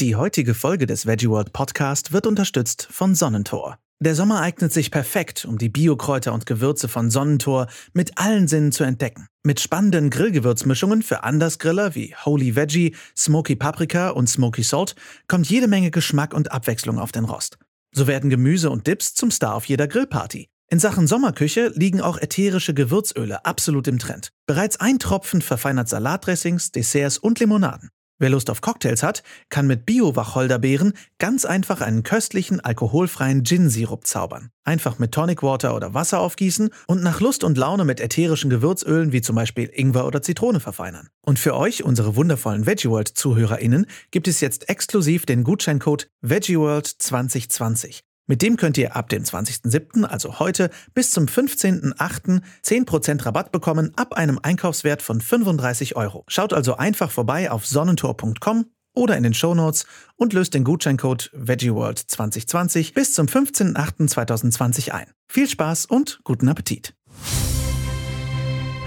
Die 0.00 0.16
heutige 0.16 0.54
Folge 0.54 0.86
des 0.86 1.04
Veggie 1.04 1.28
World 1.28 1.52
Podcast 1.52 2.10
wird 2.10 2.26
unterstützt 2.26 2.88
von 2.90 3.14
Sonnentor. 3.14 3.76
Der 4.02 4.14
Sommer 4.14 4.40
eignet 4.40 4.72
sich 4.72 4.90
perfekt, 4.90 5.44
um 5.44 5.58
die 5.58 5.68
Biokräuter 5.68 6.32
und 6.32 6.46
Gewürze 6.46 6.88
von 6.88 7.10
Sonnentor 7.10 7.66
mit 7.92 8.16
allen 8.16 8.48
Sinnen 8.48 8.72
zu 8.72 8.82
entdecken. 8.82 9.26
Mit 9.42 9.60
spannenden 9.60 10.08
Grillgewürzmischungen 10.08 11.02
für 11.02 11.22
Andersgriller 11.22 11.94
wie 11.94 12.14
Holy 12.24 12.56
Veggie, 12.56 12.96
Smoky 13.14 13.56
Paprika 13.56 14.08
und 14.08 14.26
Smoky 14.26 14.62
Salt 14.62 14.94
kommt 15.28 15.50
jede 15.50 15.68
Menge 15.68 15.90
Geschmack 15.90 16.32
und 16.32 16.50
Abwechslung 16.50 16.98
auf 16.98 17.12
den 17.12 17.26
Rost. 17.26 17.58
So 17.94 18.06
werden 18.06 18.30
Gemüse 18.30 18.70
und 18.70 18.86
Dips 18.86 19.12
zum 19.12 19.30
Star 19.30 19.54
auf 19.54 19.66
jeder 19.66 19.86
Grillparty. 19.86 20.48
In 20.70 20.78
Sachen 20.78 21.08
Sommerküche 21.08 21.72
liegen 21.74 22.00
auch 22.00 22.16
ätherische 22.16 22.72
Gewürzöle 22.72 23.44
absolut 23.44 23.86
im 23.86 23.98
Trend. 23.98 24.30
Bereits 24.46 24.80
ein 24.80 24.98
Tropfen 24.98 25.42
verfeinert 25.42 25.90
Salatdressings, 25.90 26.72
Desserts 26.72 27.18
und 27.18 27.38
Limonaden. 27.38 27.90
Wer 28.20 28.28
Lust 28.28 28.50
auf 28.50 28.60
Cocktails 28.60 29.02
hat, 29.02 29.22
kann 29.48 29.66
mit 29.66 29.86
Bio-Wacholderbeeren 29.86 30.92
ganz 31.18 31.46
einfach 31.46 31.80
einen 31.80 32.02
köstlichen, 32.02 32.60
alkoholfreien 32.60 33.44
Gin-Sirup 33.44 34.06
zaubern. 34.06 34.50
Einfach 34.62 34.98
mit 34.98 35.12
Tonic 35.12 35.42
Water 35.42 35.74
oder 35.74 35.94
Wasser 35.94 36.20
aufgießen 36.20 36.68
und 36.86 37.02
nach 37.02 37.22
Lust 37.22 37.44
und 37.44 37.56
Laune 37.56 37.86
mit 37.86 37.98
ätherischen 37.98 38.50
Gewürzölen 38.50 39.12
wie 39.12 39.22
zum 39.22 39.36
Beispiel 39.36 39.70
Ingwer 39.72 40.06
oder 40.06 40.20
Zitrone 40.20 40.60
verfeinern. 40.60 41.08
Und 41.22 41.38
für 41.38 41.56
euch, 41.56 41.82
unsere 41.82 42.14
wundervollen 42.14 42.66
Veggie 42.66 42.90
World-ZuhörerInnen, 42.90 43.86
gibt 44.10 44.28
es 44.28 44.42
jetzt 44.42 44.68
exklusiv 44.68 45.24
den 45.24 45.42
Gutscheincode 45.42 46.10
VeggieWorld2020. 46.22 48.02
Mit 48.30 48.42
dem 48.42 48.56
könnt 48.56 48.78
ihr 48.78 48.94
ab 48.94 49.08
dem 49.08 49.24
20.07., 49.24 50.04
also 50.04 50.38
heute, 50.38 50.70
bis 50.94 51.10
zum 51.10 51.24
15.08. 51.24 52.42
10% 52.64 53.26
Rabatt 53.26 53.50
bekommen 53.50 53.90
ab 53.96 54.14
einem 54.14 54.38
Einkaufswert 54.40 55.02
von 55.02 55.20
35 55.20 55.96
Euro. 55.96 56.22
Schaut 56.28 56.52
also 56.52 56.76
einfach 56.76 57.10
vorbei 57.10 57.50
auf 57.50 57.66
sonnentor.com 57.66 58.66
oder 58.94 59.16
in 59.16 59.24
den 59.24 59.34
Shownotes 59.34 59.84
und 60.14 60.32
löst 60.32 60.54
den 60.54 60.62
Gutscheincode 60.62 61.32
VeggieWorld2020 61.36 62.94
bis 62.94 63.14
zum 63.14 63.26
15.08.2020 63.26 64.92
ein. 64.92 65.10
Viel 65.26 65.48
Spaß 65.48 65.86
und 65.86 66.20
guten 66.22 66.48
Appetit! 66.48 66.94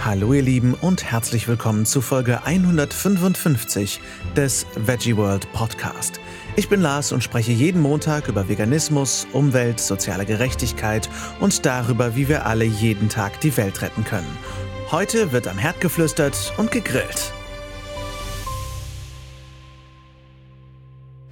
Hallo 0.06 0.32
ihr 0.32 0.42
Lieben 0.42 0.74
und 0.74 1.04
herzlich 1.04 1.50
willkommen 1.50 1.86
zu 1.86 2.00
Folge 2.00 2.46
155 2.46 4.00
des 4.38 4.66
Veggie 4.78 5.18
World 5.18 5.52
Podcast. 5.52 6.22
Ich 6.56 6.70
bin 6.70 6.82
Lars 6.82 7.12
und 7.12 7.24
spreche 7.24 7.52
jeden 7.52 7.82
Montag 7.82 8.28
über 8.28 8.48
Veganismus, 8.48 9.26
Umwelt, 9.34 9.80
soziale 9.80 10.24
Gerechtigkeit 10.24 11.10
und 11.40 11.66
darüber, 11.66 12.16
wie 12.16 12.30
wir 12.30 12.46
alle 12.46 12.64
jeden 12.64 13.10
Tag 13.10 13.40
die 13.42 13.58
Welt 13.58 13.82
retten 13.82 14.04
können. 14.04 14.38
Heute 14.92 15.32
wird 15.32 15.48
am 15.48 15.58
Herd 15.58 15.82
geflüstert 15.82 16.54
und 16.58 16.70
gegrillt. 16.70 17.34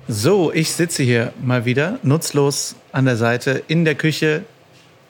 So, 0.08 0.52
ich 0.52 0.72
sitze 0.72 1.04
hier 1.04 1.34
mal 1.40 1.66
wieder 1.66 2.00
nutzlos 2.02 2.76
an 2.92 3.06
der 3.06 3.16
Seite 3.16 3.62
in 3.68 3.86
der 3.86 3.94
Küche 3.94 4.44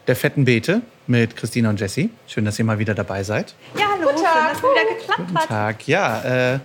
der 0.06 0.16
fetten 0.16 0.44
Beete 0.44 0.82
mit 1.06 1.36
Christina 1.36 1.70
und 1.70 1.80
Jessie. 1.80 2.10
Schön, 2.26 2.44
dass 2.44 2.58
ihr 2.58 2.66
mal 2.66 2.78
wieder 2.78 2.94
dabei 2.94 3.22
seid. 3.22 3.54
Ja, 3.78 3.86
hallo, 3.92 4.10
Guten 4.10 4.22
Tag. 4.22 4.32
schön, 4.32 4.42
dass 4.48 4.56
es 4.58 4.62
wieder 4.62 4.98
geklappt 4.98 5.18
Guten 5.20 5.34
hat. 5.34 5.42
Guten 5.42 5.48
Tag, 5.54 5.88
ja. 5.88 6.54
Äh, 6.54 6.58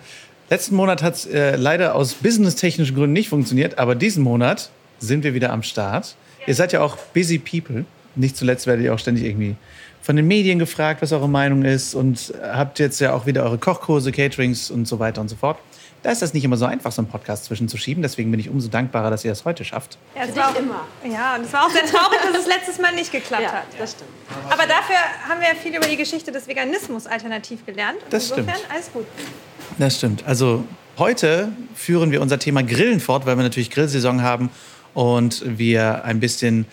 Letzten 0.49 0.75
Monat 0.75 1.03
hat 1.03 1.15
es 1.15 1.25
äh, 1.25 1.57
leider 1.57 1.93
aus 1.93 2.13
businesstechnischen 2.13 2.95
Gründen 2.95 3.13
nicht 3.13 3.27
funktioniert, 3.27 3.77
aber 3.77 3.95
diesen 3.95 4.23
Monat 4.23 4.69
sind 4.99 5.25
wir 5.25 5.33
wieder 5.33 5.51
am 5.51 5.61
Start. 5.61 6.15
Ihr 6.45 6.55
seid 6.55 6.71
ja 6.71 6.81
auch 6.81 6.95
busy 7.13 7.37
people. 7.37 7.83
Nicht 8.15 8.37
zuletzt 8.37 8.65
werdet 8.65 8.85
ihr 8.85 8.93
auch 8.93 8.99
ständig 8.99 9.25
irgendwie 9.25 9.57
von 10.01 10.15
den 10.15 10.25
Medien 10.25 10.57
gefragt, 10.57 11.01
was 11.01 11.11
eure 11.11 11.27
Meinung 11.27 11.65
ist 11.65 11.93
und 11.93 12.33
habt 12.41 12.79
jetzt 12.79 13.01
ja 13.01 13.13
auch 13.13 13.25
wieder 13.25 13.43
eure 13.43 13.57
Kochkurse, 13.57 14.13
Caterings 14.13 14.71
und 14.71 14.87
so 14.87 14.99
weiter 14.99 15.19
und 15.19 15.27
so 15.27 15.35
fort. 15.35 15.57
Da 16.01 16.11
ist 16.11 16.21
das 16.21 16.33
nicht 16.33 16.45
immer 16.45 16.55
so 16.55 16.65
einfach, 16.65 16.93
so 16.93 17.01
einen 17.01 17.09
Podcast 17.09 17.45
zwischenzuschieben. 17.45 18.01
Deswegen 18.01 18.31
bin 18.31 18.39
ich 18.39 18.49
umso 18.49 18.69
dankbarer, 18.69 19.09
dass 19.09 19.25
ihr 19.25 19.31
das 19.31 19.43
heute 19.43 19.65
schafft. 19.65 19.97
Ja, 20.15 20.25
das 20.25 20.35
war 20.37 20.51
auch, 20.51 20.55
immer. 20.55 20.85
Ja, 21.03 21.35
und 21.35 21.43
es 21.43 21.51
war 21.51 21.65
auch 21.65 21.69
sehr 21.69 21.85
traurig, 21.85 22.19
dass 22.23 22.39
es 22.39 22.47
letztes 22.47 22.79
Mal 22.79 22.95
nicht 22.95 23.11
geklappt 23.11 23.43
ja, 23.43 23.51
hat. 23.51 23.65
Das 23.77 23.91
stimmt. 23.91 24.11
Aber 24.49 24.63
dafür 24.65 24.95
haben 25.27 25.41
wir 25.41 25.47
viel 25.61 25.75
über 25.75 25.87
die 25.87 25.97
Geschichte 25.97 26.31
des 26.31 26.47
Veganismus 26.47 27.05
alternativ 27.05 27.65
gelernt. 27.65 27.97
Das 28.09 28.29
Insofern 28.29 28.55
stimmt. 28.55 28.71
alles 28.71 28.93
gut. 28.93 29.05
Das 29.77 29.97
stimmt. 29.97 30.25
Also 30.25 30.63
heute 30.97 31.49
führen 31.75 32.11
wir 32.11 32.21
unser 32.21 32.39
Thema 32.39 32.63
Grillen 32.63 32.99
fort, 32.99 33.25
weil 33.25 33.37
wir 33.37 33.43
natürlich 33.43 33.69
Grillsaison 33.69 34.21
haben 34.21 34.49
und 34.93 35.43
wir 35.45 36.03
ein 36.05 36.19
bisschen 36.19 36.65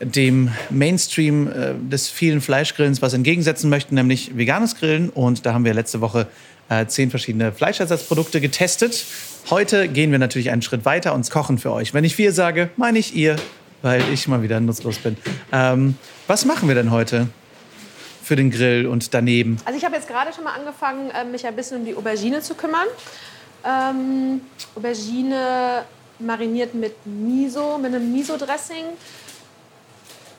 dem 0.00 0.50
Mainstream 0.70 1.48
äh, 1.48 1.74
des 1.90 2.08
vielen 2.08 2.40
Fleischgrillens 2.40 3.02
was 3.02 3.14
entgegensetzen 3.14 3.68
möchten, 3.68 3.94
nämlich 3.94 4.36
veganes 4.36 4.76
Grillen. 4.76 5.10
Und 5.10 5.44
da 5.44 5.54
haben 5.54 5.64
wir 5.64 5.74
letzte 5.74 6.00
Woche 6.00 6.26
äh, 6.68 6.86
zehn 6.86 7.10
verschiedene 7.10 7.52
Fleischersatzprodukte 7.52 8.40
getestet. 8.40 9.04
Heute 9.50 9.88
gehen 9.88 10.10
wir 10.10 10.18
natürlich 10.18 10.50
einen 10.50 10.62
Schritt 10.62 10.84
weiter 10.84 11.14
und 11.14 11.28
kochen 11.30 11.58
für 11.58 11.72
euch. 11.72 11.94
Wenn 11.94 12.04
ich 12.04 12.18
wir 12.18 12.32
sage, 12.32 12.70
meine 12.76 12.98
ich 12.98 13.14
ihr, 13.14 13.36
weil 13.82 14.02
ich 14.12 14.28
mal 14.28 14.42
wieder 14.42 14.60
nutzlos 14.60 14.98
bin. 14.98 15.16
Ähm, 15.52 15.96
was 16.26 16.44
machen 16.44 16.68
wir 16.68 16.74
denn 16.74 16.90
heute? 16.90 17.28
Für 18.28 18.36
den 18.36 18.50
Grill 18.50 18.86
und 18.86 19.14
daneben? 19.14 19.56
Also 19.64 19.78
ich 19.78 19.84
habe 19.86 19.96
jetzt 19.96 20.06
gerade 20.06 20.34
schon 20.34 20.44
mal 20.44 20.52
angefangen, 20.52 21.10
äh, 21.10 21.24
mich 21.24 21.46
ein 21.46 21.56
bisschen 21.56 21.78
um 21.78 21.84
die 21.86 21.96
Aubergine 21.96 22.42
zu 22.42 22.54
kümmern. 22.54 22.86
Ähm, 23.64 24.42
Aubergine 24.76 25.84
mariniert 26.18 26.74
mit 26.74 26.94
Miso, 27.06 27.78
mit 27.78 27.94
einem 27.94 28.12
Miso-Dressing. 28.12 28.84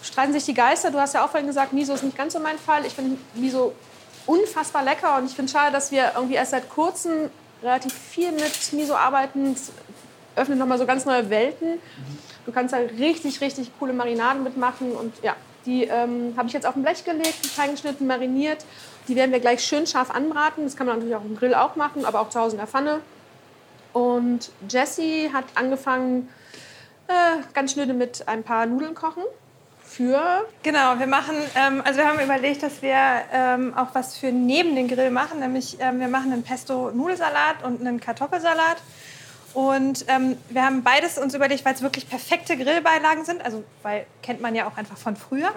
Streiten 0.03 0.33
sich 0.33 0.45
die 0.45 0.53
Geister. 0.53 0.91
Du 0.91 0.99
hast 0.99 1.15
ja 1.15 1.25
auch 1.25 1.31
vorhin 1.31 1.47
gesagt, 1.47 1.73
Miso 1.73 1.93
ist 1.95 2.03
nicht 2.03 2.15
ganz 2.15 2.33
so 2.33 2.39
mein 2.39 2.59
Fall. 2.59 2.85
Ich 2.85 2.93
finde 2.93 3.17
Miso 3.33 3.73
unfassbar 4.27 4.83
lecker 4.83 5.17
und 5.17 5.25
ich 5.25 5.33
finde 5.33 5.51
schade, 5.51 5.71
dass 5.71 5.91
wir 5.91 6.11
irgendwie 6.15 6.35
erst 6.35 6.51
seit 6.51 6.69
kurzem 6.69 7.31
relativ 7.63 7.93
viel 7.93 8.31
mit 8.31 8.71
Miso 8.71 8.93
arbeiten. 8.93 9.53
Es 9.53 9.71
öffnet 10.35 10.59
nochmal 10.59 10.77
so 10.77 10.85
ganz 10.85 11.05
neue 11.05 11.31
Welten. 11.31 11.79
Du 12.45 12.51
kannst 12.51 12.71
da 12.71 12.77
richtig, 12.77 13.41
richtig 13.41 13.71
coole 13.79 13.93
Marinaden 13.93 14.43
mitmachen 14.43 14.91
und 14.91 15.13
ja, 15.23 15.35
die 15.65 15.83
ähm, 15.83 16.33
habe 16.37 16.47
ich 16.47 16.53
jetzt 16.53 16.65
auf 16.65 16.75
ein 16.75 16.83
Blech 16.83 17.03
gelegt, 17.03 17.53
klein 17.53 17.71
geschnitten, 17.71 18.07
mariniert. 18.07 18.65
Die 19.07 19.15
werden 19.15 19.31
wir 19.31 19.39
gleich 19.39 19.63
schön 19.63 19.87
scharf 19.87 20.11
anbraten. 20.11 20.63
Das 20.63 20.75
kann 20.75 20.87
man 20.87 20.97
natürlich 20.97 21.15
auch 21.15 21.25
im 21.25 21.35
Grill 21.35 21.53
auch 21.53 21.75
machen, 21.75 22.05
aber 22.05 22.21
auch 22.21 22.29
zu 22.29 22.39
Hause 22.39 22.55
in 22.55 22.59
der 22.59 22.67
Pfanne. 22.67 23.01
Und 23.93 24.51
Jessie 24.69 25.31
hat 25.33 25.45
angefangen, 25.55 26.29
äh, 27.07 27.41
ganz 27.53 27.73
schnöde 27.73 27.93
mit 27.93 28.27
ein 28.27 28.43
paar 28.43 28.65
Nudeln 28.65 28.93
kochen. 28.93 29.23
Für 29.83 30.45
genau, 30.61 30.99
wir 30.99 31.07
machen, 31.07 31.35
ähm, 31.55 31.81
also 31.83 31.99
wir 31.99 32.07
haben 32.07 32.19
überlegt, 32.19 32.61
dass 32.61 32.83
wir 32.83 32.95
ähm, 33.33 33.73
auch 33.75 33.87
was 33.93 34.15
für 34.15 34.31
neben 34.31 34.75
den 34.75 34.87
Grill 34.87 35.09
machen, 35.09 35.39
nämlich 35.39 35.77
ähm, 35.79 35.99
wir 35.99 36.07
machen 36.07 36.31
einen 36.31 36.43
Pesto-Nudelsalat 36.43 37.63
und 37.63 37.81
einen 37.81 37.99
Kartoffelsalat. 37.99 38.77
Und 39.53 40.05
ähm, 40.07 40.37
wir 40.49 40.63
haben 40.63 40.83
beides 40.83 41.17
uns 41.17 41.33
überlegt, 41.33 41.65
weil 41.65 41.73
es 41.73 41.81
wirklich 41.81 42.09
perfekte 42.09 42.55
Grillbeilagen 42.57 43.25
sind. 43.25 43.43
Also, 43.43 43.63
weil 43.83 44.05
kennt 44.21 44.41
man 44.41 44.55
ja 44.55 44.67
auch 44.67 44.77
einfach 44.77 44.97
von 44.97 45.15
früher. 45.15 45.51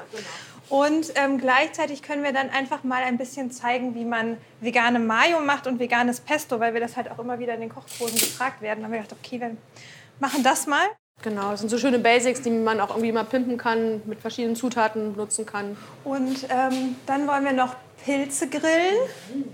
Und 0.68 1.12
ähm, 1.16 1.38
gleichzeitig 1.38 2.02
können 2.02 2.22
wir 2.22 2.32
dann 2.32 2.48
einfach 2.48 2.82
mal 2.82 3.02
ein 3.02 3.18
bisschen 3.18 3.50
zeigen, 3.50 3.94
wie 3.94 4.04
man 4.04 4.38
vegane 4.60 4.98
Mayo 4.98 5.40
macht 5.40 5.66
und 5.66 5.78
veganes 5.78 6.20
Pesto, 6.20 6.60
weil 6.60 6.72
wir 6.72 6.80
das 6.80 6.96
halt 6.96 7.10
auch 7.10 7.18
immer 7.18 7.38
wieder 7.38 7.54
in 7.54 7.60
den 7.60 7.68
Kochkursen 7.68 8.18
gefragt 8.18 8.62
werden. 8.62 8.80
Dann 8.80 8.84
haben 8.86 8.92
wir 8.92 9.02
gedacht, 9.02 9.18
okay, 9.22 9.40
wir 9.40 9.56
machen 10.18 10.42
das 10.42 10.66
mal. 10.66 10.86
Genau, 11.20 11.50
das 11.50 11.60
sind 11.60 11.68
so 11.68 11.78
schöne 11.78 11.98
Basics, 11.98 12.40
die 12.40 12.50
man 12.50 12.80
auch 12.80 12.90
irgendwie 12.90 13.12
mal 13.12 13.24
pimpen 13.24 13.58
kann, 13.58 14.00
mit 14.06 14.20
verschiedenen 14.20 14.56
Zutaten 14.56 15.14
nutzen 15.14 15.44
kann. 15.44 15.76
Und 16.04 16.46
ähm, 16.48 16.96
dann 17.06 17.28
wollen 17.28 17.44
wir 17.44 17.52
noch 17.52 17.76
Pilze 18.04 18.48
grillen. 18.48 18.96
Mhm 19.34 19.44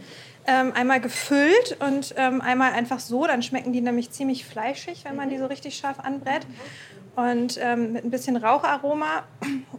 ähm, 0.49 0.73
einmal 0.75 1.01
gefüllt 1.01 1.77
und 1.79 2.15
ähm, 2.17 2.41
einmal 2.41 2.73
einfach 2.73 2.99
so. 2.99 3.27
Dann 3.27 3.43
schmecken 3.43 3.73
die 3.73 3.81
nämlich 3.81 4.11
ziemlich 4.11 4.45
fleischig, 4.45 5.05
wenn 5.05 5.15
man 5.15 5.29
die 5.29 5.39
so 5.39 5.47
richtig 5.47 5.77
scharf 5.77 6.01
anbrät. 6.01 6.47
Und 7.15 7.59
ähm, 7.61 7.93
mit 7.93 8.05
ein 8.05 8.11
bisschen 8.11 8.37
Raucharoma. 8.37 9.25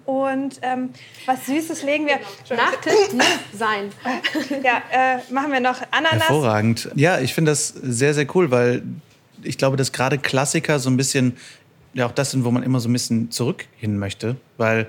Und 0.05 0.59
ähm, 0.61 0.89
was 1.25 1.45
Süßes 1.45 1.83
legen 1.83 2.05
wir. 2.05 2.19
Nachtisch 2.55 3.13
ne? 3.13 3.23
sein. 3.53 3.91
ja, 4.63 4.81
äh, 4.91 5.33
machen 5.33 5.51
wir 5.51 5.61
noch 5.61 5.81
Ananas. 5.91 6.29
Hervorragend. 6.29 6.89
Ja, 6.95 7.19
ich 7.19 7.33
finde 7.33 7.51
das 7.51 7.69
sehr, 7.69 8.13
sehr 8.13 8.27
cool, 8.35 8.51
weil 8.51 8.83
ich 9.41 9.57
glaube, 9.57 9.77
dass 9.77 9.91
gerade 9.91 10.17
Klassiker 10.17 10.79
so 10.79 10.89
ein 10.89 10.97
bisschen 10.97 11.37
ja 11.93 12.05
auch 12.05 12.11
das 12.11 12.31
sind, 12.31 12.43
wo 12.43 12.51
man 12.51 12.63
immer 12.63 12.79
so 12.79 12.89
ein 12.89 12.93
bisschen 12.93 13.31
zurück 13.31 13.65
hin 13.77 13.97
möchte. 13.97 14.35
Weil 14.57 14.87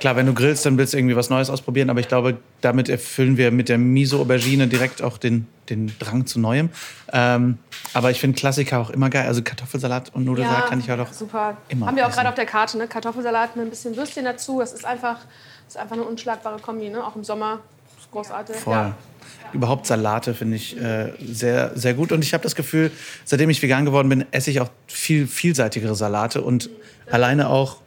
klar, 0.00 0.16
wenn 0.16 0.26
du 0.26 0.34
grillst, 0.34 0.66
dann 0.66 0.76
willst 0.78 0.94
du 0.94 0.98
irgendwie 0.98 1.14
was 1.14 1.30
Neues 1.30 1.50
ausprobieren. 1.50 1.90
Aber 1.90 2.00
ich 2.00 2.08
glaube, 2.08 2.38
damit 2.60 2.88
erfüllen 2.88 3.36
wir 3.36 3.52
mit 3.52 3.68
der 3.68 3.78
Miso-Aubergine 3.78 4.66
direkt 4.66 5.02
auch 5.02 5.18
den, 5.18 5.46
den 5.68 5.92
Drang 5.98 6.26
zu 6.26 6.40
Neuem. 6.40 6.70
Ähm, 7.12 7.58
aber 7.92 8.10
ich 8.10 8.18
finde 8.18 8.36
Klassiker 8.36 8.80
auch 8.80 8.90
immer 8.90 9.10
geil. 9.10 9.26
Also 9.26 9.42
Kartoffelsalat 9.42 10.12
und 10.14 10.24
Nudelsalat 10.24 10.64
ja, 10.64 10.68
kann 10.68 10.80
ich 10.80 10.88
halt 10.90 11.00
auch 11.00 11.12
super. 11.12 11.56
immer 11.68 11.86
Haben 11.86 11.96
wir 11.96 12.06
auch 12.06 12.12
gerade 12.12 12.28
auf 12.28 12.34
der 12.34 12.46
Karte, 12.46 12.78
ne? 12.78 12.88
Kartoffelsalat 12.88 13.54
mit 13.56 13.66
ein 13.66 13.70
bisschen 13.70 13.96
Würstchen 13.96 14.24
dazu. 14.24 14.58
Das 14.58 14.72
ist 14.72 14.84
einfach, 14.84 15.18
das 15.66 15.74
ist 15.74 15.76
einfach 15.76 15.96
eine 15.96 16.04
unschlagbare 16.04 16.58
Kombi, 16.60 16.88
ne? 16.88 17.04
Auch 17.04 17.14
im 17.14 17.22
Sommer. 17.22 17.60
Großartig. 18.10 18.56
Voll. 18.56 18.74
Ja 18.74 18.94
überhaupt 19.52 19.86
Salate 19.86 20.34
finde 20.34 20.56
ich 20.56 20.80
äh, 20.80 21.12
sehr, 21.20 21.72
sehr 21.74 21.94
gut. 21.94 22.12
Und 22.12 22.24
ich 22.24 22.32
habe 22.32 22.42
das 22.42 22.54
Gefühl, 22.54 22.90
seitdem 23.24 23.50
ich 23.50 23.62
vegan 23.62 23.84
geworden 23.84 24.08
bin, 24.08 24.24
esse 24.30 24.50
ich 24.50 24.60
auch 24.60 24.70
viel 24.86 25.26
vielseitigere 25.26 25.94
Salate 25.94 26.42
und 26.42 26.70
alleine 27.10 27.48
auch 27.48 27.78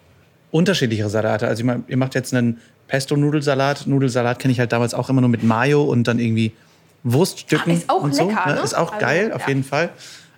unterschiedlichere 0.54 1.10
Salate. 1.10 1.48
Also 1.48 1.64
ihr 1.88 1.98
macht 1.98 2.14
jetzt 2.16 2.34
einen 2.34 2.62
Pesto-Nudelsalat. 2.88 3.88
Nudelsalat 3.88 4.38
kenne 4.38 4.52
ich 4.52 4.60
halt 4.60 4.72
damals 4.72 4.94
auch 4.94 5.10
immer 5.10 5.20
nur 5.20 5.30
mit 5.30 5.44
Mayo 5.44 5.84
und 5.84 6.08
dann 6.08 6.20
irgendwie 6.20 6.54
Wurststücken. 7.04 7.74
Ist 7.74 7.90
auch 7.90 8.04
und 8.04 8.16
so, 8.16 8.30
lecker, 8.30 8.46
ne? 8.48 8.56
ne? 8.56 8.62
Ist 8.62 8.76
auch 8.76 8.94
also, 8.94 9.06
geil, 9.06 9.34
auf 9.34 9.42
ja. 9.42 9.48
jeden 9.48 9.64
Fall. 9.64 9.90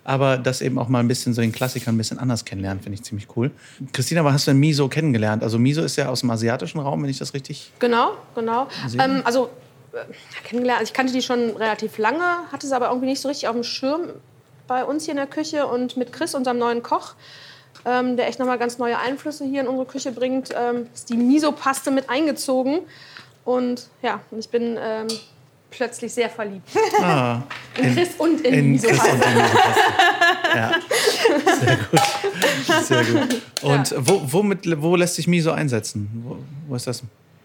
aber 0.04 0.38
das 0.38 0.62
eben 0.62 0.78
auch 0.78 0.88
mal 0.88 1.00
ein 1.00 1.08
bisschen 1.08 1.34
so 1.34 1.40
den 1.40 1.52
Klassiker 1.52 1.90
ein 1.90 1.98
bisschen 1.98 2.18
anders 2.18 2.44
kennenlernen, 2.44 2.80
finde 2.80 2.94
ich 2.94 3.02
ziemlich 3.02 3.26
cool. 3.36 3.50
Christina, 3.92 4.24
was 4.24 4.34
hast 4.34 4.46
du 4.46 4.52
denn 4.52 4.60
Miso 4.60 4.88
kennengelernt? 4.88 5.42
Also 5.42 5.58
Miso 5.58 5.82
ist 5.82 5.96
ja 5.96 6.08
aus 6.08 6.20
dem 6.20 6.30
asiatischen 6.30 6.78
Raum, 6.78 7.02
wenn 7.02 7.10
ich 7.10 7.18
das 7.18 7.34
richtig... 7.34 7.72
Genau, 7.80 8.12
genau. 8.34 8.68
Ähm, 8.98 9.22
also 9.24 9.50
äh, 9.92 9.98
kennengelernt, 10.44 10.82
ich 10.84 10.92
kannte 10.92 11.12
die 11.12 11.22
schon 11.22 11.50
relativ 11.56 11.98
lange, 11.98 12.22
hatte 12.52 12.68
sie 12.68 12.74
aber 12.74 12.88
irgendwie 12.88 13.08
nicht 13.08 13.20
so 13.20 13.28
richtig 13.28 13.48
auf 13.48 13.54
dem 13.54 13.64
Schirm 13.64 14.02
bei 14.68 14.84
uns 14.84 15.04
hier 15.04 15.12
in 15.12 15.18
der 15.18 15.26
Küche 15.26 15.66
und 15.66 15.96
mit 15.96 16.12
Chris, 16.12 16.34
unserem 16.36 16.58
neuen 16.58 16.84
Koch, 16.84 17.14
ähm, 17.86 18.16
der 18.16 18.26
echt 18.26 18.38
nochmal 18.38 18.58
ganz 18.58 18.78
neue 18.78 18.98
Einflüsse 18.98 19.44
hier 19.44 19.62
in 19.62 19.68
unsere 19.68 19.86
Küche 19.86 20.12
bringt, 20.12 20.50
ähm, 20.54 20.88
ist 20.92 21.08
die 21.08 21.16
Miso-Paste 21.16 21.90
mit 21.90 22.10
eingezogen. 22.10 22.80
Und 23.44 23.88
ja, 24.02 24.20
ich 24.36 24.48
bin 24.48 24.76
ähm, 24.78 25.06
plötzlich 25.70 26.12
sehr 26.12 26.28
verliebt. 26.28 26.68
Ah, 27.00 27.42
In 27.78 27.94
Chris 27.94 28.10
und 28.18 28.40
in, 28.40 28.54
in 28.54 28.72
Miso-Paste. 28.72 29.14
Miso-Paste. 29.14 29.80
Ja, 30.54 30.72
sehr 31.60 31.76
gut. 31.76 32.84
Sehr 32.84 33.04
gut. 33.04 33.42
Und 33.62 33.94
wo, 33.98 34.22
womit, 34.24 34.82
wo 34.82 34.96
lässt 34.96 35.16
sich 35.16 35.26
Miso 35.26 35.52
einsetzen? 35.52 36.08
Wo, 36.24 36.38
wo 36.68 36.76
ist 36.76 36.86
das? 36.86 37.02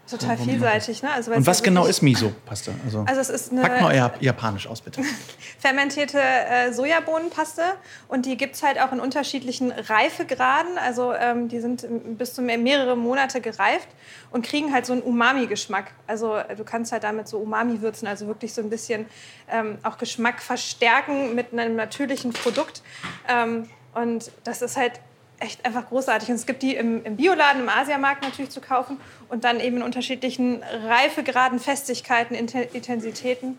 Total 0.10 0.38
vielseitig, 0.38 1.04
ne? 1.04 1.12
Also, 1.12 1.32
Und 1.32 1.46
was 1.48 1.60
ja 1.60 1.66
genau 1.66 1.86
ist 1.86 2.02
Miso-Paste? 2.02 2.74
Also, 2.84 3.06
Also 3.08 3.22
es 3.22 3.30
ist 3.30 3.52
eine 3.54 3.62
Packt 3.62 3.82
mal 3.82 3.94
euer 3.96 4.12
Japanisch 4.20 4.68
aus, 4.68 4.82
bitte. 4.82 5.02
fermentierte 5.60 6.20
äh, 6.20 6.74
Sojabohnenpaste 6.74 7.62
und 8.10 8.26
die 8.26 8.36
gibt 8.36 8.56
es 8.56 8.64
halt 8.64 8.80
auch 8.82 8.92
in 8.92 9.00
unterschiedlichen 9.00 9.72
Reifegraden. 9.72 10.78
Also 10.78 11.14
ähm, 11.14 11.48
die 11.48 11.60
sind 11.62 11.86
bis 12.18 12.34
zu 12.34 12.42
mehr- 12.42 12.58
mehrere 12.58 12.98
Monate 12.98 13.40
gereift 13.42 13.88
und 14.32 14.46
kriegen 14.46 14.74
halt 14.74 14.86
so 14.86 14.94
einen 14.94 15.02
Umami-Geschmack. 15.02 15.92
Also 16.08 16.40
du 16.58 16.64
kannst 16.66 16.92
halt 16.92 17.04
damit 17.04 17.28
so 17.30 17.38
Umami 17.38 17.82
würzen, 17.82 18.08
also 18.08 18.28
wirklich 18.28 18.54
so 18.54 18.62
ein 18.62 18.70
bisschen 18.70 19.06
ähm, 19.50 19.78
auch 19.84 19.98
Geschmack 19.98 20.42
verstärken 20.42 21.36
mit 21.36 21.54
einem 21.54 21.76
natürlichen 21.76 22.34
Produkt. 22.34 22.82
Ähm, 23.30 23.70
und 23.94 24.32
das 24.44 24.62
ist 24.62 24.76
halt 24.78 24.94
echt 25.42 25.66
einfach 25.66 25.90
großartig. 25.90 26.30
Und 26.30 26.36
es 26.36 26.46
gibt 26.46 26.64
die 26.64 26.76
im, 26.76 27.04
im 27.04 27.16
Bioladen, 27.18 27.62
im 27.62 27.70
Asiamarkt 27.70 28.24
natürlich 28.24 28.52
zu 28.52 28.62
kaufen 28.62 29.00
und 29.30 29.44
dann 29.44 29.60
eben 29.60 29.78
in 29.78 29.84
unterschiedlichen 29.84 30.64
Reifegraden, 30.64 31.60
Festigkeiten, 31.60 32.36
Inten- 32.36 32.72
Intensitäten. 32.74 33.58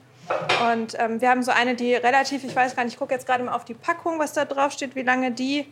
Und 0.72 0.96
ähm, 0.98 1.20
wir 1.20 1.28
haben 1.28 1.42
so 1.42 1.50
eine, 1.50 1.74
die 1.74 1.94
relativ, 1.94 2.44
ich 2.44 2.54
weiß 2.54 2.76
gar 2.76 2.84
nicht, 2.84 2.94
ich 2.94 2.98
gucke 2.98 3.12
jetzt 3.12 3.26
gerade 3.26 3.42
mal 3.42 3.54
auf 3.54 3.64
die 3.64 3.74
Packung, 3.74 4.18
was 4.18 4.32
da 4.32 4.44
drauf 4.44 4.72
steht, 4.72 4.94
wie 4.94 5.02
lange 5.02 5.32
die 5.32 5.66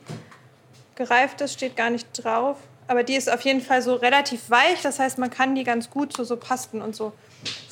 gereift 0.96 1.40
ist, 1.40 1.54
steht 1.54 1.76
gar 1.76 1.88
nicht 1.88 2.08
drauf. 2.12 2.56
Aber 2.88 3.04
die 3.04 3.14
ist 3.14 3.32
auf 3.32 3.42
jeden 3.42 3.60
Fall 3.60 3.82
so 3.82 3.94
relativ 3.94 4.50
weich, 4.50 4.82
das 4.82 4.98
heißt, 4.98 5.18
man 5.18 5.30
kann 5.30 5.54
die 5.54 5.62
ganz 5.62 5.90
gut 5.90 6.12
zu 6.12 6.24
so 6.24 6.36
Pasten 6.36 6.82
und 6.82 6.96
so 6.96 7.12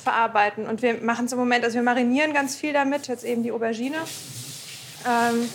verarbeiten. 0.01 0.65
Und 0.65 0.81
wir 0.81 0.95
machen 1.01 1.25
es 1.25 1.33
im 1.33 1.37
Moment, 1.37 1.65
also 1.65 1.75
wir 1.75 1.83
marinieren 1.83 2.33
ganz 2.33 2.55
viel 2.55 2.71
damit, 2.71 3.07
jetzt 3.09 3.25
eben 3.25 3.43
die 3.43 3.51
Aubergine. 3.51 3.97
Ähm, 5.05 5.49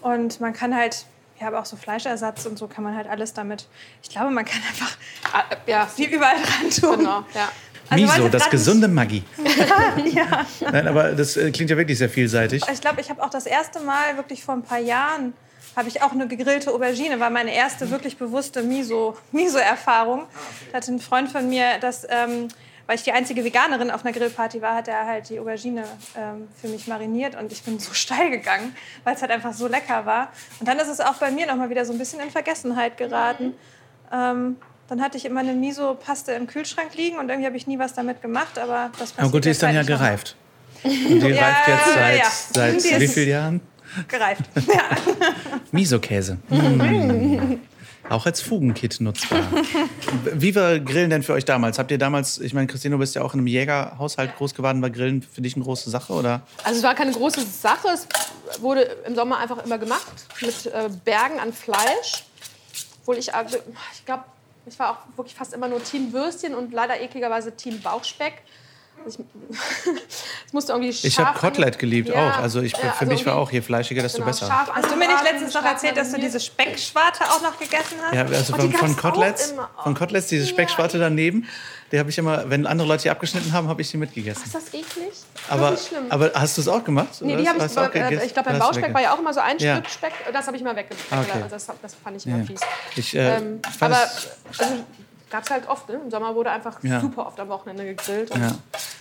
und 0.00 0.40
man 0.40 0.52
kann 0.52 0.76
halt, 0.76 1.04
ja, 1.40 1.46
aber 1.48 1.60
auch 1.60 1.64
so 1.66 1.76
Fleischersatz 1.76 2.46
und 2.46 2.58
so 2.58 2.66
kann 2.68 2.84
man 2.84 2.94
halt 2.94 3.08
alles 3.08 3.32
damit. 3.32 3.66
Ich 4.02 4.10
glaube, 4.10 4.30
man 4.30 4.44
kann 4.44 4.60
einfach 4.68 4.96
Ah, 5.32 5.44
äh, 5.66 5.70
ja, 5.70 5.86
viel 5.86 6.08
überall 6.10 6.36
dran 6.36 6.70
tun. 6.70 6.98
genau. 6.98 7.24
Ja. 7.34 7.48
Also, 7.88 8.04
Miso, 8.04 8.28
das 8.28 8.48
gesunde 8.50 8.86
Maggi. 8.86 9.24
Ja. 10.04 10.46
Nein, 10.70 10.86
aber 10.86 11.12
das 11.12 11.36
äh, 11.36 11.50
klingt 11.50 11.70
ja 11.70 11.76
wirklich 11.76 11.98
sehr 11.98 12.08
vielseitig. 12.10 12.62
Ich 12.72 12.80
glaube, 12.80 13.00
ich 13.00 13.10
habe 13.10 13.22
auch 13.22 13.30
das 13.30 13.46
erste 13.46 13.80
Mal, 13.80 14.16
wirklich 14.16 14.44
vor 14.44 14.54
ein 14.54 14.62
paar 14.62 14.78
Jahren, 14.78 15.34
habe 15.76 15.88
ich 15.88 16.02
auch 16.02 16.12
eine 16.12 16.26
gegrillte 16.28 16.72
Aubergine, 16.72 17.18
war 17.20 17.30
meine 17.30 17.52
erste 17.54 17.90
wirklich 17.90 18.16
bewusste 18.16 18.62
Miso- 18.62 19.16
Miso-Erfahrung. 19.32 20.26
da 20.70 20.76
hatte 20.78 20.92
ein 20.92 21.00
Freund 21.00 21.30
von 21.30 21.48
mir, 21.48 21.78
das, 21.80 22.06
ähm, 22.08 22.48
weil 22.90 22.96
ich 22.96 23.04
die 23.04 23.12
einzige 23.12 23.44
Veganerin 23.44 23.92
auf 23.92 24.04
einer 24.04 24.12
Grillparty 24.12 24.60
war, 24.62 24.74
hat 24.74 24.88
er 24.88 25.06
halt 25.06 25.28
die 25.28 25.38
Aubergine 25.38 25.84
ähm, 26.16 26.48
für 26.60 26.66
mich 26.66 26.88
mariniert 26.88 27.36
und 27.36 27.52
ich 27.52 27.62
bin 27.62 27.78
so 27.78 27.92
steil 27.94 28.30
gegangen, 28.30 28.74
weil 29.04 29.14
es 29.14 29.22
halt 29.22 29.30
einfach 29.30 29.52
so 29.52 29.68
lecker 29.68 30.06
war. 30.06 30.32
Und 30.58 30.66
dann 30.66 30.76
ist 30.80 30.88
es 30.88 30.98
auch 30.98 31.14
bei 31.14 31.30
mir 31.30 31.46
noch 31.46 31.54
mal 31.54 31.70
wieder 31.70 31.84
so 31.84 31.92
ein 31.92 31.98
bisschen 31.98 32.18
in 32.18 32.32
Vergessenheit 32.32 32.96
geraten. 32.96 33.54
Ähm, 34.12 34.56
dann 34.88 35.00
hatte 35.00 35.16
ich 35.18 35.24
immer 35.24 35.38
eine 35.38 35.52
Miso-Paste 35.52 36.32
im 36.32 36.48
Kühlschrank 36.48 36.92
liegen 36.96 37.16
und 37.18 37.28
irgendwie 37.28 37.46
habe 37.46 37.56
ich 37.56 37.68
nie 37.68 37.78
was 37.78 37.94
damit 37.94 38.22
gemacht, 38.22 38.58
aber 38.58 38.90
das 38.98 39.12
passiert 39.12 39.20
Aber 39.20 39.30
gut, 39.30 39.44
die 39.44 39.50
ist 39.50 39.62
dann 39.62 39.72
ja 39.72 39.84
gereift. 39.84 40.34
Und 40.82 40.92
die 40.92 41.28
Ja, 41.28 41.44
reift 41.44 41.68
jetzt 41.68 41.94
seit, 41.94 42.18
ja. 42.18 42.80
seit 42.80 43.00
wie 43.00 43.06
vielen 43.06 43.28
Jahren? 43.28 43.60
Gereift. 44.08 44.42
Ja. 44.66 44.82
Miso-Käse. 45.70 46.38
Mm. 46.48 47.60
Auch 48.10 48.26
als 48.26 48.40
Fugenkit 48.40 49.00
nutzbar. 49.00 49.40
Wie 50.34 50.52
war 50.56 50.80
Grillen 50.80 51.10
denn 51.10 51.22
für 51.22 51.32
euch 51.32 51.44
damals? 51.44 51.78
Habt 51.78 51.92
ihr 51.92 51.98
damals, 51.98 52.40
ich 52.40 52.52
meine, 52.52 52.66
Christine, 52.66 52.96
du 52.96 52.98
bist 52.98 53.14
ja 53.14 53.22
auch 53.22 53.34
in 53.34 53.38
einem 53.38 53.46
Jägerhaushalt 53.46 54.36
groß 54.36 54.54
geworden, 54.54 54.82
war 54.82 54.90
Grillen 54.90 55.22
für 55.22 55.40
dich 55.40 55.54
eine 55.54 55.64
große 55.64 55.88
Sache, 55.90 56.12
oder? 56.12 56.42
Also 56.64 56.78
es 56.78 56.82
war 56.82 56.96
keine 56.96 57.12
große 57.12 57.40
Sache. 57.42 57.86
Es 57.94 58.08
wurde 58.60 58.82
im 59.06 59.14
Sommer 59.14 59.38
einfach 59.38 59.64
immer 59.64 59.78
gemacht 59.78 60.26
mit 60.40 60.66
äh, 60.66 60.90
Bergen 61.04 61.38
an 61.38 61.52
Fleisch. 61.52 62.24
Obwohl 63.02 63.16
ich, 63.16 63.28
äh, 63.28 63.44
ich 63.94 64.04
glaube, 64.04 64.24
ich 64.66 64.76
war 64.80 64.90
auch 64.90 65.16
wirklich 65.16 65.36
fast 65.36 65.54
immer 65.54 65.68
nur 65.68 65.82
Team 65.82 66.12
Würstchen 66.12 66.56
und 66.56 66.72
leider 66.72 67.00
ekligerweise 67.00 67.54
Team 67.54 67.80
Bauchspeck. 67.80 68.42
Ich, 69.06 69.18
es 70.46 70.52
musste 70.52 70.72
irgendwie 70.72 70.92
scharf 70.92 71.04
Ich 71.04 71.18
habe 71.18 71.38
Kotelett 71.38 71.78
geliebt 71.78 72.08
Ja, 72.10 72.30
auch. 72.30 72.38
Also, 72.38 72.60
ich, 72.60 72.76
für 72.76 73.06
mich 73.06 73.24
war 73.26 73.36
auch, 73.36 73.50
je 73.50 73.60
fleischiger, 73.62 74.02
desto 74.02 74.18
genau, 74.18 74.28
besser. 74.30 74.46
scharf 74.46 74.70
Hast 74.74 74.90
du 74.90 74.96
mir 74.96 75.08
nicht 75.08 75.22
letztens 75.24 75.54
noch 75.54 75.64
erzählt, 75.64 75.96
dass 75.96 76.10
du 76.12 76.18
diese 76.20 76.40
Speckschwarte 76.40 77.24
auch 77.24 77.42
noch 77.42 77.58
gegessen 77.58 77.96
hast? 78.02 78.14
Ja, 78.14 78.24
also 78.24 78.54
Oh, 78.54 78.56
von, 78.60 78.72
von 78.72 78.96
Koteletts, 78.96 79.50
immer. 79.52 79.70
von 79.82 79.94
Koteletts, 79.94 80.28
diese 80.28 80.44
Ja. 80.44 80.50
Speckschwarte 80.50 80.98
daneben, 80.98 81.46
die 81.92 81.98
habe 81.98 82.08
ich 82.10 82.18
immer, 82.18 82.48
wenn 82.48 82.66
andere 82.66 82.86
Leute 82.86 83.02
die 83.04 83.10
abgeschnitten 83.10 83.52
haben, 83.52 83.68
habe 83.68 83.82
ich 83.82 83.90
die 83.90 83.96
mitgegessen. 83.96 84.44
Ist 84.44 84.54
das 84.54 84.68
eklig? 84.68 85.10
Aber, 85.48 85.76
schlimm. 85.76 86.04
aber 86.08 86.30
hast 86.34 86.56
du 86.56 86.60
es 86.60 86.68
auch 86.68 86.84
gemacht? 86.84 87.08
Nee, 87.20 87.36
die 87.36 87.48
habe 87.48 87.58
ich, 87.58 87.64
auch 87.78 87.94
äh, 87.94 88.24
ich 88.26 88.32
glaube, 88.32 88.50
beim 88.50 88.72
lecker. 88.74 88.94
war 88.94 89.02
ja 89.02 89.12
auch 89.14 89.18
immer 89.18 89.34
so 89.34 89.40
ein 89.40 89.58
Ja. 89.58 89.76
Stück 89.76 89.90
Speck. 89.90 90.12
Das 90.32 90.46
habe 90.46 90.56
ich 90.56 90.62
mal 90.62 90.76
weggepackt. 90.76 91.06
Ah, 91.10 91.20
okay. 91.20 91.44
Das, 91.50 91.66
das 91.66 91.94
fand 92.02 92.16
ich 92.16 92.26
immer 92.26 92.38
Ja. 92.38 92.44
fies. 92.44 92.60
Ich, 92.94 93.16
äh, 93.16 93.36
Ähm, 93.38 93.60
fand 93.76 93.92
aber 93.94 94.04
es- 94.04 94.28
also, 94.60 94.74
gab 95.30 95.44
es 95.44 95.50
halt 95.50 95.68
oft. 95.68 95.88
Ne? 95.88 96.00
Im 96.04 96.10
Sommer 96.10 96.32
wurde 96.34 96.50
einfach 96.50 96.78
Ja. 96.82 97.00
super 97.00 97.26
oft 97.26 97.40
am 97.40 97.48
Wochenende 97.48 97.84
gegrillt. 97.84 98.30
Und, 98.30 98.40
Ja. 98.40 98.52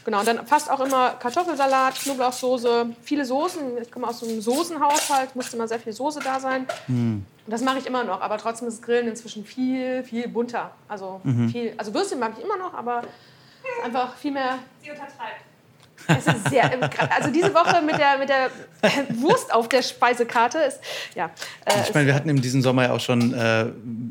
Genau, 0.06 0.19
und 0.19 0.28
dann 0.28 0.48
fast 0.48 0.69
auch 0.72 0.80
immer 0.80 1.12
Kartoffelsalat, 1.12 1.96
Knoblauchsoße, 1.96 2.96
viele 3.01 3.25
Soßen. 3.25 3.78
Ich 3.81 3.92
komme 3.92 4.07
aus 4.07 4.19
so 4.19 4.25
einem 4.28 4.42
Soßenhaushalt, 4.42 5.36
musste 5.36 5.56
immer 5.57 5.68
sehr 5.68 5.80
viel 5.80 5.94
Soße 5.94 6.19
da 6.24 6.40
sein. 6.40 6.68
Hm. 6.88 7.25
Und 7.46 7.51
das 7.51 7.62
mache 7.62 7.80
ich 7.80 7.86
immer 7.86 8.04
noch, 8.04 8.22
aber 8.22 8.38
trotzdem 8.38 8.68
ist 8.68 8.81
Grillen 8.81 9.07
inzwischen 9.07 9.44
viel, 9.46 10.04
viel 10.04 10.28
bunter. 10.28 10.72
Also, 10.88 11.19
Mhm. 11.24 11.50
viel, 11.50 11.74
also 11.78 11.94
Würstchen 11.94 12.19
mag 12.19 12.34
ich 12.38 12.44
immer 12.44 12.57
noch, 12.57 12.74
aber 12.74 13.01
einfach 13.84 14.16
viel 14.16 14.31
mehr 14.31 14.60
Sie 14.81 14.90
untertreibt. 14.92 15.44
Es 16.18 16.26
ist 16.28 16.50
sehr, 16.50 16.70
also 17.16 17.30
diese 17.32 17.54
Woche 17.54 17.82
mit 17.82 17.98
der, 17.98 18.18
mit 18.18 18.30
der 18.30 18.50
Wurst 19.22 19.54
auf 19.54 19.70
der 19.70 19.82
Speisekarte 19.82 20.58
ist, 20.60 20.80
ja. 21.16 21.30
Äh, 21.66 21.74
Ich 21.88 21.94
meine, 21.94 22.08
wir 22.08 22.14
hatten 22.16 22.30
in 22.30 22.42
diesem 22.42 22.62
Sommer 22.62 22.84
ja 22.84 22.92
auch 22.94 23.00
schon, 23.00 23.34
äh, 23.34 23.66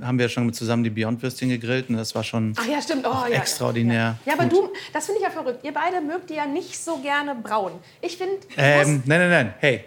haben 0.05 0.19
wir 0.19 0.29
schon 0.29 0.53
zusammen 0.53 0.85
die 0.85 0.91
Beyond-Würstchen 0.91 1.49
gegrillt 1.49 1.89
und 1.91 1.97
das 1.97 2.15
war 2.15 2.23
schon 2.25 2.55
ach 2.59 2.67
ja, 2.67 2.81
stimmt. 2.81 3.07
Oh, 3.07 3.27
ja, 3.31 3.37
extraordinär. 3.39 4.17
Ja, 4.25 4.35
aber 4.35 4.45
gut. 4.45 4.53
du, 4.53 4.73
das 4.93 5.07
finde 5.07 5.21
ich 5.21 5.27
ja 5.27 5.31
verrückt. 5.33 5.65
Ihr 5.65 5.73
beide 5.73 6.01
mögt 6.01 6.31
die 6.31 6.35
ja 6.35 6.47
nicht 6.47 6.79
so 6.83 6.99
gerne 6.99 7.35
braun. 7.35 7.73
Ich 8.01 8.17
finde, 8.17 8.35
Ähm, 8.57 9.03
nein, 9.07 9.21
nein, 9.21 9.31
nein. 9.31 9.55
Hey, 9.59 9.85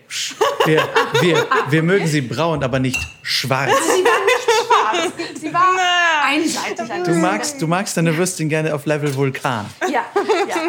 wir, 0.66 0.84
wir, 1.22 1.48
wir 1.70 1.84
mögen 1.84 2.08
sie 2.08 2.22
braun, 2.22 2.64
aber 2.64 2.80
nicht 2.80 3.00
schwarz. 3.24 3.72
sie 3.72 4.04
war 4.04 4.26
nicht 4.26 5.12
schwarz. 5.14 5.40
Sie 5.40 5.54
war 5.54 5.70
einseitig. 6.26 6.92
ein 6.92 7.04
Du 7.04 7.12
magst, 7.16 7.62
du 7.62 7.68
magst 7.68 7.96
deine 7.98 8.16
Würstchen 8.18 8.50
gerne 8.50 8.74
auf 8.74 8.86
Level 8.86 9.14
Vulkan. 9.16 9.66
Ja, 9.82 9.88
ja. 9.90 10.01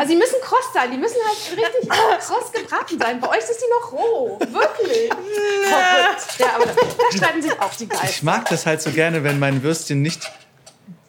Also 0.00 0.12
die 0.12 0.18
müssen 0.18 0.40
kross 0.42 0.72
sein. 0.74 0.90
Die 0.90 0.96
müssen 0.98 1.16
halt 1.26 1.56
richtig 1.58 1.88
kross 1.90 2.52
gebraten 2.52 2.98
sein. 2.98 3.20
Bei 3.20 3.28
euch 3.30 3.38
ist 3.38 3.58
die 3.60 3.70
noch 3.80 3.92
roh. 3.92 4.38
Wirklich. 4.38 5.10
Verrückt. 5.10 6.38
Ja, 6.38 6.46
aber 6.56 6.66
da, 6.66 7.16
streiten 7.16 7.42
sich 7.42 7.52
auch 7.60 7.74
die 7.74 7.84
Ich 7.84 7.90
Geister. 7.90 8.24
mag 8.24 8.48
das 8.48 8.66
halt 8.66 8.82
so 8.82 8.90
gerne, 8.90 9.22
wenn 9.24 9.38
mein 9.38 9.62
Würstchen 9.62 10.02
nicht 10.02 10.30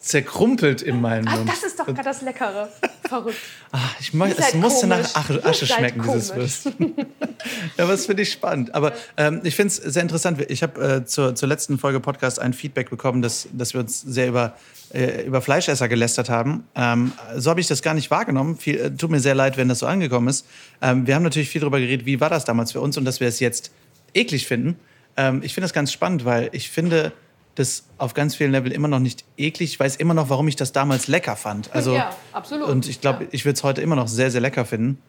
zerkrumpelt 0.03 0.81
in 0.81 1.00
meinem 1.00 1.24
Mund. 1.24 1.50
das 1.50 1.63
ist 1.63 1.79
doch 1.79 1.86
gerade 1.86 2.03
das 2.03 2.22
Leckere. 2.22 2.69
Verrückt. 3.07 3.38
Ah, 3.72 3.79
ich 4.01 4.13
Ihr 4.13 4.36
es 4.38 4.53
musste 4.53 4.86
nach. 4.86 5.00
Asche, 5.15 5.65
schmecken, 5.65 6.03
dieses. 6.03 6.36
Würstchen. 6.36 6.93
ja, 7.77 7.83
aber 7.86 7.93
das 7.93 8.05
finde 8.05 8.24
ich 8.24 8.31
spannend. 8.33 8.75
Aber 8.75 8.91
ähm, 9.15 9.39
ich 9.43 9.55
finde 9.55 9.69
es 9.69 9.77
sehr 9.77 10.01
interessant. 10.01 10.41
Ich 10.50 10.62
habe 10.62 10.98
äh, 10.98 11.05
zur, 11.05 11.36
zur 11.36 11.48
letzten 11.48 11.79
Folge 11.79 12.01
Podcast 12.01 12.39
ein 12.39 12.51
Feedback 12.51 12.89
bekommen, 12.89 13.22
dass, 13.22 13.48
dass 13.53 13.74
wir 13.74 13.79
uns 13.79 14.01
sehr 14.01 14.27
über, 14.27 14.57
äh, 14.93 15.25
über 15.25 15.41
Fleischesser 15.41 15.88
gelästert 15.88 16.29
haben. 16.29 16.67
Ähm, 16.75 17.13
so 17.38 17.50
habe 17.50 17.62
ich 17.62 17.67
das 17.67 17.81
gar 17.81 17.93
nicht 17.93 18.12
wahrgenommen. 18.12 18.57
Viel, 18.57 18.75
äh, 18.75 18.91
tut 18.91 19.10
mir 19.10 19.22
sehr 19.22 19.36
leid, 19.36 19.55
wenn 19.55 19.69
das 19.69 19.79
so 19.79 19.86
angekommen 19.86 20.27
ist. 20.27 20.45
Ähm, 20.81 21.07
wir 21.07 21.15
haben 21.15 21.24
natürlich 21.24 21.50
viel 21.50 21.62
darüber 21.62 21.79
geredet, 21.79 22.05
wie 22.05 22.19
war 22.19 22.29
das 22.29 22.43
damals 22.43 22.74
für 22.74 22.81
uns 22.81 22.98
und 22.98 23.05
dass 23.05 23.22
wir 23.22 23.29
es 23.29 23.39
jetzt 23.39 23.72
eklig 24.13 24.48
finden. 24.48 24.77
Ähm, 25.15 25.41
ich 25.43 25.53
finde 25.53 25.65
das 25.65 25.74
ganz 25.74 25.93
spannend, 25.93 26.25
weil 26.25 26.50
ich 26.51 26.69
finde 26.69 27.13
das 27.55 27.83
auf 27.98 28.13
ganz 28.13 28.36
vielen 28.36 28.51
Leveln 28.51 28.72
immer 28.74 28.88
noch 28.88 29.00
nicht 29.00 29.24
eklig. 29.38 29.72
Ich 29.74 29.79
weiß 29.79 29.98
immer 29.98 30.13
noch, 30.13 30.29
warum 30.29 30.48
ich 30.48 30.55
das 30.55 30.72
damals 30.72 31.07
lecker 31.07 31.36
fand. 31.36 31.69
Also, 31.74 31.93
Ja, 31.95 32.15
absolut. 32.31 32.67
Und 32.67 32.88
ich 32.88 33.00
glaube, 33.01 33.24
Ja. 33.25 33.29
ich 33.31 33.45
würde 33.45 33.55
es 33.57 33.63
heute 33.63 33.81
immer 33.81 33.95
noch 33.95 34.07
sehr, 34.07 34.31
sehr 34.31 34.41
lecker 34.41 34.65
finden. 34.65 35.00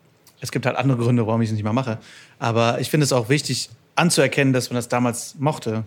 Es 0.40 0.52
gibt 0.52 0.66
halt 0.66 0.76
andere 0.76 0.98
Gründe, 0.98 1.26
warum 1.26 1.40
ich 1.40 1.48
es 1.48 1.54
nicht 1.54 1.62
mehr 1.64 1.72
mache. 1.72 1.98
Aber 2.38 2.80
ich 2.80 2.90
finde 2.90 3.04
es 3.04 3.12
auch 3.12 3.28
wichtig 3.30 3.70
anzuerkennen, 3.96 4.52
dass 4.52 4.68
man 4.68 4.76
das 4.76 4.88
damals 4.88 5.36
mochte. 5.38 5.84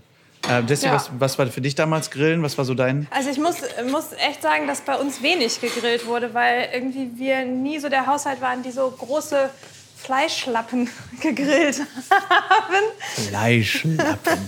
Äh, 0.49 0.61
Jessie, 0.61 0.85
Ja. 0.87 0.93
was, 0.95 1.11
was 1.19 1.37
war 1.37 1.45
für 1.47 1.61
dich 1.61 1.75
damals 1.75 2.09
Grillen? 2.09 2.41
Was 2.41 2.57
war 2.57 2.65
so 2.65 2.73
dein? 2.73 3.07
Also 3.11 3.29
ich 3.29 3.37
muss, 3.37 3.55
muss 3.91 4.05
echt 4.27 4.41
sagen, 4.41 4.65
dass 4.65 4.81
bei 4.81 4.95
uns 4.95 5.21
wenig 5.21 5.59
gegrillt 5.61 6.05
wurde, 6.07 6.33
weil 6.33 6.69
irgendwie 6.73 7.09
wir 7.17 7.45
nie 7.45 7.79
so 7.79 7.89
der 7.89 8.07
Haushalt 8.07 8.39
waren, 8.41 8.63
die 8.63 8.71
so 8.71 8.89
große 8.89 9.49
Fleischlappen 9.97 10.89
gegrillt 11.21 11.81
haben. 12.09 13.27
Fleischlappen. 13.29 14.39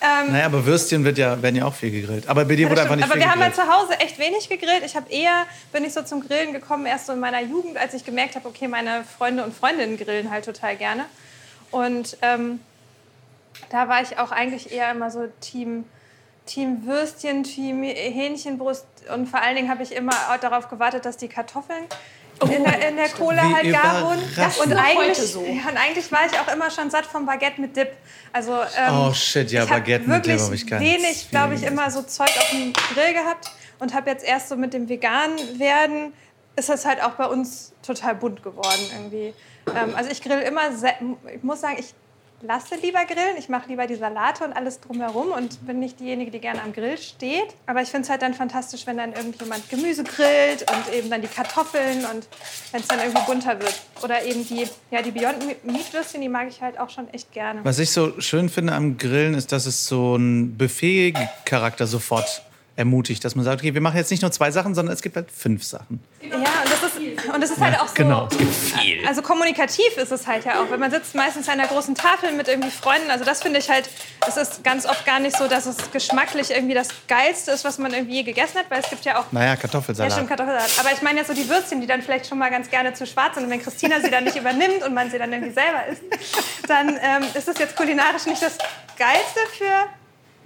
Ähm, 0.00 0.32
naja, 0.32 0.46
aber 0.46 0.64
Würstchen 0.66 1.04
wird 1.04 1.18
ja, 1.18 1.40
werden 1.42 1.56
ja 1.56 1.64
auch 1.64 1.74
viel 1.74 1.90
gegrillt. 1.90 2.28
Aber 2.28 2.44
bei 2.44 2.56
dir 2.56 2.68
wurde 2.70 2.82
einfach 2.82 2.96
nicht 2.96 3.04
aber 3.04 3.14
viel 3.14 3.22
gegrillt. 3.22 3.36
Aber 3.36 3.56
wir 3.56 3.66
haben 3.66 3.68
halt 3.68 3.88
zu 3.88 3.94
Hause 3.94 4.00
echt 4.00 4.18
wenig 4.18 4.48
gegrillt. 4.48 4.82
Ich 4.84 4.96
habe 4.96 5.10
eher, 5.10 5.46
bin 5.72 5.84
ich 5.84 5.92
so 5.92 6.02
zum 6.02 6.26
Grillen 6.26 6.52
gekommen, 6.52 6.86
erst 6.86 7.06
so 7.06 7.12
in 7.12 7.20
meiner 7.20 7.42
Jugend, 7.42 7.76
als 7.76 7.94
ich 7.94 8.04
gemerkt 8.04 8.36
habe, 8.36 8.48
okay, 8.48 8.68
meine 8.68 9.04
Freunde 9.04 9.44
und 9.44 9.54
Freundinnen 9.54 9.96
grillen 9.96 10.30
halt 10.30 10.44
total 10.44 10.76
gerne. 10.76 11.06
Und 11.70 12.16
ähm, 12.22 12.60
da 13.70 13.88
war 13.88 14.02
ich 14.02 14.18
auch 14.18 14.32
eigentlich 14.32 14.72
eher 14.72 14.90
immer 14.90 15.10
so 15.10 15.26
Team, 15.40 15.84
Team 16.44 16.86
Würstchen, 16.86 17.42
Team 17.42 17.82
Hähnchenbrust. 17.82 18.86
Und 19.14 19.28
vor 19.28 19.40
allen 19.40 19.56
Dingen 19.56 19.70
habe 19.70 19.82
ich 19.82 19.92
immer 19.94 20.14
darauf 20.40 20.68
gewartet, 20.68 21.04
dass 21.04 21.16
die 21.16 21.28
Kartoffeln 21.28 21.84
in 22.42 22.64
der, 22.64 22.88
in 22.88 22.96
der 22.96 23.08
Kohle 23.08 23.38
Wie 23.38 23.54
halt 23.54 23.72
gar 23.72 24.02
wurden. 24.02 24.22
Und 24.62 24.72
eigentlich, 24.72 25.18
so. 25.18 25.44
ja, 25.44 25.70
und 25.70 25.76
eigentlich 25.76 26.10
war 26.12 26.26
ich 26.26 26.38
auch 26.38 26.52
immer 26.52 26.70
schon 26.70 26.90
satt 26.90 27.06
vom 27.06 27.24
Baguette 27.26 27.60
mit 27.60 27.76
Dip. 27.76 27.92
Also, 28.32 28.52
ähm, 28.52 28.94
oh 28.94 29.12
shit, 29.12 29.50
ja, 29.50 29.64
Baguette 29.64 30.08
mit 30.08 30.26
Dip 30.26 30.40
habe 30.40 30.54
ich 30.54 30.66
gar 30.66 30.78
nicht. 30.78 31.02
wenig, 31.02 31.30
glaube 31.30 31.54
ich, 31.54 31.62
immer 31.62 31.90
so 31.90 32.02
Zeug 32.02 32.30
auf 32.38 32.50
dem 32.50 32.72
Grill 32.94 33.14
gehabt 33.14 33.50
und 33.78 33.94
habe 33.94 34.10
jetzt 34.10 34.24
erst 34.24 34.48
so 34.48 34.56
mit 34.56 34.74
dem 34.74 34.88
veganen 34.88 35.58
werden 35.58 36.12
ist 36.56 36.70
das 36.70 36.84
halt 36.86 37.02
auch 37.02 37.12
bei 37.12 37.26
uns 37.26 37.72
total 37.82 38.14
bunt 38.14 38.42
geworden 38.42 38.80
irgendwie. 38.92 39.34
Ähm, 39.74 39.94
also 39.94 40.10
ich 40.10 40.22
grill 40.22 40.40
immer, 40.40 40.62
ich 41.34 41.42
muss 41.42 41.60
sagen, 41.60 41.76
ich 41.78 41.94
lasse 42.42 42.76
lieber 42.76 43.04
grillen. 43.04 43.36
Ich 43.38 43.48
mache 43.48 43.68
lieber 43.68 43.86
die 43.86 43.94
Salate 43.94 44.44
und 44.44 44.52
alles 44.52 44.80
drumherum 44.80 45.32
und 45.32 45.66
bin 45.66 45.80
nicht 45.80 46.00
diejenige, 46.00 46.30
die 46.30 46.38
gerne 46.38 46.62
am 46.62 46.72
Grill 46.72 46.98
steht. 46.98 47.54
Aber 47.66 47.82
ich 47.82 47.88
finde 47.88 48.04
es 48.04 48.10
halt 48.10 48.22
dann 48.22 48.34
fantastisch, 48.34 48.86
wenn 48.86 48.96
dann 48.96 49.12
irgendjemand 49.12 49.68
Gemüse 49.68 50.04
grillt 50.04 50.66
und 50.70 50.94
eben 50.94 51.10
dann 51.10 51.22
die 51.22 51.28
Kartoffeln 51.28 52.04
und 52.06 52.28
wenn 52.72 52.80
es 52.80 52.88
dann 52.88 52.98
irgendwie 52.98 53.22
bunter 53.26 53.58
wird. 53.60 53.80
Oder 54.02 54.24
eben 54.24 54.46
die, 54.46 54.66
ja, 54.90 55.02
die 55.02 55.10
Beyond 55.10 55.64
Meat 55.64 55.92
Würstchen, 55.92 56.20
die 56.20 56.28
mag 56.28 56.48
ich 56.48 56.60
halt 56.60 56.78
auch 56.78 56.90
schon 56.90 57.08
echt 57.12 57.32
gerne. 57.32 57.60
Was 57.64 57.78
ich 57.78 57.90
so 57.90 58.20
schön 58.20 58.48
finde 58.48 58.74
am 58.74 58.98
Grillen 58.98 59.34
ist, 59.34 59.52
dass 59.52 59.66
es 59.66 59.86
so 59.86 60.14
einen 60.14 60.56
Buffet-Charakter 60.56 61.86
sofort 61.86 62.42
ermutigt, 62.76 63.24
dass 63.24 63.34
man 63.34 63.44
sagt, 63.44 63.62
okay, 63.62 63.74
wir 63.74 63.80
machen 63.80 63.96
jetzt 63.96 64.10
nicht 64.10 64.22
nur 64.22 64.30
zwei 64.30 64.50
Sachen, 64.50 64.74
sondern 64.74 64.94
es 64.94 65.02
gibt 65.02 65.16
halt 65.16 65.30
fünf 65.30 65.64
Sachen. 65.64 66.00
Ja, 66.22 66.36
und 66.36 66.70
das 66.70 66.82
und 67.34 67.40
das 67.40 67.50
ist 67.50 67.60
halt 67.60 67.78
auch 67.80 67.88
so. 67.88 67.94
Genau, 67.94 68.28
es 68.30 68.38
gibt 68.38 68.54
viel. 68.54 69.06
Also 69.06 69.22
kommunikativ 69.22 69.96
ist 69.96 70.12
es 70.12 70.26
halt 70.26 70.44
ja 70.44 70.60
auch. 70.60 70.70
Wenn 70.70 70.80
man 70.80 70.90
sitzt 70.90 71.14
meistens 71.14 71.48
an 71.48 71.60
einer 71.60 71.68
großen 71.68 71.94
Tafel 71.94 72.32
mit 72.32 72.48
irgendwie 72.48 72.70
Freunden, 72.70 73.10
also 73.10 73.24
das 73.24 73.42
finde 73.42 73.58
ich 73.58 73.70
halt, 73.70 73.88
es 74.26 74.36
ist 74.36 74.64
ganz 74.64 74.86
oft 74.86 75.04
gar 75.04 75.20
nicht 75.20 75.36
so, 75.36 75.48
dass 75.48 75.66
es 75.66 75.90
geschmacklich 75.92 76.50
irgendwie 76.50 76.74
das 76.74 76.88
Geilste 77.08 77.52
ist, 77.52 77.64
was 77.64 77.78
man 77.78 77.92
irgendwie 77.92 78.16
je 78.16 78.22
gegessen 78.22 78.58
hat, 78.58 78.70
weil 78.70 78.80
es 78.80 78.90
gibt 78.90 79.04
ja 79.04 79.18
auch. 79.18 79.32
Naja, 79.32 79.56
Kartoffelsalat. 79.56 80.10
Ja, 80.10 80.16
stimmt, 80.16 80.28
Kartoffelsalat. 80.28 80.70
Aber 80.80 80.92
ich 80.92 81.02
meine 81.02 81.18
jetzt 81.18 81.28
so 81.28 81.34
die 81.34 81.48
Würstchen, 81.48 81.80
die 81.80 81.86
dann 81.86 82.02
vielleicht 82.02 82.26
schon 82.26 82.38
mal 82.38 82.50
ganz 82.50 82.70
gerne 82.70 82.94
zu 82.94 83.06
schwarz 83.06 83.34
sind. 83.34 83.44
Und 83.44 83.50
wenn 83.50 83.62
Christina 83.62 84.00
sie 84.00 84.10
dann 84.10 84.24
nicht 84.24 84.36
übernimmt 84.40 84.82
und 84.84 84.94
man 84.94 85.10
sie 85.10 85.18
dann 85.18 85.32
irgendwie 85.32 85.52
selber 85.52 85.86
isst, 85.86 86.02
dann 86.68 86.88
ähm, 87.02 87.24
ist 87.34 87.48
das 87.48 87.58
jetzt 87.58 87.76
kulinarisch 87.76 88.26
nicht 88.26 88.42
das 88.42 88.58
Geilste 88.96 89.40
für 89.58 89.88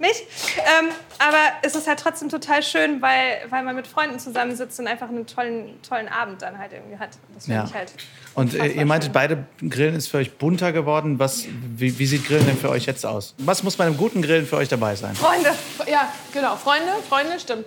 mich. 0.01 0.25
Ähm, 0.57 0.89
aber 1.19 1.37
es 1.61 1.75
ist 1.75 1.87
halt 1.87 1.99
trotzdem 1.99 2.29
total 2.29 2.63
schön, 2.63 3.01
weil, 3.01 3.45
weil 3.49 3.63
man 3.63 3.75
mit 3.75 3.87
Freunden 3.87 4.19
zusammensitzt 4.19 4.79
und 4.79 4.87
einfach 4.87 5.07
einen 5.07 5.25
tollen, 5.25 5.81
tollen 5.81 6.09
Abend 6.09 6.41
dann 6.41 6.57
halt 6.57 6.73
irgendwie 6.73 6.97
hat. 6.97 7.11
Das 7.33 7.45
finde 7.45 7.61
ja. 7.61 7.65
ich 7.65 7.73
halt. 7.73 7.93
Und 8.33 8.53
äh, 8.53 8.67
ihr 8.67 8.85
meintet, 8.85 9.07
schön. 9.07 9.13
beide 9.13 9.45
Grillen 9.69 9.95
ist 9.95 10.07
für 10.07 10.17
euch 10.17 10.37
bunter 10.37 10.73
geworden. 10.73 11.19
Was, 11.19 11.45
wie, 11.77 11.97
wie, 11.97 12.05
sieht 12.05 12.27
Grillen 12.27 12.45
denn 12.45 12.57
für 12.57 12.69
euch 12.69 12.85
jetzt 12.85 13.05
aus? 13.05 13.35
Was 13.37 13.63
muss 13.63 13.77
bei 13.77 13.85
einem 13.85 13.97
guten 13.97 14.21
Grillen 14.21 14.45
für 14.45 14.57
euch 14.57 14.67
dabei 14.67 14.95
sein? 14.95 15.15
Freunde. 15.15 15.51
Ja, 15.89 16.11
genau. 16.33 16.55
Freunde, 16.55 16.91
Freunde, 17.07 17.39
stimmt. 17.39 17.65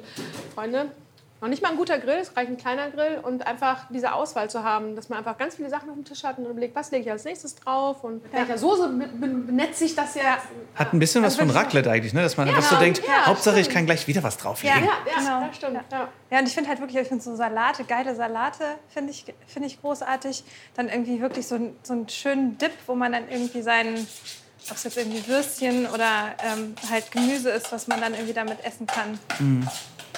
Freunde, 0.54 0.90
noch 1.40 1.48
nicht 1.48 1.62
mal 1.62 1.70
ein 1.70 1.76
guter 1.76 1.98
Grill, 1.98 2.18
es 2.20 2.36
reicht 2.36 2.50
ein 2.50 2.56
kleiner 2.56 2.90
Grill 2.90 3.18
und 3.22 3.46
einfach 3.46 3.86
diese 3.90 4.12
Auswahl 4.12 4.48
zu 4.48 4.64
haben, 4.64 4.96
dass 4.96 5.08
man 5.08 5.18
einfach 5.18 5.36
ganz 5.36 5.56
viele 5.56 5.68
Sachen 5.68 5.90
auf 5.90 5.94
dem 5.94 6.04
Tisch 6.04 6.24
hat 6.24 6.38
und 6.38 6.46
überlegt, 6.46 6.74
was 6.74 6.90
lege 6.90 7.04
ich 7.04 7.10
als 7.10 7.24
nächstes 7.24 7.54
drauf 7.56 8.02
und 8.02 8.22
ja. 8.32 8.38
welcher 8.38 8.56
Soße 8.56 8.88
benetze 8.88 9.84
ich 9.84 9.94
das 9.94 10.14
ja. 10.14 10.38
Hat 10.74 10.92
ein 10.92 10.98
bisschen 10.98 11.22
was 11.22 11.38
also 11.38 11.46
von 11.46 11.50
Raclette 11.50 11.90
eigentlich, 11.90 12.14
ne? 12.14 12.22
dass 12.22 12.36
man 12.36 12.48
ja, 12.48 12.56
was 12.56 12.70
so 12.70 12.76
denkt, 12.76 13.02
ja, 13.06 13.26
Hauptsache 13.26 13.60
ich 13.60 13.68
kann 13.68 13.84
gleich 13.84 14.06
wieder 14.06 14.22
was 14.22 14.38
drauflegen. 14.38 14.84
Ja, 14.84 14.84
ja, 14.84 15.18
genau. 15.18 15.46
das 15.46 15.56
stimmt. 15.56 15.80
Ja. 15.90 16.08
ja, 16.30 16.38
und 16.38 16.46
ich 16.46 16.54
finde 16.54 16.70
halt 16.70 16.80
wirklich, 16.80 17.00
ich 17.00 17.08
finde 17.08 17.22
so 17.22 17.36
Salate, 17.36 17.84
geile 17.84 18.14
Salate 18.14 18.64
finde 18.88 19.10
ich, 19.10 19.26
find 19.46 19.66
ich 19.66 19.80
großartig. 19.80 20.44
Dann 20.74 20.88
irgendwie 20.88 21.20
wirklich 21.20 21.46
so, 21.46 21.58
so 21.82 21.92
einen 21.92 22.08
schönen 22.08 22.56
Dip, 22.58 22.72
wo 22.86 22.94
man 22.94 23.12
dann 23.12 23.28
irgendwie 23.28 23.62
seinen 23.62 24.06
ob 24.70 24.76
es 24.76 24.84
jetzt 24.84 24.96
irgendwie 24.96 25.26
Würstchen 25.28 25.86
oder 25.86 26.34
ähm, 26.42 26.74
halt 26.90 27.10
Gemüse 27.10 27.50
ist, 27.50 27.70
was 27.70 27.86
man 27.86 28.00
dann 28.00 28.14
irgendwie 28.14 28.32
damit 28.32 28.64
essen 28.64 28.86
kann. 28.86 29.18
Mhm. 29.38 29.68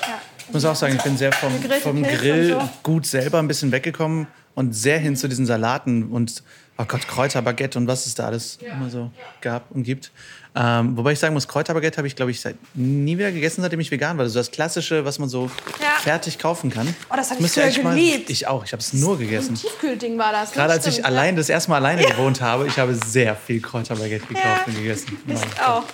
Ja. 0.03 0.21
Ich 0.47 0.53
muss 0.53 0.65
auch 0.65 0.77
sagen, 0.77 0.95
ich 0.97 1.03
bin 1.03 1.17
sehr 1.17 1.33
vom, 1.33 1.53
vom 1.83 2.03
Grill 2.03 2.51
so. 2.51 2.69
gut 2.83 3.07
selber 3.07 3.39
ein 3.39 3.49
bisschen 3.49 3.73
weggekommen 3.73 4.29
und 4.55 4.75
sehr 4.75 4.99
hin 4.99 5.17
zu 5.17 5.29
diesen 5.29 5.45
Salaten 5.45 6.11
und 6.11 6.43
oh 6.79 6.85
Gott, 6.87 7.07
Kräuterbaguette 7.09 7.79
und 7.79 7.87
was 7.87 8.07
es 8.07 8.15
da 8.15 8.27
alles 8.27 8.59
ja. 8.61 8.73
immer 8.75 8.91
so 8.91 9.11
gab 9.41 9.71
und 9.71 9.83
gibt. 9.83 10.13
Ähm, 10.55 10.97
wobei 10.97 11.13
ich 11.13 11.19
sagen 11.19 11.35
muss, 11.35 11.49
Kräuterbaguette 11.49 11.99
habe 11.99 12.07
ich, 12.07 12.17
glaube 12.17 12.31
ich, 12.31 12.41
seit 12.41 12.57
nie 12.75 13.19
wieder 13.19 13.31
gegessen, 13.31 13.61
seitdem 13.61 13.81
ich 13.81 13.91
vegan 13.91 14.17
war. 14.17 14.25
Also 14.25 14.39
das 14.39 14.51
Klassische, 14.51 15.05
was 15.05 15.19
man 15.19 15.29
so 15.29 15.51
ja. 15.81 15.89
fertig 16.01 16.39
kaufen 16.39 16.71
kann. 16.71 16.95
Oh, 17.11 17.17
das 17.17 17.31
habe 17.31 17.43
ich 17.43 17.51
früher 17.51 17.65
geliebt. 17.65 17.85
Mal, 17.85 18.33
ich 18.33 18.47
auch, 18.47 18.65
ich 18.65 18.73
habe 18.73 18.81
es 18.81 18.95
nur 18.95 19.19
gegessen. 19.19 19.53
Ein 19.53 19.57
Tiefkühlding 19.57 20.17
war 20.17 20.33
das. 20.33 20.53
Gerade 20.53 20.73
als 20.73 20.87
ich 20.87 21.05
allein 21.05 21.37
das 21.37 21.51
erste 21.51 21.71
Mal 21.71 21.77
alleine 21.77 22.03
ja. 22.03 22.11
gewohnt 22.11 22.41
habe, 22.41 22.67
ich 22.67 22.79
habe 22.79 22.95
sehr 22.95 23.37
viel 23.37 23.61
Kräuterbaguette 23.61 24.27
gekauft 24.27 24.69
und 24.69 24.77
gegessen. 24.77 25.19
Ich 25.27 25.61
auch. 25.61 25.85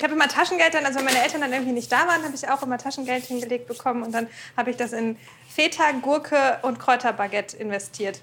Ich 0.00 0.04
habe 0.04 0.14
immer 0.14 0.28
Taschengeld 0.28 0.72
dann, 0.72 0.86
also 0.86 0.98
wenn 0.98 1.04
meine 1.04 1.22
Eltern 1.22 1.42
dann 1.42 1.52
irgendwie 1.52 1.72
nicht 1.72 1.92
da 1.92 2.06
waren, 2.06 2.24
habe 2.24 2.34
ich 2.34 2.48
auch 2.48 2.62
immer 2.62 2.78
Taschengeld 2.78 3.22
hingelegt 3.22 3.66
bekommen 3.66 4.02
und 4.02 4.12
dann 4.12 4.28
habe 4.56 4.70
ich 4.70 4.78
das 4.78 4.94
in 4.94 5.18
Feta, 5.46 5.92
Gurke 6.00 6.58
und 6.62 6.78
Kräuterbaguette 6.78 7.58
investiert. 7.58 8.18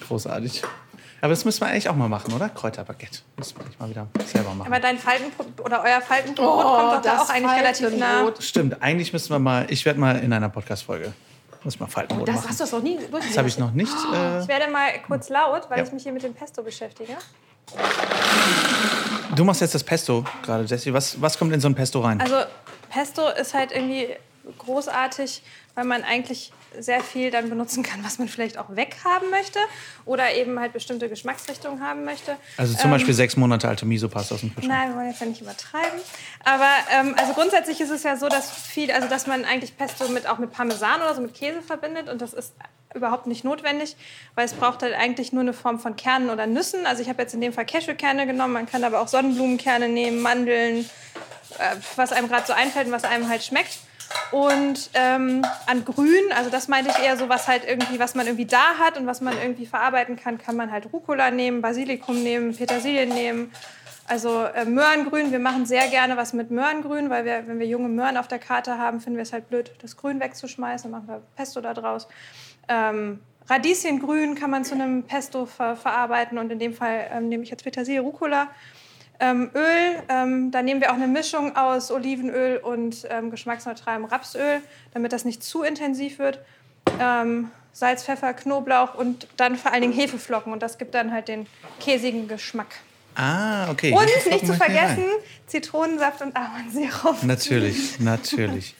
Großartig. 0.00 0.64
Aber 1.20 1.30
das 1.30 1.44
müssen 1.44 1.60
wir 1.60 1.68
eigentlich 1.68 1.88
auch 1.88 1.94
mal 1.94 2.08
machen, 2.08 2.34
oder? 2.34 2.48
Kräuterbaguette. 2.48 3.20
Müssen 3.36 3.56
wir 3.56 3.66
mal 3.78 3.88
wieder 3.88 4.08
selber 4.26 4.52
machen. 4.52 4.66
Aber 4.66 4.80
dein 4.80 4.98
Faltenbrot 4.98 5.60
oder 5.64 5.84
euer 5.84 6.00
Faltenbrot 6.00 6.44
oh, 6.44 6.62
kommt 6.62 6.92
doch 6.94 7.02
da 7.02 7.22
auch 7.22 7.30
eigentlich 7.30 7.56
relativ 7.56 7.96
nah. 7.96 8.32
Stimmt, 8.40 8.82
eigentlich 8.82 9.12
müssen 9.12 9.30
wir 9.30 9.38
mal, 9.38 9.66
ich 9.68 9.84
werde 9.84 10.00
mal 10.00 10.18
in 10.18 10.32
einer 10.32 10.48
Podcast-Folge 10.48 11.12
muss 11.62 11.78
mal 11.78 11.86
Faltenbrot 11.86 12.28
oh, 12.28 12.32
das 12.32 12.34
machen. 12.34 12.48
hast 12.48 12.58
du 12.58 12.64
das 12.64 12.72
noch 12.72 12.82
nie 12.82 12.98
Das 13.12 13.38
habe 13.38 13.46
ich 13.46 13.56
noch 13.58 13.70
nicht. 13.70 13.94
Oh, 14.10 14.12
äh, 14.12 14.40
ich 14.40 14.48
werde 14.48 14.72
mal 14.72 14.90
kurz 15.06 15.28
laut, 15.28 15.70
weil 15.70 15.78
ja. 15.78 15.84
ich 15.84 15.92
mich 15.92 16.02
hier 16.02 16.10
mit 16.10 16.24
dem 16.24 16.34
Pesto 16.34 16.64
beschäftige. 16.64 17.16
Du 19.34 19.44
machst 19.44 19.62
jetzt 19.62 19.74
das 19.74 19.82
Pesto 19.82 20.24
gerade, 20.42 20.64
Jessie. 20.64 20.92
Was, 20.92 21.20
was 21.20 21.38
kommt 21.38 21.52
in 21.52 21.60
so 21.60 21.68
ein 21.68 21.74
Pesto 21.74 22.00
rein? 22.00 22.20
Also 22.20 22.36
Pesto 22.90 23.28
ist 23.28 23.54
halt 23.54 23.72
irgendwie 23.72 24.08
großartig, 24.58 25.42
weil 25.74 25.84
man 25.84 26.02
eigentlich 26.04 26.52
sehr 26.78 27.00
viel 27.00 27.30
dann 27.30 27.48
benutzen 27.48 27.82
kann, 27.82 28.02
was 28.04 28.18
man 28.18 28.28
vielleicht 28.28 28.58
auch 28.58 28.76
weghaben 28.76 29.30
möchte 29.30 29.58
oder 30.04 30.34
eben 30.34 30.58
halt 30.58 30.72
bestimmte 30.72 31.08
Geschmacksrichtungen 31.08 31.82
haben 31.82 32.04
möchte. 32.04 32.36
Also 32.56 32.74
zum 32.74 32.86
ähm, 32.86 32.92
Beispiel 32.92 33.14
sechs 33.14 33.36
Monate 33.36 33.68
alte 33.68 33.86
Miso-Pasta 33.86 34.34
aus 34.34 34.40
dem 34.40 34.54
Kühlschrank. 34.54 34.72
Nein, 34.72 34.90
wir 34.90 34.96
wollen 34.96 35.10
jetzt 35.10 35.20
ja 35.20 35.26
nicht 35.26 35.40
übertreiben. 35.40 36.00
Aber 36.44 36.68
ähm, 36.90 37.14
also 37.18 37.32
grundsätzlich 37.34 37.80
ist 37.80 37.90
es 37.90 38.02
ja 38.02 38.16
so, 38.16 38.28
dass 38.28 38.50
viel, 38.50 38.90
also 38.90 39.08
dass 39.08 39.26
man 39.26 39.44
eigentlich 39.44 39.76
Pesto 39.76 40.08
mit 40.08 40.26
auch 40.26 40.38
mit 40.38 40.52
Parmesan 40.52 41.00
oder 41.00 41.14
so 41.14 41.20
mit 41.20 41.34
Käse 41.34 41.62
verbindet 41.62 42.08
und 42.08 42.20
das 42.20 42.32
ist 42.32 42.54
überhaupt 42.94 43.26
nicht 43.26 43.44
notwendig, 43.44 43.96
weil 44.34 44.44
es 44.44 44.52
braucht 44.52 44.82
halt 44.82 44.94
eigentlich 44.94 45.32
nur 45.32 45.42
eine 45.42 45.52
Form 45.52 45.78
von 45.78 45.96
Kernen 45.96 46.30
oder 46.30 46.46
Nüssen. 46.46 46.86
Also 46.86 47.02
ich 47.02 47.08
habe 47.08 47.22
jetzt 47.22 47.34
in 47.34 47.40
dem 47.40 47.52
Fall 47.52 47.64
Cashewkerne 47.64 48.26
genommen, 48.26 48.52
man 48.52 48.66
kann 48.66 48.84
aber 48.84 49.00
auch 49.00 49.08
Sonnenblumenkerne 49.08 49.88
nehmen, 49.88 50.20
Mandeln, 50.20 50.88
äh, 51.58 51.76
was 51.96 52.12
einem 52.12 52.28
gerade 52.28 52.46
so 52.46 52.52
einfällt 52.52 52.86
und 52.86 52.92
was 52.92 53.04
einem 53.04 53.28
halt 53.28 53.42
schmeckt. 53.42 53.78
Und 54.30 54.90
ähm, 54.94 55.44
an 55.66 55.84
Grün, 55.84 56.32
also 56.34 56.48
das 56.48 56.68
meinte 56.68 56.90
ich 56.90 57.04
eher 57.04 57.16
so, 57.16 57.28
was 57.28 57.48
halt 57.48 57.64
irgendwie, 57.68 57.98
was 57.98 58.14
man 58.14 58.26
irgendwie 58.26 58.46
da 58.46 58.78
hat 58.78 58.96
und 58.96 59.06
was 59.06 59.20
man 59.20 59.34
irgendwie 59.36 59.66
verarbeiten 59.66 60.16
kann, 60.16 60.38
kann 60.38 60.56
man 60.56 60.72
halt 60.72 60.92
Rucola 60.92 61.30
nehmen, 61.30 61.60
Basilikum 61.60 62.22
nehmen, 62.22 62.56
Petersilien 62.56 63.10
nehmen. 63.10 63.52
Also 64.08 64.44
äh, 64.44 64.64
Möhrengrün, 64.64 65.32
wir 65.32 65.38
machen 65.38 65.64
sehr 65.66 65.86
gerne 65.88 66.16
was 66.16 66.32
mit 66.32 66.50
Möhrengrün, 66.50 67.08
weil 67.08 67.24
wir, 67.24 67.46
wenn 67.46 67.58
wir 67.58 67.66
junge 67.66 67.88
Möhren 67.88 68.16
auf 68.16 68.26
der 68.26 68.38
Karte 68.38 68.78
haben, 68.78 69.00
finden 69.00 69.16
wir 69.16 69.22
es 69.22 69.32
halt 69.32 69.48
blöd, 69.48 69.70
das 69.80 69.96
Grün 69.96 70.20
wegzuschmeißen, 70.20 70.90
machen 70.90 71.08
wir 71.08 71.22
Pesto 71.36 71.60
da 71.60 71.72
draus. 71.72 72.08
Ähm, 72.68 73.20
Radieschengrün 73.48 74.34
kann 74.34 74.50
man 74.50 74.64
zu 74.64 74.74
einem 74.74 75.04
Pesto 75.04 75.46
ver 75.46 75.76
verarbeiten 75.76 76.38
und 76.38 76.50
in 76.50 76.58
dem 76.58 76.74
Fall 76.74 77.08
ähm, 77.12 77.28
nehme 77.28 77.42
ich 77.44 77.50
jetzt 77.50 77.64
Petersilie, 77.64 78.00
Rucola. 78.00 78.48
Ähm, 79.22 79.50
Öl, 79.54 80.02
ähm, 80.08 80.50
da 80.50 80.62
nehmen 80.62 80.80
wir 80.80 80.90
auch 80.90 80.96
eine 80.96 81.06
Mischung 81.06 81.54
aus 81.54 81.92
Olivenöl 81.92 82.56
und 82.56 83.06
ähm, 83.08 83.30
geschmacksneutralem 83.30 84.04
Rapsöl, 84.04 84.60
damit 84.94 85.12
das 85.12 85.24
nicht 85.24 85.44
zu 85.44 85.62
intensiv 85.62 86.18
wird. 86.18 86.40
Ähm, 86.98 87.52
Salz, 87.72 88.02
Pfeffer, 88.02 88.34
Knoblauch 88.34 88.96
und 88.96 89.28
dann 89.36 89.56
vor 89.56 89.72
allen 89.72 89.82
Dingen 89.82 89.92
Hefeflocken 89.92 90.52
und 90.52 90.60
das 90.60 90.76
gibt 90.76 90.96
dann 90.96 91.12
halt 91.12 91.28
den 91.28 91.46
käsigen 91.78 92.26
Geschmack. 92.26 92.66
Ah, 93.14 93.70
okay. 93.70 93.92
Und 93.92 94.04
nicht 94.04 94.44
zu 94.44 94.54
vergessen, 94.54 95.04
Zitronensaft 95.46 96.20
und 96.20 96.36
Ahornsirup. 96.36 97.22
Natürlich, 97.22 98.00
natürlich. 98.00 98.74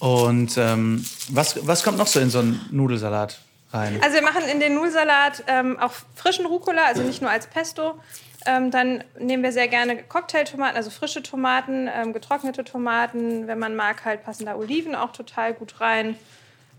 Und 0.00 0.56
ähm, 0.58 1.04
was, 1.28 1.64
was 1.64 1.84
kommt 1.84 1.98
noch 1.98 2.08
so 2.08 2.18
in 2.18 2.28
so 2.28 2.40
einen 2.40 2.60
Nudelsalat 2.72 3.38
rein? 3.72 4.00
Also 4.02 4.16
wir 4.16 4.22
machen 4.22 4.42
in 4.50 4.58
den 4.58 4.74
Nudelsalat 4.74 5.44
ähm, 5.46 5.78
auch 5.78 5.92
frischen 6.16 6.44
Rucola, 6.44 6.86
also 6.86 7.02
nicht 7.02 7.22
nur 7.22 7.30
als 7.30 7.46
Pesto. 7.46 8.00
Ähm, 8.46 8.70
dann 8.70 9.04
nehmen 9.18 9.42
wir 9.42 9.52
sehr 9.52 9.68
gerne 9.68 10.02
Cocktailtomaten, 10.02 10.76
also 10.76 10.90
frische 10.90 11.22
Tomaten, 11.22 11.88
ähm, 11.94 12.12
getrocknete 12.12 12.64
Tomaten. 12.64 13.46
Wenn 13.46 13.58
man 13.58 13.76
mag, 13.76 14.04
halt 14.04 14.24
passen 14.24 14.46
da 14.46 14.56
Oliven 14.56 14.94
auch 14.94 15.12
total 15.12 15.54
gut 15.54 15.80
rein. 15.80 16.16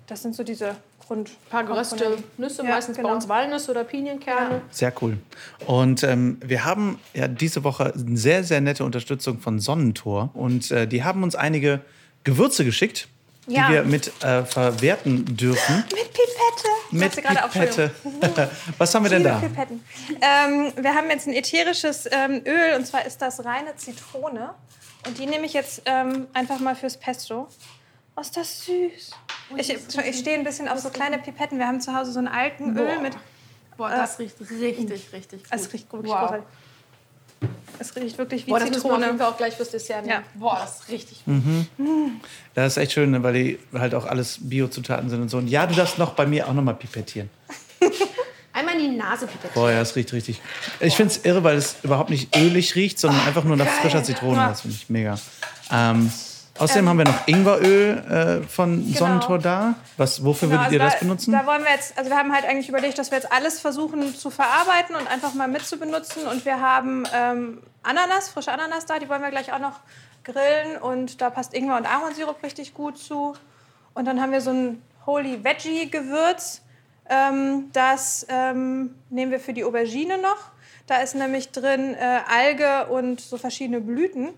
Das 0.07 0.21
sind 0.21 0.35
so 0.35 0.43
diese 0.43 0.75
Grund. 1.05 1.29
Ein 1.29 1.49
paar 1.49 1.63
geröstete 1.63 2.17
Nüsse, 2.37 2.63
Ja, 2.63 2.69
meistens 2.69 2.97
genau. 2.97 3.09
bei 3.09 3.15
uns 3.15 3.29
Walnüsse 3.29 3.71
oder 3.71 3.83
Pinienkerne. 3.83 4.61
Sehr 4.71 4.93
cool. 5.01 5.17
Und 5.65 6.03
ähm, 6.03 6.37
wir 6.43 6.65
haben 6.65 6.99
ja 7.13 7.27
diese 7.27 7.63
Woche 7.63 7.93
eine 7.93 8.17
sehr, 8.17 8.43
sehr 8.43 8.61
nette 8.61 8.83
Unterstützung 8.83 9.39
von 9.39 9.59
Sonnentor. 9.59 10.29
Und 10.33 10.71
äh, 10.71 10.87
die 10.87 11.03
haben 11.03 11.23
uns 11.23 11.35
einige 11.35 11.81
Gewürze 12.23 12.63
geschickt, 12.65 13.07
Ja. 13.45 13.67
die 13.67 13.73
wir 13.73 13.83
mit 13.83 14.23
äh, 14.23 14.45
verwerten 14.45 15.25
dürfen. 15.35 15.75
Mit 15.93 16.13
Pipette. 16.13 16.69
Mit 16.91 17.13
sie 17.13 17.21
gerade 17.21 17.43
auf, 17.43 17.51
Pipette. 17.51 17.91
Was 18.77 18.95
haben 18.95 19.03
wir 19.03 19.09
denn 19.09 19.23
da? 19.23 19.37
Pipetten. 19.39 19.83
Ähm, 20.21 20.71
wir 20.77 20.93
haben 20.95 21.09
jetzt 21.09 21.27
ein 21.27 21.33
ätherisches 21.33 22.07
ähm, 22.09 22.41
Öl 22.45 22.75
und 22.77 22.85
zwar 22.85 23.05
ist 23.05 23.21
das 23.21 23.43
reine 23.43 23.75
Zitrone. 23.75 24.53
Und 25.05 25.17
die 25.17 25.25
nehme 25.25 25.45
ich 25.45 25.53
jetzt 25.53 25.81
ähm, 25.85 26.27
einfach 26.33 26.59
mal 26.59 26.75
fürs 26.75 26.97
Pesto. 26.97 27.49
Oh, 28.15 28.21
ist 28.21 28.37
das 28.37 28.65
süß. 28.65 29.11
Ich, 29.57 29.69
ich 29.69 30.19
stehe 30.19 30.37
ein 30.37 30.43
bisschen 30.43 30.69
auf 30.69 30.79
so 30.79 30.89
kleine 30.89 31.17
Pipetten. 31.17 31.57
Wir 31.57 31.67
haben 31.67 31.81
zu 31.81 31.93
Hause 31.93 32.11
so 32.11 32.19
ein 32.19 32.27
Algenöl 32.27 32.95
Boah. 32.95 33.01
mit. 33.01 33.17
Boah, 33.75 33.89
das 33.89 34.19
riecht 34.19 34.39
richtig, 34.39 35.11
richtig 35.11 35.43
gut. 35.43 35.51
Es 35.51 35.73
riecht 35.73 35.91
wirklich 35.91 36.13
wow. 36.13 36.39
Es 37.79 37.95
riecht 37.95 38.17
wirklich 38.17 38.45
wie 38.45 38.51
Boah, 38.51 38.59
das 38.59 38.69
wir 38.69 38.75
Zitrone. 38.75 39.27
Auch 39.27 39.37
gleich 39.37 39.55
fürs 39.55 39.71
Dessert 39.71 40.05
nehmen. 40.05 40.21
Ja. 40.21 40.39
Boah, 40.39 40.59
das 40.61 40.81
ist 40.81 40.89
richtig 40.89 41.23
gut. 41.25 41.35
Das 42.53 42.73
ist 42.73 42.77
echt 42.77 42.93
schön, 42.93 43.11
ne, 43.11 43.23
weil 43.23 43.33
die 43.33 43.59
halt 43.73 43.95
auch 43.95 44.05
alles 44.05 44.37
Biozutaten 44.41 45.09
sind 45.09 45.21
und 45.21 45.29
so. 45.29 45.37
Und 45.37 45.47
ja, 45.47 45.65
du 45.65 45.75
darfst 45.75 45.97
noch 45.97 46.13
bei 46.13 46.25
mir 46.25 46.47
auch 46.47 46.53
noch 46.53 46.63
mal 46.63 46.75
pipettieren. 46.75 47.29
Einmal 48.53 48.75
in 48.75 48.91
die 48.91 48.97
Nase 48.97 49.25
pipettieren. 49.25 49.53
Boah, 49.55 49.71
ja, 49.71 49.81
es 49.81 49.95
riecht 49.95 50.13
richtig. 50.13 50.41
Ich 50.79 50.95
finde 50.95 51.13
es 51.13 51.25
irre, 51.25 51.43
weil 51.43 51.57
es 51.57 51.77
überhaupt 51.83 52.11
nicht 52.11 52.35
ölig 52.37 52.75
riecht, 52.75 52.99
sondern 52.99 53.25
einfach 53.25 53.43
nur 53.43 53.57
nach 53.57 53.67
frischer 53.67 54.03
Zitrone. 54.03 54.37
Das 54.37 54.61
finde 54.61 54.75
ich 54.75 54.89
mega. 54.89 55.17
Ähm, 55.71 56.11
außerdem 56.59 56.89
haben 56.89 56.97
wir 56.97 57.05
noch 57.05 57.27
Ingweröl 57.27 58.41
äh, 58.43 58.47
von 58.47 58.83
Sonnentor 58.93 59.39
da. 59.39 59.75
Was, 59.97 60.23
wofür 60.23 60.47
Genau, 60.47 60.61
würdet 60.61 60.73
ihr 60.73 60.81
also 60.81 60.91
das 60.91 60.99
da, 60.99 61.05
benutzen? 61.05 61.31
Da 61.31 61.45
wollen 61.45 61.63
wir 61.63 61.71
jetzt, 61.71 61.97
also 61.97 62.09
wir 62.09 62.17
haben 62.17 62.33
halt 62.33 62.45
eigentlich 62.45 62.69
überlegt, 62.69 62.97
dass 62.97 63.11
wir 63.11 63.17
jetzt 63.17 63.31
alles 63.31 63.59
versuchen 63.59 64.15
zu 64.15 64.29
verarbeiten 64.29 64.95
und 64.95 65.07
einfach 65.09 65.33
mal 65.33 65.47
mitzubenutzen. 65.47 66.27
Und 66.27 66.45
wir 66.45 66.61
haben 66.61 67.05
ähm, 67.13 67.61
Ananas, 67.81 68.29
frische 68.29 68.51
Ananas 68.51 68.85
da, 68.85 68.99
die 68.99 69.09
wollen 69.09 69.21
wir 69.21 69.31
gleich 69.31 69.51
auch 69.51 69.59
noch 69.59 69.79
grillen. 70.23 70.77
Und 70.81 71.21
da 71.21 71.29
passt 71.29 71.53
Ingwer 71.53 71.77
und 71.77 71.85
Ahornsirup 71.85 72.41
richtig 72.43 72.73
gut 72.73 72.97
zu. 72.97 73.33
Und 73.93 74.05
dann 74.05 74.21
haben 74.21 74.31
wir 74.31 74.41
so 74.41 74.51
ein 74.51 74.81
Holy 75.05 75.43
Veggie 75.43 75.89
Gewürz. 75.89 76.61
Ähm, 77.09 77.69
das 77.73 78.25
ähm, 78.29 78.95
nehmen 79.09 79.31
wir 79.31 79.39
für 79.39 79.53
die 79.53 79.63
Aubergine 79.63 80.17
noch. 80.17 80.51
Da 80.87 80.97
ist 80.97 81.15
nämlich 81.15 81.51
drin 81.51 81.95
äh, 81.95 82.19
Alge 82.29 82.87
und 82.87 83.21
so 83.21 83.37
verschiedene 83.37 83.81
Blüten. 83.81 84.29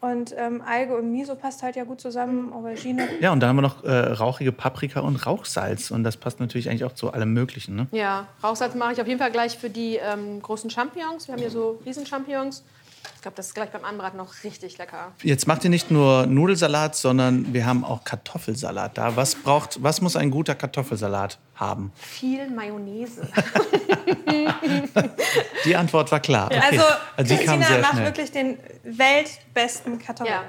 Und 0.00 0.32
ähm, 0.36 0.62
Alge 0.64 0.96
und 0.96 1.10
Miso 1.10 1.34
passt 1.34 1.62
halt 1.62 1.74
ja 1.74 1.82
gut 1.82 2.00
zusammen. 2.00 2.52
Aubergine. 2.52 3.08
Ja, 3.20 3.32
und 3.32 3.40
dann 3.40 3.50
haben 3.50 3.56
wir 3.56 3.62
noch 3.62 3.82
äh, 3.82 3.90
rauchige 3.90 4.52
Paprika 4.52 5.00
und 5.00 5.26
Rauchsalz. 5.26 5.90
Und 5.90 6.04
das 6.04 6.16
passt 6.16 6.38
natürlich 6.38 6.70
eigentlich 6.70 6.84
auch 6.84 6.92
zu 6.92 7.12
allem 7.12 7.32
Möglichen. 7.32 7.74
Ne? 7.74 7.88
Ja, 7.90 8.28
Rauchsalz 8.42 8.74
mache 8.76 8.92
ich 8.92 9.00
auf 9.00 9.08
jeden 9.08 9.18
Fall 9.18 9.32
gleich 9.32 9.58
für 9.58 9.70
die 9.70 9.96
ähm, 9.96 10.40
großen 10.40 10.70
Champignons. 10.70 11.26
Wir 11.26 11.32
haben 11.32 11.40
hier 11.40 11.50
so 11.50 11.80
Riesen-Champignons. 11.84 12.64
Ich 13.16 13.22
glaube, 13.22 13.36
das 13.36 13.46
ist 13.48 13.54
gleich 13.54 13.70
beim 13.70 13.84
Anbraten 13.84 14.16
noch 14.16 14.44
richtig 14.44 14.78
lecker. 14.78 15.12
Jetzt 15.22 15.46
macht 15.46 15.64
ihr 15.64 15.70
nicht 15.70 15.90
nur 15.90 16.26
Nudelsalat, 16.26 16.94
sondern 16.94 17.52
wir 17.52 17.66
haben 17.66 17.84
auch 17.84 18.04
Kartoffelsalat 18.04 18.96
da. 18.96 19.16
Was, 19.16 19.34
braucht, 19.34 19.82
was 19.82 20.00
muss 20.00 20.14
ein 20.16 20.30
guter 20.30 20.54
Kartoffelsalat 20.54 21.38
haben? 21.56 21.92
Viel 21.96 22.48
Mayonnaise. 22.50 23.26
Die 25.64 25.76
Antwort 25.76 26.12
war 26.12 26.20
klar. 26.20 26.46
Okay. 26.46 26.60
Also, 26.70 26.82
Also 27.16 27.34
Christina 27.34 27.66
sehr 27.66 27.80
macht 27.80 27.92
schnell. 27.92 28.04
wirklich 28.06 28.30
den 28.30 28.58
weltbesten 28.84 29.98
Kartoffelsalat. 29.98 30.46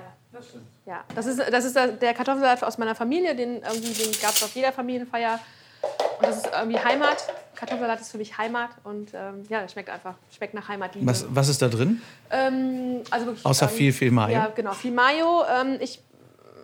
Ja, 0.85 1.03
das 1.15 1.25
ist, 1.25 1.39
das 1.39 1.65
ist 1.65 1.75
der 1.75 1.87
der 1.87 2.13
Kartoffelsalat 2.13 2.63
aus 2.63 2.77
meiner 2.77 2.95
Familie. 2.95 3.35
Den, 3.35 3.61
irgendwie, 3.61 3.93
den 3.93 4.11
gab 4.21 4.31
es 4.31 4.43
auf 4.43 4.53
jeder 4.55 4.71
Familienfeier. 4.71 5.39
Und 5.81 6.27
das 6.27 6.37
ist 6.37 6.49
irgendwie 6.53 6.79
Heimat. 6.79 7.17
Kartoffelsalat 7.55 8.01
ist 8.01 8.11
für 8.11 8.17
mich 8.17 8.37
Heimat. 8.37 8.69
Und 8.83 9.13
ähm, 9.13 9.43
ja, 9.49 9.61
das 9.61 9.73
schmeckt 9.73 9.89
einfach. 9.89 10.15
Schmeckt 10.35 10.53
nach 10.53 10.67
Heimatliebe. 10.67 11.05
Was, 11.05 11.25
was 11.29 11.49
ist 11.49 11.61
da 11.61 11.67
drin? 11.67 12.01
Ähm, 12.31 13.01
also 13.09 13.27
wirklich, 13.27 13.45
Außer 13.45 13.69
ähm, 13.69 13.77
viel, 13.77 13.93
viel 13.93 14.11
Mayo. 14.11 14.33
Ja, 14.33 14.51
genau, 14.53 14.73
viel 14.73 14.91
Mayo. 14.91 15.43
Ähm, 15.49 15.77
ich 15.79 16.01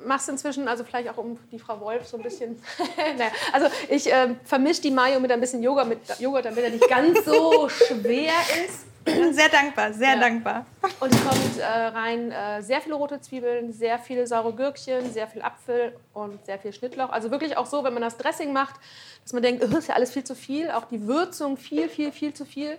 mache 0.05 0.19
es 0.19 0.27
inzwischen, 0.27 0.67
also 0.67 0.83
vielleicht 0.83 1.09
auch 1.09 1.17
um 1.17 1.37
die 1.51 1.59
Frau 1.59 1.79
Wolf 1.81 2.07
so 2.07 2.17
ein 2.17 2.23
bisschen. 2.23 2.61
naja, 3.17 3.31
also 3.51 3.67
ich 3.89 4.11
ähm, 4.11 4.37
vermische 4.43 4.81
die 4.81 4.91
Mayo 4.91 5.19
mit 5.19 5.31
ein 5.31 5.39
bisschen 5.39 5.63
Joghurt, 5.63 5.87
mit 5.87 5.99
Joghurt, 6.19 6.45
damit 6.45 6.63
er 6.63 6.69
nicht 6.69 6.87
ganz 6.87 7.25
so 7.25 7.67
schwer 7.87 8.33
ist. 8.65 8.85
Sehr 9.31 9.49
dankbar, 9.49 9.93
sehr 9.93 10.15
Ja. 10.15 10.19
dankbar. 10.19 10.65
Und 10.99 11.13
es 11.13 11.23
kommt 11.23 11.59
äh, 11.59 11.63
rein 11.65 12.31
äh, 12.31 12.61
sehr 12.63 12.81
viele 12.81 12.95
rote 12.95 13.21
Zwiebeln, 13.21 13.71
sehr 13.71 13.99
viele 13.99 14.25
saure 14.25 14.51
Gürkchen, 14.53 15.13
sehr 15.13 15.27
viel 15.27 15.43
Apfel 15.43 15.95
und 16.13 16.43
sehr 16.45 16.57
viel 16.57 16.73
Schnittlauch. 16.73 17.09
Also 17.11 17.29
wirklich 17.29 17.55
auch 17.55 17.67
so, 17.67 17.83
wenn 17.83 17.93
man 17.93 18.01
das 18.01 18.17
Dressing 18.17 18.51
macht, 18.51 18.75
dass 19.23 19.33
man 19.33 19.43
denkt, 19.43 19.63
"Ugh, 19.63 19.77
ist 19.77 19.89
ja 19.89 19.95
alles 19.95 20.11
viel 20.11 20.23
zu 20.23 20.33
viel. 20.35 20.71
Auch 20.71 20.85
die 20.85 21.05
Würzung 21.05 21.55
viel, 21.57 21.87
viel, 21.87 22.11
viel 22.11 22.33
zu 22.33 22.45
viel. 22.45 22.77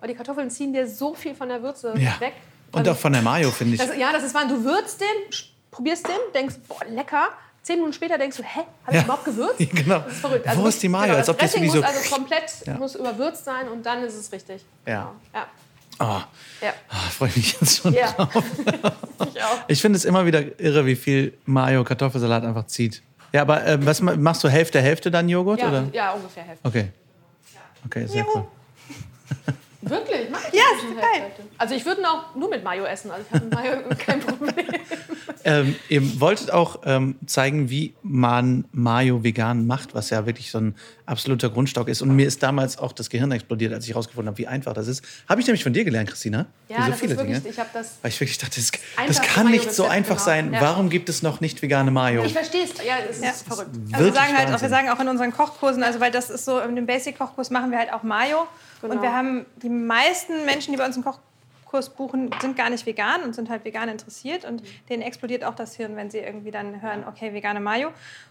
Weil 0.00 0.08
die 0.08 0.14
Kartoffeln 0.16 0.50
ziehen 0.50 0.72
dir 0.72 0.86
so 0.88 1.14
viel 1.14 1.34
von 1.36 1.48
der 1.48 1.62
Würze 1.62 1.94
Ja. 1.96 2.18
weg. 2.20 2.34
Und 2.72 2.80
Also- 2.80 2.92
auch 2.92 2.96
von 2.96 3.12
der 3.12 3.22
Mayo, 3.22 3.50
finde 3.52 3.74
ich. 3.74 3.80
das, 3.80 3.96
ja, 3.96 4.12
das 4.12 4.24
ist 4.24 4.34
wann 4.34 4.48
du 4.48 4.64
würzt 4.64 5.00
den, 5.00 5.06
probierst 5.70 6.06
den, 6.08 6.18
denkst, 6.34 6.56
boah, 6.66 6.84
lecker. 6.88 7.28
Zehn 7.62 7.76
Minuten 7.76 7.92
später 7.92 8.16
denkst 8.18 8.36
du, 8.36 8.42
hä, 8.42 8.60
habe 8.84 8.94
Ja. 8.94 8.98
ich 8.98 9.04
überhaupt 9.04 9.24
gewürzt? 9.26 9.58
Genau. 9.74 9.98
Das 10.00 10.12
ist 10.12 10.20
verrückt. 10.20 10.46
Wo 10.56 10.66
ist 10.66 10.82
die 10.82 10.88
Mayo? 10.88 11.04
Genau, 11.06 11.16
Als 11.18 11.26
das 11.26 11.34
ob 11.34 11.40
das 11.40 11.50
Dressing 11.52 11.66
muss 11.66 11.74
so- 11.74 11.82
also 11.82 12.14
komplett 12.14 12.52
Ja. 12.66 12.74
muss 12.74 12.94
überwürzt 12.94 13.44
sein 13.44 13.68
und 13.68 13.84
dann 13.86 14.02
ist 14.04 14.14
es 14.14 14.32
richtig. 14.32 14.64
Ja. 14.86 15.12
Ja. 15.34 15.46
Oh, 16.00 16.20
Ja. 16.60 16.72
ah, 16.90 16.96
freue 17.10 17.30
mich 17.34 17.56
jetzt 17.60 17.78
schon 17.82 17.92
Ja. 17.94 18.12
drauf. 18.12 18.44
Ich 19.34 19.42
auch. 19.42 19.58
Ich 19.68 19.80
finde 19.80 19.96
es 19.96 20.04
immer 20.04 20.24
wieder 20.26 20.60
irre, 20.60 20.86
wie 20.86 20.94
viel 20.96 21.34
Mayo 21.44 21.82
Kartoffelsalat 21.84 22.44
einfach 22.44 22.66
zieht. 22.66 23.02
Ja, 23.32 23.42
aber 23.42 23.64
äh, 23.66 23.84
was 23.84 24.00
ma- 24.00 24.16
machst 24.16 24.42
du 24.44 24.48
Hälfte, 24.48 24.80
Hälfte 24.80 25.10
dann 25.10 25.28
Joghurt? 25.28 25.60
Ja, 25.60 25.68
Oder? 25.68 25.88
ja, 25.92 26.12
ungefähr 26.12 26.44
Hälfte. 26.44 26.66
Okay. 26.66 26.88
Okay, 27.84 28.06
sehr 28.06 28.22
Juhu. 28.24 28.38
cool. 28.38 29.54
Wirklich? 29.80 30.28
Mach 30.30 30.40
ich 30.48 30.54
Ja, 30.54 30.64
ist 30.76 31.00
geil. 31.00 31.30
Also 31.56 31.74
ich 31.74 31.86
würde 31.86 32.00
ihn 32.00 32.06
auch 32.06 32.34
nur 32.34 32.50
mit 32.50 32.64
Mayo 32.64 32.84
essen. 32.84 33.10
Also 33.12 33.24
ich 33.28 33.34
habe 33.34 33.44
mit 33.44 33.54
Mayo 33.54 33.76
kein 33.98 34.20
Problem. 34.20 34.66
Ähm, 35.44 35.76
ihr 35.88 36.20
wolltet 36.20 36.50
auch 36.50 36.80
ähm, 36.84 37.16
zeigen, 37.26 37.70
wie 37.70 37.94
man 38.02 38.64
Mayo 38.72 39.22
vegan 39.22 39.66
macht, 39.66 39.94
was 39.94 40.10
ja 40.10 40.26
wirklich 40.26 40.50
so 40.50 40.58
ein 40.58 40.74
absoluter 41.06 41.48
Grundstock 41.48 41.88
ist. 41.88 42.02
Und 42.02 42.14
mir 42.14 42.26
ist 42.26 42.42
damals 42.42 42.76
auch 42.76 42.92
das 42.92 43.08
Gehirn 43.08 43.30
explodiert, 43.30 43.72
als 43.72 43.84
ich 43.84 43.90
herausgefunden 43.90 44.28
habe, 44.28 44.38
wie 44.38 44.48
einfach 44.48 44.74
das 44.74 44.88
ist. 44.88 45.04
Habe 45.28 45.40
ich 45.40 45.46
nämlich 45.46 45.62
von 45.62 45.72
dir 45.72 45.84
gelernt, 45.84 46.10
Christina. 46.10 46.46
Ja, 46.68 46.82
so 46.84 46.90
das 46.90 47.00
viele 47.00 47.12
ist 47.12 47.18
wirklich, 47.18 47.38
Dinge. 47.38 47.50
ich 47.50 47.58
habe 47.58 47.70
das... 47.72 47.98
Weil 48.02 48.10
ich 48.10 48.20
wirklich 48.20 48.38
dachte, 48.38 48.56
das, 48.56 48.72
das 49.06 49.22
kann 49.22 49.50
nicht 49.50 49.72
so 49.72 49.84
einfach 49.84 50.16
genau. 50.16 50.24
sein. 50.24 50.52
Ja. 50.52 50.60
Warum 50.60 50.90
gibt 50.90 51.08
es 51.08 51.22
noch 51.22 51.40
nicht 51.40 51.62
vegane 51.62 51.90
Mayo? 51.92 52.24
Ich 52.24 52.32
verstehe 52.32 52.64
es. 52.64 52.72
Ja, 52.84 52.96
es 53.08 53.18
ist 53.18 53.46
verrückt. 53.46 53.70
Also 53.92 54.04
wir 54.04 54.12
sagen 54.12 54.36
halt 54.36 54.52
auch, 54.52 54.60
wir 54.60 54.68
sagen 54.68 54.88
auch 54.90 55.00
in 55.00 55.08
unseren 55.08 55.32
Kochkursen, 55.32 55.82
also 55.84 56.00
weil 56.00 56.10
das 56.10 56.30
ist 56.30 56.44
so, 56.44 56.58
in 56.58 56.74
dem 56.74 56.86
Basic-Kochkurs 56.86 57.50
machen 57.50 57.70
wir 57.70 57.78
halt 57.78 57.92
auch 57.92 58.02
Mayo. 58.02 58.48
Genau. 58.80 58.94
Und 58.94 59.02
wir 59.02 59.12
haben 59.12 59.46
die 59.56 59.68
meisten 59.68 60.44
Menschen, 60.44 60.72
die 60.72 60.78
bei 60.78 60.86
uns 60.86 60.96
einen 60.96 61.04
Kochkurs 61.04 61.90
buchen, 61.90 62.30
sind 62.40 62.56
gar 62.56 62.70
nicht 62.70 62.86
vegan 62.86 63.22
und 63.22 63.34
sind 63.34 63.50
halt 63.50 63.64
vegan 63.64 63.88
interessiert. 63.88 64.44
Und 64.44 64.62
denen 64.88 65.02
explodiert 65.02 65.44
auch 65.44 65.54
das 65.54 65.74
Hirn, 65.74 65.96
wenn 65.96 66.10
sie 66.10 66.18
irgendwie 66.18 66.50
dann 66.50 66.80
hören, 66.80 67.04
okay, 67.08 67.34
vegane 67.34 67.60
Mayo. 67.60 67.90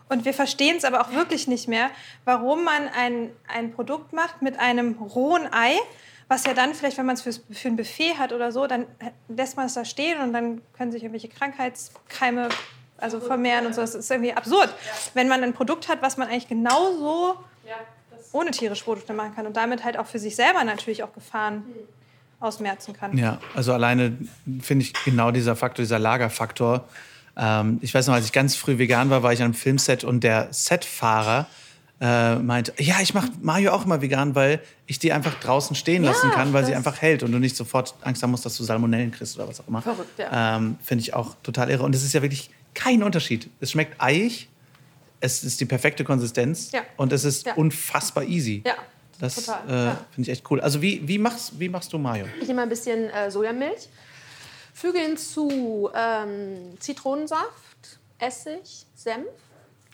Und 0.10 0.26
wir 0.26 0.34
verstehen 0.34 0.78
es 0.78 0.86
aber 0.86 1.02
auch 1.02 1.12
wirklich 1.12 1.48
nicht 1.48 1.68
mehr, 1.68 1.90
warum 2.26 2.64
man 2.64 2.88
ein, 2.88 3.30
ein 3.48 3.72
Produkt 3.72 4.14
macht 4.14 4.42
mit 4.42 4.60
einem 4.60 4.94
rohen 4.94 5.52
Ei, 5.52 5.76
was 6.30 6.46
ja 6.46 6.54
dann 6.54 6.74
vielleicht, 6.74 6.98
wenn 6.98 7.06
man 7.06 7.16
es 7.16 7.22
für 7.22 7.68
ein 7.68 7.78
Buffet 7.78 8.18
hat 8.18 8.34
oder 8.34 8.52
so, 8.52 8.68
dann 8.68 8.86
lässt 9.30 9.56
man 9.56 9.68
es 9.68 9.74
da 9.74 9.86
stehen 9.86 10.20
und 10.22 10.34
dann 10.34 10.62
können 10.74 10.92
sich 10.92 11.04
irgendwelche 11.04 11.30
Krankheitskeime 11.30 12.50
also 12.98 13.20
vermehren 13.20 13.66
und 13.66 13.76
so. 13.76 13.82
Das 13.82 13.96
ist 13.96 14.10
irgendwie 14.12 14.34
absurd, 14.34 14.74
wenn 15.14 15.28
man 15.28 15.44
ein 15.44 15.54
Produkt 15.54 15.88
hat, 15.88 16.02
was 16.02 16.18
man 16.18 16.28
eigentlich 16.28 16.48
genauso 16.48 17.38
ohne 18.32 18.52
tierische 18.52 18.84
Produkte 18.84 19.14
machen 19.14 19.36
kann 19.36 19.48
und 19.48 19.56
damit 19.56 19.84
halt 19.84 19.98
auch 19.98 20.06
für 20.06 20.20
sich 20.20 20.36
selber 20.36 20.64
natürlich 20.64 21.04
auch 21.04 21.14
Gefahren 21.14 21.64
ausmerzen 22.40 22.94
kann. 22.94 23.18
Ja, 23.18 23.40
also 23.56 23.74
alleine 23.74 24.18
finde 24.62 24.86
ich 24.86 24.94
genau 25.06 25.32
dieser 25.32 25.56
Faktor, 25.56 25.84
dieser 25.84 26.00
Lagerfaktor. 26.00 26.88
Ähm, 27.36 27.80
ich 27.82 27.94
weiß 27.94 28.08
noch, 28.08 28.14
als 28.14 28.26
ich 28.26 28.32
ganz 28.32 28.56
früh 28.56 28.78
vegan 28.78 29.10
war, 29.10 29.24
war 29.24 29.34
ich 29.34 29.42
am 29.42 29.54
Filmset 29.54 30.04
und 30.04 30.24
der 30.24 30.48
Setfahrer 30.52 31.48
äh, 32.00 32.36
meinte, 32.36 32.74
ja, 32.78 33.02
ich 33.02 33.14
mache 33.14 33.32
Mayo 33.42 33.72
auch 33.72 33.86
immer 33.86 34.02
vegan, 34.02 34.36
weil 34.36 34.62
ich 34.86 35.00
die 35.00 35.12
einfach 35.14 35.34
draußen 35.40 35.76
stehen 35.76 36.04
lassen 36.04 36.30
kann, 36.30 36.54
weil 36.54 36.64
sie 36.64 36.76
einfach 36.76 37.02
hält 37.02 37.24
und 37.24 37.32
du 37.32 37.40
nicht 37.40 37.56
sofort 37.56 37.96
Angst 38.02 38.22
haben 38.22 38.32
musst, 38.32 38.46
dass 38.46 38.56
du 38.56 38.64
Salmonellen 38.64 39.12
kriegst 39.12 39.36
oder 39.36 39.48
was 39.48 39.60
auch 39.60 39.68
immer. 39.68 39.82
Verrückt, 39.82 40.20
ja. 40.20 40.58
Ähm, 40.58 40.78
finde 40.84 41.02
ich 41.02 41.16
auch 41.16 41.36
total 41.42 41.72
irre. 41.72 41.84
Und 41.84 41.96
es 41.96 42.04
ist 42.04 42.14
ja 42.14 42.22
wirklich 42.22 42.52
kein 42.76 43.02
Unterschied. 43.02 43.50
Es 43.60 43.72
schmeckt 43.72 44.00
eiig, 44.00 44.48
es 45.20 45.44
ist 45.44 45.60
die 45.60 45.66
perfekte 45.66 46.04
Konsistenz 46.04 46.72
Ja. 46.72 46.82
und 46.98 47.12
es 47.14 47.24
ist 47.24 47.46
Ja. 47.46 47.54
unfassbar 47.56 48.24
easy. 48.24 48.62
Ja, 48.66 48.76
Das 49.20 49.36
total, 49.36 49.62
äh, 49.68 49.86
ja. 49.86 50.06
finde 50.12 50.30
ich 50.32 50.38
echt 50.38 50.52
cool. 50.52 50.62
Also 50.62 50.82
wie, 50.82 51.08
wie, 51.08 51.18
machst, 51.18 51.60
wie 51.60 51.70
machst 51.70 51.92
du 51.94 51.98
Mayo? 51.98 52.26
Ich 52.42 52.48
nehme 52.48 52.62
ein 52.62 52.70
bisschen 52.70 53.10
äh, 53.10 53.32
Sojamilch, 53.32 53.90
füge 54.74 55.00
hinzu 55.00 55.90
ähm, 55.96 56.78
Zitronensaft, 56.80 58.00
Essig, 58.20 58.86
Senf, 58.96 59.26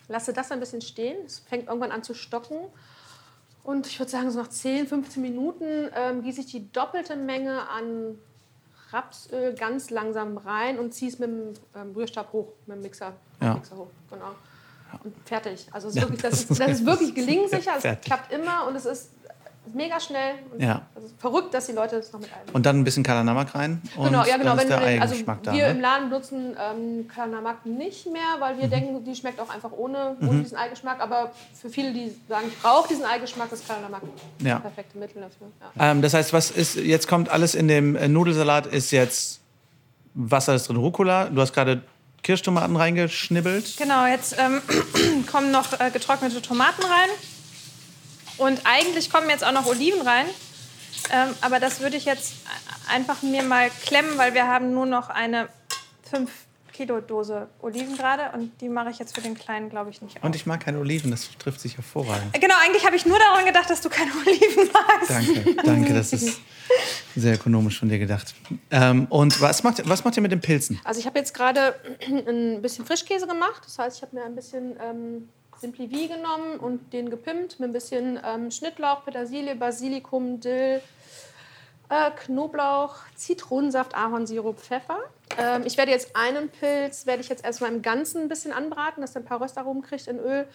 lasse 0.08 0.32
das 0.34 0.50
ein 0.50 0.60
bisschen 0.60 0.82
stehen. 0.82 1.16
Es 1.24 1.38
fängt 1.40 1.68
irgendwann 1.68 1.90
an 1.92 2.02
zu 2.02 2.12
stocken. 2.14 2.58
Und 3.62 3.86
ich 3.86 3.98
würde 3.98 4.10
sagen, 4.10 4.30
so 4.30 4.38
nach 4.38 4.48
10, 4.50 4.86
15 4.88 5.22
Minuten 5.22 5.88
ähm, 5.96 6.22
gieße 6.22 6.40
ich 6.40 6.46
die 6.46 6.70
doppelte 6.70 7.16
Menge 7.16 7.66
an 7.70 8.18
Rapsöl 8.90 9.54
ganz 9.54 9.88
langsam 9.90 10.36
rein 10.36 10.78
und 10.78 10.92
ziehe 10.92 11.10
es 11.10 11.18
mit 11.18 11.30
dem 11.30 11.54
ähm, 11.74 11.92
Rührstab 11.96 12.32
hoch, 12.32 12.52
mit 12.66 12.76
dem 12.76 12.82
Mixer, 12.82 13.14
Ja. 13.40 13.54
Mixer 13.54 13.76
hoch. 13.76 13.88
Genau. 14.10 14.32
Und 15.02 15.14
fertig. 15.24 15.66
Also 15.72 15.88
es 15.88 15.96
ist 15.96 16.02
wirklich, 16.02 16.22
das, 16.22 16.34
ist, 16.34 16.50
das 16.60 16.70
ist 16.70 16.86
wirklich 16.86 17.14
gelingsicher, 17.14 17.72
es 17.76 17.82
Fertig. 17.82 18.04
klappt 18.04 18.32
immer 18.32 18.66
und 18.68 18.76
es 18.76 18.84
ist 18.86 19.10
mega 19.72 19.98
schnell. 19.98 20.34
Ja. 20.58 20.82
Ist 21.02 21.14
verrückt, 21.18 21.52
dass 21.54 21.66
die 21.66 21.72
Leute 21.72 21.96
das 21.96 22.12
noch 22.12 22.20
mit 22.20 22.30
einem. 22.32 22.54
Und 22.54 22.64
dann 22.66 22.78
ein 22.80 22.84
bisschen 22.84 23.02
Kalanamak 23.02 23.54
rein. 23.54 23.82
Genau, 23.96 24.24
ja, 24.24 24.36
genau. 24.36 24.56
Wenn 24.56 24.68
wir, 24.68 24.76
also 24.76 24.86
Eigengeschmack 24.86 25.42
da. 25.42 25.52
wir 25.52 25.68
im 25.68 25.76
Ne? 25.78 25.82
Laden 25.82 26.10
benutzen 26.10 26.56
ähm, 26.60 27.08
Kalanamak 27.08 27.64
nicht 27.66 28.06
mehr, 28.12 28.22
weil 28.38 28.54
Mhm. 28.56 28.60
wir 28.60 28.68
denken, 28.68 29.04
die 29.04 29.14
schmeckt 29.16 29.40
auch 29.40 29.48
einfach 29.48 29.72
ohne, 29.72 30.16
ohne 30.20 30.42
diesen 30.42 30.56
Eigengeschmack. 30.58 31.00
Aber 31.00 31.32
für 31.60 31.70
viele, 31.70 31.92
die 31.92 32.14
sagen, 32.28 32.44
ich 32.48 32.58
brauche 32.60 32.86
diesen 32.88 33.04
Eigengeschmack, 33.04 33.50
ist 33.52 33.66
Kalanamak 33.66 34.02
Ja. 34.40 34.54
das 34.54 34.62
perfekte 34.62 34.98
Mittel 34.98 35.22
dafür. 35.22 35.48
Ja. 35.76 35.90
Ähm, 35.90 36.02
das 36.02 36.14
heißt, 36.14 36.32
was 36.32 36.50
ist, 36.50 36.76
jetzt 36.76 37.08
kommt 37.08 37.30
alles 37.30 37.54
in 37.54 37.66
dem 37.66 37.96
äh, 37.96 38.06
Nudelsalat, 38.06 38.66
ist 38.66 38.90
jetzt 38.92 39.40
Wasser 40.14 40.54
ist 40.54 40.68
drin, 40.68 40.76
Rucola. 40.76 41.24
Du 41.30 41.40
hast 41.40 41.52
gerade 41.52 41.82
Kirschtomaten 42.24 42.74
reingeschnibbelt. 42.74 43.76
Genau, 43.76 44.06
jetzt 44.06 44.34
ähm, 44.38 44.60
kommen 45.30 45.52
noch 45.52 45.78
äh, 45.78 45.90
getrocknete 45.92 46.42
Tomaten 46.42 46.82
rein. 46.82 47.10
Und 48.38 48.62
eigentlich 48.64 49.10
kommen 49.10 49.30
jetzt 49.30 49.44
auch 49.44 49.52
noch 49.52 49.66
Oliven 49.66 50.00
rein. 50.00 50.26
Ähm, 51.12 51.34
aber 51.42 51.60
das 51.60 51.80
würde 51.80 51.96
ich 51.96 52.06
jetzt 52.06 52.32
einfach 52.88 53.22
mir 53.22 53.42
mal 53.42 53.70
klemmen, 53.84 54.18
weil 54.18 54.34
wir 54.34 54.48
haben 54.48 54.72
nur 54.72 54.86
noch 54.86 55.10
eine 55.10 55.48
5 56.10 56.30
Kilo 56.74 57.00
Dose 57.00 57.48
Oliven 57.62 57.96
gerade. 57.96 58.36
Und 58.36 58.60
die 58.60 58.68
mache 58.68 58.90
ich 58.90 58.98
jetzt 58.98 59.14
für 59.14 59.22
den 59.22 59.34
Kleinen, 59.34 59.70
glaube 59.70 59.90
ich, 59.90 60.02
nicht 60.02 60.18
auf. 60.18 60.24
Und 60.24 60.36
ich 60.36 60.44
mag 60.44 60.60
keine 60.60 60.78
Oliven, 60.78 61.10
das 61.10 61.30
trifft 61.38 61.60
sich 61.60 61.76
hervorragend. 61.76 62.34
Genau, 62.34 62.54
eigentlich 62.62 62.84
habe 62.84 62.96
ich 62.96 63.06
nur 63.06 63.18
daran 63.18 63.46
gedacht, 63.46 63.70
dass 63.70 63.80
du 63.80 63.88
keine 63.88 64.10
Oliven 64.26 64.68
magst. 64.72 65.10
Danke, 65.10 65.62
danke, 65.64 65.94
das 65.94 66.12
ist 66.12 66.40
sehr 67.16 67.36
ökonomisch 67.36 67.78
von 67.78 67.88
dir 67.88 67.98
gedacht. 67.98 68.34
Ähm, 68.70 69.06
und 69.08 69.40
was 69.40 69.62
macht, 69.62 69.88
was 69.88 70.04
macht 70.04 70.16
ihr 70.16 70.22
mit 70.22 70.32
den 70.32 70.40
Pilzen? 70.40 70.80
Also 70.84 71.00
ich 71.00 71.06
habe 71.06 71.18
jetzt 71.18 71.32
gerade 71.32 71.74
ein 72.06 72.60
bisschen 72.60 72.84
Frischkäse 72.84 73.26
gemacht. 73.26 73.62
Das 73.64 73.78
heißt, 73.78 73.96
ich 73.96 74.02
habe 74.02 74.16
mir 74.16 74.24
ein 74.24 74.34
bisschen 74.34 74.76
ähm, 74.82 75.28
Simply 75.60 75.88
V 75.88 76.14
genommen 76.14 76.58
und 76.58 76.92
den 76.92 77.08
gepimpt 77.08 77.60
mit 77.60 77.70
ein 77.70 77.72
bisschen 77.72 78.18
ähm, 78.24 78.50
Schnittlauch, 78.50 79.04
Petersilie, 79.04 79.54
Basilikum, 79.54 80.40
Dill, 80.40 80.82
äh, 81.88 82.10
Knoblauch, 82.24 82.96
Zitronensaft, 83.14 83.94
Ahornsirup, 83.94 84.58
Pfeffer. 84.58 84.98
Ähm, 85.38 85.62
ich 85.64 85.76
werde 85.76 85.90
jetzt 85.90 86.14
einen 86.14 86.48
Pilz, 86.48 87.06
werde 87.06 87.22
ich 87.22 87.28
jetzt 87.28 87.44
erstmal 87.44 87.72
im 87.72 87.82
Ganzen 87.82 88.22
ein 88.22 88.28
bisschen 88.28 88.52
anbraten, 88.52 89.00
dass 89.00 89.14
er 89.14 89.22
ein 89.22 89.24
paar 89.24 89.40
Röstaromen 89.40 89.82
kriegt 89.82 90.06
in 90.06 90.18
Öl 90.18 90.46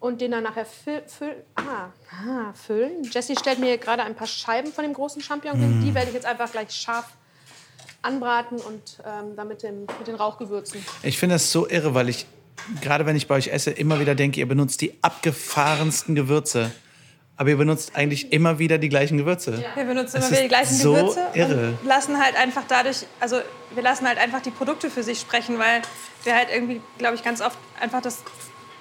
und 0.00 0.20
den 0.20 0.30
dann 0.30 0.44
nachher 0.44 0.64
füll, 0.64 1.02
füll, 1.06 1.44
ah, 1.56 1.90
ah, 2.12 2.52
füllen. 2.54 3.02
Jessie 3.04 3.36
stellt 3.36 3.58
mir 3.58 3.78
gerade 3.78 4.02
ein 4.02 4.14
paar 4.14 4.26
Scheiben 4.26 4.72
von 4.72 4.84
dem 4.84 4.92
großen 4.92 5.20
Champignon 5.22 5.58
hin. 5.58 5.82
Die 5.84 5.94
werde 5.94 6.08
ich 6.08 6.14
jetzt 6.14 6.26
einfach 6.26 6.50
gleich 6.52 6.70
scharf 6.70 7.06
anbraten 8.02 8.58
und 8.58 8.98
ähm, 9.04 9.34
dann 9.34 9.48
mit, 9.48 9.62
dem, 9.62 9.80
mit 9.80 10.06
den 10.06 10.14
Rauchgewürzen. 10.14 10.84
Ich 11.02 11.18
finde 11.18 11.34
das 11.34 11.50
so 11.50 11.68
irre, 11.68 11.94
weil 11.94 12.08
ich, 12.08 12.26
gerade 12.80 13.06
wenn 13.06 13.16
ich 13.16 13.26
bei 13.26 13.34
euch 13.34 13.48
esse, 13.48 13.72
immer 13.72 13.98
wieder 13.98 14.14
denke, 14.14 14.38
ihr 14.38 14.46
benutzt 14.46 14.80
die 14.80 15.02
abgefahrensten 15.02 16.14
Gewürze. 16.14 16.70
Aber 17.38 17.50
ihr 17.50 17.56
benutzt 17.56 17.92
eigentlich 17.94 18.32
immer 18.32 18.58
wieder 18.58 18.78
die 18.78 18.88
gleichen 18.88 19.16
Gewürze. 19.16 19.64
Wir 19.76 19.84
benutzen 19.84 20.16
Es 20.16 20.28
immer 20.28 20.38
wieder 20.38 20.40
die 20.40 20.44
ist 20.46 20.48
gleichen 20.48 20.74
so 20.74 20.92
Gewürze 20.92 21.26
irre. 21.34 21.78
und 21.80 21.86
lassen 21.86 22.20
halt 22.22 22.36
einfach 22.36 22.64
dadurch, 22.66 23.06
also 23.20 23.40
wir 23.74 23.82
lassen 23.82 24.08
halt 24.08 24.18
einfach 24.18 24.42
die 24.42 24.50
Produkte 24.50 24.90
für 24.90 25.04
sich 25.04 25.20
sprechen, 25.20 25.56
weil 25.56 25.82
wir 26.24 26.34
halt 26.34 26.48
irgendwie, 26.52 26.80
glaube 26.98 27.14
ich, 27.14 27.22
ganz 27.22 27.40
oft 27.40 27.56
einfach 27.80 28.02
das, 28.02 28.18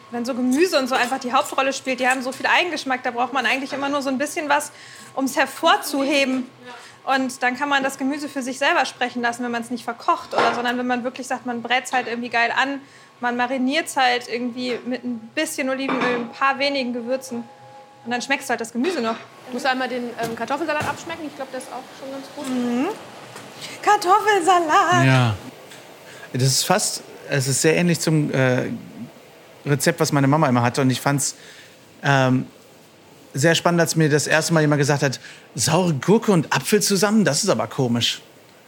wenn 0.10 0.26
so 0.26 0.34
Gemüse 0.34 0.80
und 0.80 0.90
so 0.90 0.96
einfach 0.96 1.20
die 1.20 1.34
Hauptrolle 1.34 1.72
spielt, 1.72 2.00
die 2.00 2.08
haben 2.08 2.24
so 2.24 2.32
viel 2.32 2.48
Eigengeschmack, 2.48 3.04
da 3.04 3.12
braucht 3.12 3.32
man 3.32 3.46
eigentlich 3.46 3.74
immer 3.74 3.90
nur 3.90 4.02
so 4.02 4.10
ein 4.10 4.18
bisschen 4.18 4.50
was, 4.50 4.72
um 5.14 5.26
es 5.26 5.38
hervorzuheben. 5.38 6.50
Und 7.06 7.44
dann 7.44 7.56
kann 7.56 7.70
man 7.70 7.84
das 7.84 8.00
Gemüse 8.00 8.28
für 8.28 8.42
sich 8.42 8.58
selber 8.58 8.86
sprechen 8.86 9.22
lassen, 9.22 9.44
wenn 9.44 9.52
man 9.52 9.62
es 9.62 9.70
nicht 9.70 9.84
verkocht 9.84 10.34
oder, 10.34 10.56
sondern 10.56 10.80
wenn 10.80 10.88
man 10.88 11.04
wirklich 11.04 11.28
sagt, 11.28 11.46
man 11.46 11.62
brät 11.62 11.86
es 11.86 11.94
halt 11.94 12.08
irgendwie 12.08 12.30
geil 12.30 12.52
an, 12.60 12.82
man 13.20 13.38
mariniert 13.38 13.86
es 13.86 13.98
halt 13.98 14.28
irgendwie 14.28 14.80
mit 14.84 15.04
ein 15.04 15.30
bisschen 15.36 15.70
Olivenöl, 15.70 16.16
ein 16.16 16.32
paar 16.32 16.58
wenigen 16.58 16.94
Gewürzen. 16.94 17.44
Und 18.06 18.12
dann 18.12 18.22
schmeckst 18.22 18.48
du 18.48 18.52
halt 18.52 18.62
das 18.62 18.72
Gemüse 18.72 19.02
noch. 19.02 19.18
Ich 19.48 19.54
muss 19.54 19.66
einmal 19.66 19.90
den 19.90 20.06
ähm, 20.22 20.36
Kartoffelsalat 20.36 20.88
abschmecken. 20.88 21.26
Ich 21.28 21.36
glaube, 21.36 21.52
der 21.52 21.60
ist 21.60 21.68
auch 21.72 21.84
schon 22.00 22.12
ganz 22.12 22.26
gut. 22.36 22.96
Kartoffelsalat! 23.82 25.06
Ja. 25.06 25.36
Das 26.34 26.44
ist 26.44 26.64
fast, 26.64 27.02
es 27.30 27.48
ist 27.48 27.62
sehr 27.62 27.76
ähnlich 27.76 28.00
zum 28.00 28.32
äh, 28.32 28.70
Rezept, 29.66 30.00
was 30.00 30.12
meine 30.12 30.28
Mama 30.28 30.48
immer 30.48 30.62
hatte. 30.62 30.82
Und 30.82 30.90
ich 30.90 31.02
fand 31.02 31.22
es 31.22 31.36
ähm, 32.04 32.48
sehr 33.34 33.56
spannend, 33.56 33.82
als 33.82 33.96
mir 33.96 34.10
das 34.10 34.28
erste 34.28 34.54
Mal 34.54 34.62
jemand 34.62 34.80
gesagt 34.80 35.04
hat, 35.04 35.20
saure 35.56 35.94
Gurke 35.94 36.32
und 36.32 36.54
Apfel 36.54 36.82
zusammen, 36.82 37.26
das 37.26 37.44
ist 37.44 37.50
aber 37.50 37.68
komisch. 37.68 38.22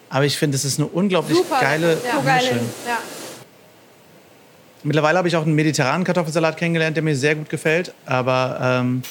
Aber 0.09 0.25
ich 0.25 0.37
finde, 0.37 0.55
es 0.55 0.65
ist 0.65 0.79
eine 0.79 0.87
unglaublich 0.87 1.37
Super. 1.37 1.59
geile 1.61 1.93
Ja. 2.03 2.15
So 2.15 2.21
geil. 2.23 2.43
Mische. 2.43 2.59
Ja. 2.87 2.97
Mittlerweile 4.83 5.17
habe 5.17 5.27
ich 5.27 5.35
auch 5.35 5.43
einen 5.43 5.55
mediterranen 5.55 6.03
Kartoffelsalat 6.05 6.57
kennengelernt, 6.57 6.95
der 6.95 7.03
mir 7.03 7.15
sehr 7.15 7.35
gut 7.35 7.49
gefällt. 7.49 7.93
Aber 8.05 8.59
ähm, 8.61 9.03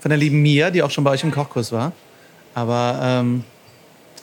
von 0.00 0.08
der 0.08 0.18
lieben 0.18 0.42
Mia, 0.42 0.70
die 0.70 0.82
auch 0.82 0.90
schon 0.90 1.04
bei 1.04 1.10
euch 1.12 1.22
im 1.22 1.30
Kochkurs 1.30 1.70
war. 1.72 1.92
Aber 2.54 2.98
ähm, 3.02 3.44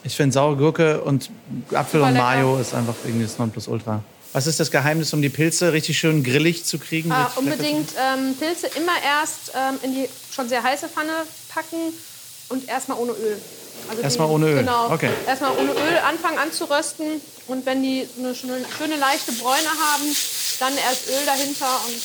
ich 0.04 0.16
finde 0.16 0.34
saure 0.34 0.56
Gurke 0.58 1.02
und 1.02 1.30
Apfel 1.74 2.00
Super 2.00 2.08
und 2.08 2.14
lecker. 2.14 2.26
Mayo 2.26 2.58
ist 2.58 2.74
einfach 2.74 2.96
irgendwie 3.06 3.26
das 3.26 3.38
Nonplusultra. 3.38 4.02
Was 4.34 4.48
ist 4.48 4.60
das 4.60 4.70
Geheimnis, 4.70 5.14
um 5.14 5.22
die 5.22 5.30
Pilze 5.30 5.72
richtig 5.72 5.98
schön 5.98 6.22
grillig 6.22 6.66
zu 6.66 6.78
kriegen? 6.78 7.10
Ah, 7.12 7.32
unbedingt 7.38 7.92
ähm, 7.98 8.36
Pilze 8.38 8.68
immer 8.76 8.92
erst 9.02 9.54
ähm, 9.56 9.80
in 9.82 9.96
die 9.96 10.10
schon 10.30 10.50
sehr 10.50 10.62
heiße 10.62 10.90
Pfanne 10.90 11.12
packen 11.48 11.78
und 12.50 12.68
erstmal 12.68 12.98
ohne 12.98 13.14
Öl. 13.14 13.38
Also 13.90 14.02
Erstmal 14.02 14.30
ohne 14.30 14.48
Öl, 14.48 14.58
Genau. 14.60 14.92
okay. 14.92 15.10
Erstmal 15.26 15.52
ohne 15.52 15.72
Öl 15.72 15.98
anfangen 16.06 16.38
anzurösten 16.38 17.06
und 17.48 17.66
wenn 17.66 17.82
die 17.82 18.06
eine 18.20 18.36
schöne, 18.36 18.58
schöne 18.78 18.98
leichte 18.98 19.32
Bräune 19.34 19.70
haben, 19.70 20.04
dann 20.60 20.78
erst 20.78 21.08
Öl 21.08 21.26
dahinter 21.26 21.68
und 21.88 22.02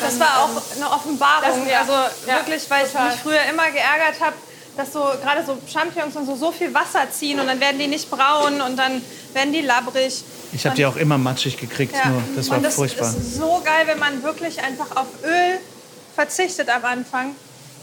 Das 0.00 0.18
war 0.20 0.44
auch 0.44 0.50
eine 0.76 0.90
Offenbarung. 0.90 1.64
Das- 1.64 1.70
ja. 1.72 1.80
also 1.80 1.92
Ja, 2.26 2.36
wirklich, 2.38 2.68
weil 2.68 2.86
total. 2.86 3.06
ich 3.08 3.12
mich 3.14 3.22
früher 3.22 3.42
immer 3.50 3.70
geärgert 3.70 4.20
habe, 4.20 4.34
dass 4.76 4.92
so 4.92 5.00
gerade 5.22 5.44
so 5.46 5.56
Champignons 5.72 6.16
und 6.16 6.26
so 6.26 6.36
so 6.36 6.52
viel 6.52 6.74
Wasser 6.74 7.10
ziehen 7.10 7.40
und 7.40 7.46
dann 7.46 7.60
werden 7.60 7.78
die 7.78 7.86
nicht 7.86 8.10
braun 8.10 8.60
und 8.60 8.76
dann 8.76 9.02
werden 9.32 9.52
die 9.52 9.62
labbrig. 9.62 10.22
Ich 10.52 10.66
habe 10.66 10.76
die 10.76 10.84
auch 10.86 10.96
immer 10.96 11.16
matschig 11.18 11.56
gekriegt, 11.56 11.94
Ja. 11.94 12.10
nur 12.10 12.22
das 12.36 12.48
war 12.50 12.58
und 12.58 12.62
das 12.64 12.74
furchtbar. 12.74 13.08
ist 13.08 13.36
so 13.36 13.62
geil, 13.64 13.86
wenn 13.86 13.98
man 13.98 14.22
wirklich 14.22 14.60
einfach 14.62 14.94
auf 14.96 15.06
Öl 15.24 15.58
verzichtet 16.14 16.68
am 16.68 16.84
Anfang. 16.84 17.34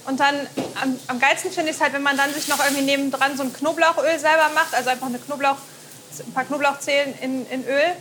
Und 0.06 0.20
dann 0.20 0.36
am, 0.82 1.00
am 1.08 1.20
geilsten 1.20 1.52
finde 1.52 1.70
ich 1.72 1.78
es 1.78 1.82
halt, 1.82 1.94
wenn 1.94 2.04
man 2.04 2.18
dann 2.18 2.34
sich 2.34 2.48
noch 2.50 2.60
irgendwie 2.64 2.84
nebendran 2.84 3.38
so 3.38 3.44
ein 3.44 3.54
Knoblauchöl 3.54 4.20
selber 4.20 4.50
macht, 4.54 4.74
also 4.76 4.90
einfach 4.90 5.08
eine 5.08 5.18
Knoblauch, 5.18 5.56
ein 6.20 6.34
paar 6.34 6.44
Knoblauchzehen 6.44 7.14
in, 7.22 7.48
in 7.50 7.66
Öl. 7.66 7.94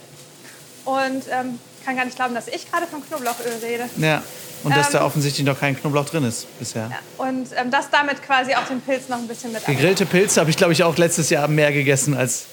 Und 0.85 1.25
ähm, 1.31 1.59
kann 1.85 1.97
gar 1.97 2.05
nicht 2.05 2.17
glauben, 2.17 2.35
dass 2.35 2.49
ich 2.49 2.71
gerade 2.71 2.87
von 2.87 3.05
Knoblauchöl 3.07 3.53
rede. 3.63 3.85
Ja. 3.99 4.23
Und 4.65 4.77
dass 4.77 4.89
Ähm, 4.89 4.93
da 4.93 5.05
offensichtlich 5.05 5.45
noch 5.47 5.59
kein 5.59 5.79
Knoblauch 5.79 6.05
drin 6.05 6.25
ist 6.25 6.47
bisher. 6.59 6.91
Und 7.19 7.49
ähm, 7.57 7.71
das 7.71 7.91
damit 7.91 8.23
quasi 8.23 8.55
auch 8.55 8.67
den 8.67 8.81
Pilz 8.81 9.09
noch 9.09 9.19
ein 9.19 9.27
bisschen 9.27 9.53
mit 9.53 9.65
Gegrillte 9.67 10.07
Pilze 10.07 10.41
habe 10.41 10.51
ich, 10.51 10.57
glaube 10.57 10.73
ich, 10.73 10.85
auch 10.85 10.97
letztes 10.97 11.31
Jahr 11.31 11.49
mehr 11.49 11.73
gegessen 11.73 12.17
als 12.17 12.45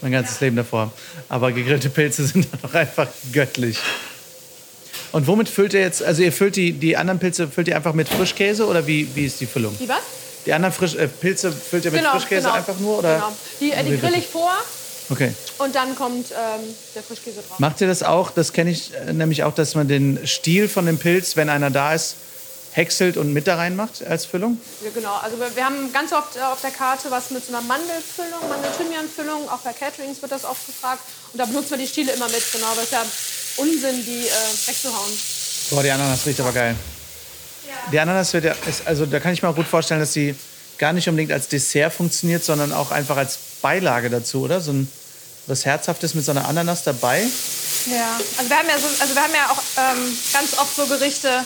mein 0.00 0.12
ganzes 0.12 0.40
Leben 0.40 0.56
davor. 0.56 0.92
Aber 1.28 1.52
gegrillte 1.52 1.88
Pilze 1.88 2.26
sind 2.26 2.48
doch 2.62 2.74
einfach 2.74 3.08
göttlich. 3.32 3.78
Und 5.12 5.26
womit 5.26 5.48
füllt 5.48 5.74
ihr 5.74 5.80
jetzt, 5.80 6.02
also 6.02 6.22
ihr 6.22 6.32
füllt 6.32 6.56
die, 6.56 6.72
die 6.72 6.96
anderen 6.96 7.20
Pilze, 7.20 7.46
füllt 7.46 7.68
ihr 7.68 7.76
einfach 7.76 7.92
mit 7.92 8.08
Frischkäse 8.08 8.66
oder 8.66 8.86
wie, 8.86 9.08
wie 9.14 9.26
ist 9.26 9.40
die 9.40 9.46
Füllung? 9.46 9.76
die 9.78 9.88
was? 9.88 10.00
Die 10.46 10.52
anderen 10.52 10.72
Frisch, 10.72 10.96
äh, 10.96 11.06
Pilze 11.06 11.52
füllt 11.52 11.84
ihr 11.84 11.92
mit 11.92 12.04
Frischkäse 12.04 12.52
einfach 12.52 12.78
nur? 12.80 12.98
Oder? 12.98 13.14
Genau. 13.14 13.32
Die, 13.60 13.70
äh, 13.70 13.84
die 13.84 13.98
grill 13.98 14.14
ich 14.16 14.26
vor 14.26 14.52
Okay. 15.12 15.34
und 15.58 15.74
dann 15.74 15.94
kommt 15.94 16.30
ähm, 16.30 16.74
der 16.94 17.02
Frischkäse 17.02 17.42
drauf. 17.46 17.58
Macht 17.58 17.80
ihr 17.80 17.86
das 17.86 18.02
auch? 18.02 18.30
Das 18.30 18.52
kenne 18.52 18.70
ich 18.70 18.94
äh, 18.94 19.12
nämlich 19.12 19.44
auch, 19.44 19.54
dass 19.54 19.74
man 19.74 19.86
den 19.86 20.26
Stiel 20.26 20.68
von 20.68 20.86
dem 20.86 20.98
Pilz, 20.98 21.36
wenn 21.36 21.50
einer 21.50 21.70
da 21.70 21.92
ist, 21.92 22.16
häckselt 22.72 23.18
und 23.18 23.32
mit 23.32 23.46
da 23.46 23.56
reinmacht 23.56 24.04
als 24.06 24.24
Füllung? 24.24 24.58
Ja, 24.82 24.90
genau. 24.94 25.14
Also 25.22 25.38
wir, 25.38 25.54
wir 25.54 25.64
haben 25.64 25.92
ganz 25.92 26.12
oft 26.12 26.36
äh, 26.36 26.40
auf 26.40 26.60
der 26.62 26.70
Karte 26.70 27.10
was 27.10 27.30
mit 27.30 27.44
so 27.44 27.52
einer 27.54 27.62
Mandelfüllung, 27.62 28.48
Mandel-Thymian-Füllung. 28.48 29.48
Auch 29.50 29.58
bei 29.58 29.72
Caterings 29.72 30.22
wird 30.22 30.32
das 30.32 30.44
oft 30.44 30.66
gefragt. 30.66 31.02
Und 31.32 31.38
da 31.38 31.44
benutzen 31.44 31.72
wir 31.72 31.78
die 31.78 31.86
Stiele 31.86 32.12
immer 32.12 32.28
mit, 32.28 32.42
genau. 32.52 32.68
Weil 32.74 32.84
es 32.84 32.90
ja 32.90 33.04
Unsinn, 33.58 34.04
die 34.04 34.26
äh, 34.26 34.66
wegzuhauen. 34.66 35.12
Boah, 35.70 35.82
die 35.82 35.90
Ananas 35.90 36.26
riecht 36.26 36.40
aber 36.40 36.52
geil. 36.52 36.74
Die 37.90 37.98
Ananas 37.98 38.32
wird 38.32 38.44
ja, 38.44 38.54
ist, 38.66 38.86
also 38.86 39.06
da 39.06 39.18
kann 39.18 39.32
ich 39.32 39.42
mir 39.42 39.48
auch 39.48 39.56
gut 39.56 39.66
vorstellen, 39.66 40.00
dass 40.00 40.12
sie 40.12 40.34
gar 40.78 40.92
nicht 40.92 41.08
unbedingt 41.08 41.32
als 41.32 41.48
Dessert 41.48 41.92
funktioniert, 41.92 42.44
sondern 42.44 42.72
auch 42.72 42.90
einfach 42.90 43.16
als 43.16 43.38
Beilage 43.60 44.10
dazu, 44.10 44.42
oder? 44.42 44.60
So 44.60 44.72
ein 44.72 44.88
was 45.46 45.64
Herzhaftes 45.64 46.14
mit 46.14 46.24
so 46.24 46.30
einer 46.30 46.46
Ananas 46.48 46.84
dabei. 46.84 47.22
Ja, 47.86 48.20
also 48.38 48.50
wir 48.50 48.58
haben 48.58 48.68
ja, 48.68 48.78
so, 48.78 48.86
also 49.00 49.14
wir 49.14 49.22
haben 49.22 49.34
ja 49.34 49.50
auch 49.50 49.96
ähm, 49.96 50.18
ganz 50.32 50.58
oft 50.58 50.76
so 50.76 50.86
Gerichte 50.86 51.44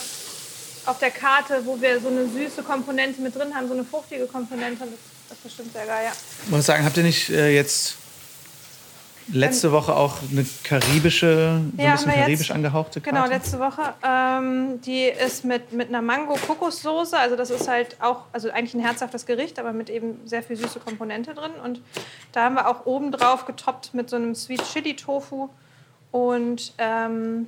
auf 0.84 0.98
der 0.98 1.10
Karte, 1.10 1.62
wo 1.64 1.80
wir 1.80 2.00
so 2.00 2.08
eine 2.08 2.28
süße 2.28 2.62
Komponente 2.62 3.20
mit 3.20 3.34
drin 3.34 3.54
haben, 3.54 3.68
so 3.68 3.74
eine 3.74 3.84
fruchtige 3.84 4.26
Komponente. 4.26 4.80
Das, 5.28 5.38
ist 5.38 5.42
bestimmt 5.42 5.72
sehr 5.72 5.86
geil, 5.86 6.04
ja. 6.04 6.12
Ich 6.44 6.50
muss 6.50 6.66
sagen, 6.66 6.84
habt 6.84 6.96
ihr 6.96 7.02
nicht 7.02 7.30
äh, 7.30 7.50
jetzt 7.50 7.94
letzte 9.32 9.72
Woche 9.72 9.94
auch 9.96 10.14
eine 10.30 10.46
karibische, 10.64 11.60
so 11.76 11.82
Ja, 11.82 11.90
ein 11.90 11.96
bisschen 11.96 12.12
karibisch 12.12 12.48
jetzt- 12.48 12.50
angehauchte 12.52 13.00
Karte? 13.00 13.16
Genau, 13.16 13.28
letzte 13.28 13.58
Woche. 13.58 13.82
Ähm, 14.06 14.80
die 14.82 15.04
ist 15.04 15.44
mit, 15.44 15.72
mit 15.72 15.88
einer 15.88 16.02
Mango-Kokossoße. 16.02 17.18
Also 17.18 17.36
das 17.36 17.50
ist 17.50 17.68
halt 17.68 17.96
auch, 18.00 18.22
also 18.32 18.50
eigentlich 18.50 18.74
ein 18.74 18.80
herzhaftes 18.80 19.26
Gericht, 19.26 19.58
aber 19.58 19.72
mit 19.72 19.90
eben 19.90 20.20
sehr 20.24 20.42
viel 20.42 20.56
süße 20.56 20.80
Komponente 20.80 21.34
drin. 21.34 21.52
Und 21.64 21.80
da 22.32 22.44
haben 22.44 22.54
wir 22.54 22.68
auch 22.68 22.86
oben 22.86 23.10
drauf 23.12 23.46
getoppt 23.46 23.94
mit 23.94 24.10
so 24.10 24.16
einem 24.16 24.34
Sweet 24.34 24.62
Chili 24.72 24.94
Tofu 24.96 25.48
und 26.12 26.72
ähm, 26.78 27.46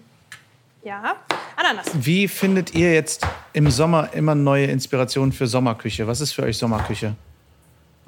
Ja, 0.84 1.16
Ananas. 1.56 1.86
Wie 1.94 2.28
findet 2.28 2.74
ihr 2.74 2.92
jetzt 2.94 3.26
im 3.52 3.70
Sommer 3.70 4.10
immer 4.14 4.34
neue 4.34 4.66
Inspirationen 4.66 5.32
für 5.32 5.46
Sommerküche? 5.46 6.06
Was 6.06 6.20
ist 6.20 6.32
für 6.32 6.42
euch 6.44 6.56
Sommerküche? 6.56 7.14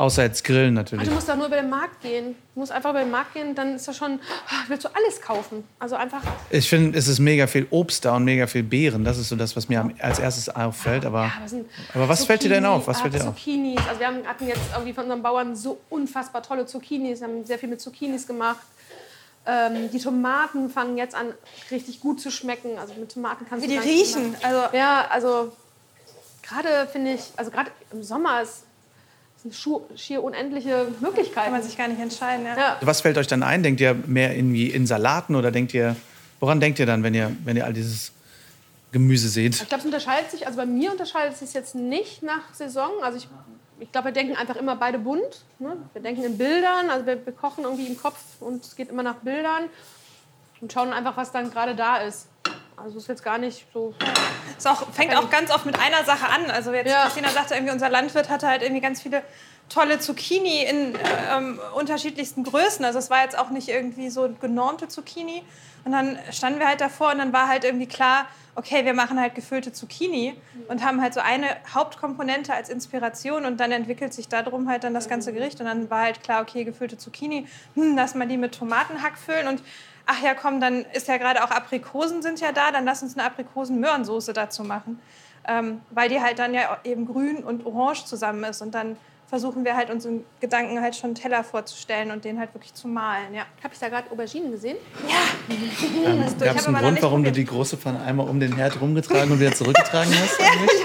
Außer 0.00 0.22
jetzt 0.22 0.44
Grillen 0.44 0.72
natürlich. 0.72 1.00
Also 1.00 1.10
du 1.10 1.14
musst 1.14 1.28
doch 1.28 1.36
nur 1.36 1.48
über 1.48 1.56
den 1.56 1.68
Markt 1.68 2.00
gehen. 2.00 2.34
Du 2.54 2.60
musst 2.60 2.72
einfach 2.72 2.88
über 2.88 3.00
den 3.00 3.10
Markt 3.10 3.34
gehen, 3.34 3.54
dann 3.54 3.76
ist 3.76 3.86
das 3.86 3.98
schon, 3.98 4.18
ah, 4.48 4.64
willst 4.68 4.86
du 4.86 4.88
alles 4.94 5.20
kaufen. 5.20 5.62
Also 5.78 5.94
einfach, 5.94 6.22
Ich 6.48 6.70
finde, 6.70 6.98
es 6.98 7.06
ist 7.06 7.18
mega 7.18 7.46
viel 7.46 7.66
Obst 7.68 8.06
da 8.06 8.16
und 8.16 8.24
mega 8.24 8.46
viel 8.46 8.62
Beeren. 8.62 9.04
Das 9.04 9.18
ist 9.18 9.28
so 9.28 9.36
das, 9.36 9.56
was 9.56 9.68
mir 9.68 9.90
als 9.98 10.18
erstes 10.18 10.48
auffällt. 10.48 11.04
Aber, 11.04 11.24
ja, 11.24 11.32
was, 11.42 11.50
sind 11.50 11.68
aber 11.92 12.08
was 12.08 12.24
fällt 12.24 12.42
dir 12.42 12.48
denn 12.48 12.62
Zucchini, 12.64 12.78
auf? 12.78 12.86
Was 12.86 12.96
ah, 12.96 13.00
fällt 13.02 13.14
dir 13.14 13.28
auf? 13.28 13.36
Zucchinis. 13.36 13.80
Also 13.86 14.00
wir 14.00 14.06
haben, 14.06 14.26
hatten 14.26 14.48
jetzt 14.48 14.62
irgendwie 14.72 14.94
von 14.94 15.04
unseren 15.04 15.22
Bauern 15.22 15.54
so 15.54 15.78
unfassbar 15.90 16.42
tolle 16.42 16.64
Zucchinis. 16.64 17.20
Wir 17.20 17.28
haben 17.28 17.44
sehr 17.44 17.58
viel 17.58 17.68
mit 17.68 17.82
Zucchinis 17.82 18.26
gemacht. 18.26 18.64
Ähm, 19.44 19.90
die 19.92 19.98
Tomaten 19.98 20.70
fangen 20.70 20.96
jetzt 20.96 21.14
an, 21.14 21.26
richtig 21.70 22.00
gut 22.00 22.22
zu 22.22 22.30
schmecken. 22.30 22.78
Also 22.78 22.94
mit 22.94 23.12
Tomaten 23.12 23.44
kannst 23.46 23.68
Wie 23.68 23.76
du 23.76 23.78
die 23.78 23.86
riechen. 23.86 24.32
machen. 24.32 24.44
Also, 24.44 24.74
Ja, 24.74 25.08
also 25.10 25.52
gerade 26.42 26.88
finde 26.90 27.12
ich, 27.12 27.20
also 27.36 27.50
gerade 27.50 27.70
im 27.92 28.02
Sommer 28.02 28.40
ist, 28.40 28.64
sind 29.42 29.54
schier 29.96 30.22
unendliche 30.22 30.88
Möglichkeiten. 31.00 31.44
kann 31.44 31.52
man 31.52 31.62
sich 31.62 31.76
gar 31.76 31.88
nicht 31.88 32.00
entscheiden. 32.00 32.44
Ja. 32.44 32.56
ja. 32.56 32.78
Was 32.82 33.00
fällt 33.00 33.16
euch 33.16 33.26
dann 33.26 33.42
ein? 33.42 33.62
Denkt 33.62 33.80
ihr 33.80 33.94
mehr 33.94 34.36
irgendwie 34.36 34.66
in 34.66 34.86
Salaten 34.86 35.34
oder 35.34 35.50
denkt 35.50 35.72
ihr, 35.72 35.96
woran 36.40 36.60
denkt 36.60 36.78
ihr 36.78 36.86
dann, 36.86 37.02
wenn 37.02 37.14
ihr, 37.14 37.34
wenn 37.44 37.56
ihr 37.56 37.64
all 37.64 37.72
dieses 37.72 38.12
Gemüse 38.92 39.28
seht? 39.28 39.54
Ich 39.54 39.68
glaube, 39.68 39.80
es 39.80 39.86
unterscheidet 39.86 40.30
sich, 40.30 40.46
also 40.46 40.58
bei 40.58 40.66
mir 40.66 40.90
unterscheidet 40.90 41.34
es 41.34 41.40
sich 41.40 41.54
jetzt 41.54 41.74
nicht 41.74 42.22
nach 42.22 42.52
Saison. 42.54 42.90
Also 43.02 43.18
ich, 43.18 43.28
ich 43.78 43.90
glaube, 43.92 44.06
wir 44.06 44.12
denken 44.12 44.36
einfach 44.36 44.56
immer 44.56 44.76
beide 44.76 44.98
bunt. 44.98 45.44
Ne? 45.58 45.76
Wir 45.94 46.02
denken 46.02 46.22
in 46.24 46.36
Bildern, 46.36 46.90
also 46.90 47.06
wir, 47.06 47.24
wir 47.24 47.32
kochen 47.32 47.64
irgendwie 47.64 47.86
im 47.86 47.96
Kopf 47.96 48.20
und 48.40 48.64
es 48.64 48.76
geht 48.76 48.90
immer 48.90 49.02
nach 49.02 49.16
Bildern 49.16 49.64
und 50.60 50.72
schauen 50.72 50.92
einfach, 50.92 51.16
was 51.16 51.32
dann 51.32 51.50
gerade 51.50 51.74
da 51.74 51.98
ist. 51.98 52.26
Also 52.82 52.96
es 52.96 53.04
ist 53.04 53.08
jetzt 53.08 53.24
gar 53.24 53.38
nicht 53.38 53.66
so. 53.74 53.94
Es 54.56 54.66
auch, 54.66 54.90
fängt 54.92 55.14
auch 55.14 55.28
ganz 55.28 55.50
oft 55.50 55.66
mit 55.66 55.78
einer 55.78 56.04
Sache 56.04 56.28
an. 56.28 56.50
Also 56.50 56.72
jetzt 56.72 56.90
Ja. 56.90 57.04
Christina 57.04 57.28
sagte 57.28 57.54
irgendwie, 57.54 57.72
unser 57.72 57.90
Landwirt 57.90 58.30
hatte 58.30 58.48
halt 58.48 58.62
irgendwie 58.62 58.80
ganz 58.80 59.02
viele 59.02 59.22
tolle 59.68 59.98
Zucchini 59.98 60.64
in 60.64 60.94
ähm, 61.30 61.60
unterschiedlichsten 61.74 62.42
Größen. 62.42 62.84
Also 62.84 62.98
es 62.98 63.10
war 63.10 63.22
jetzt 63.22 63.38
auch 63.38 63.50
nicht 63.50 63.68
irgendwie 63.68 64.08
so 64.08 64.30
genormte 64.40 64.88
Zucchini. 64.88 65.42
Und 65.84 65.92
dann 65.92 66.18
standen 66.30 66.58
wir 66.58 66.68
halt 66.68 66.80
davor 66.80 67.12
und 67.12 67.18
dann 67.18 67.32
war 67.32 67.48
halt 67.48 67.64
irgendwie 67.64 67.86
klar, 67.86 68.26
okay, 68.54 68.84
wir 68.84 68.94
machen 68.94 69.18
halt 69.20 69.34
gefüllte 69.34 69.72
Zucchini 69.72 70.34
und 70.68 70.84
haben 70.84 71.00
halt 71.00 71.14
so 71.14 71.20
eine 71.20 71.46
Hauptkomponente 71.72 72.52
als 72.52 72.68
Inspiration 72.68 73.46
und 73.46 73.58
dann 73.60 73.72
entwickelt 73.72 74.12
sich 74.12 74.28
darum 74.28 74.68
halt 74.68 74.84
dann 74.84 74.92
das 74.92 75.08
ganze 75.08 75.32
Gericht 75.32 75.60
und 75.60 75.66
dann 75.66 75.88
war 75.88 76.02
halt 76.02 76.22
klar, 76.22 76.42
okay, 76.42 76.64
gefüllte 76.64 76.98
Zucchini, 76.98 77.46
hm, 77.74 77.96
lass 77.96 78.14
mal 78.14 78.26
die 78.26 78.36
mit 78.36 78.54
Tomatenhack 78.54 79.16
füllen 79.16 79.48
und 79.48 79.62
ach 80.10 80.22
ja, 80.22 80.34
komm, 80.34 80.60
dann 80.60 80.84
ist 80.92 81.08
ja 81.08 81.16
gerade 81.18 81.44
auch 81.44 81.50
Aprikosen 81.50 82.22
sind 82.22 82.40
ja 82.40 82.52
da, 82.52 82.72
dann 82.72 82.84
lass 82.84 83.02
uns 83.02 83.16
eine 83.16 83.26
Aprikosen-Möhrensoße 83.26 84.32
dazu 84.32 84.64
machen. 84.64 85.00
Ähm, 85.48 85.80
weil 85.90 86.08
die 86.08 86.20
halt 86.20 86.38
dann 86.38 86.52
ja 86.52 86.78
eben 86.84 87.06
grün 87.06 87.42
und 87.42 87.64
orange 87.64 88.04
zusammen 88.04 88.44
ist. 88.44 88.60
Und 88.60 88.74
dann 88.74 88.96
versuchen 89.26 89.64
wir 89.64 89.76
halt 89.76 89.90
unseren 89.90 90.24
Gedanken 90.40 90.82
halt 90.82 90.96
schon 90.96 91.08
einen 91.08 91.14
Teller 91.14 91.44
vorzustellen 91.44 92.10
und 92.10 92.24
den 92.24 92.38
halt 92.38 92.52
wirklich 92.52 92.74
zu 92.74 92.88
malen. 92.88 93.32
Ja. 93.32 93.46
Habe 93.62 93.72
ich 93.72 93.80
da 93.80 93.88
gerade 93.88 94.10
Auberginen 94.10 94.50
gesehen? 94.50 94.76
Gab 96.40 96.56
es 96.56 96.66
hab 96.66 96.74
einen 96.74 96.84
Grund, 96.84 97.02
warum 97.02 97.22
du 97.22 97.30
probiert. 97.30 97.36
die 97.36 97.44
große 97.44 97.76
Pfanne 97.76 98.02
einmal 98.02 98.28
um 98.28 98.38
den 98.40 98.54
Herd 98.54 98.80
rumgetragen 98.80 99.30
und 99.32 99.40
wieder 99.40 99.54
zurückgetragen 99.54 100.12
hast? 100.12 100.40
eigentlich? 100.40 100.82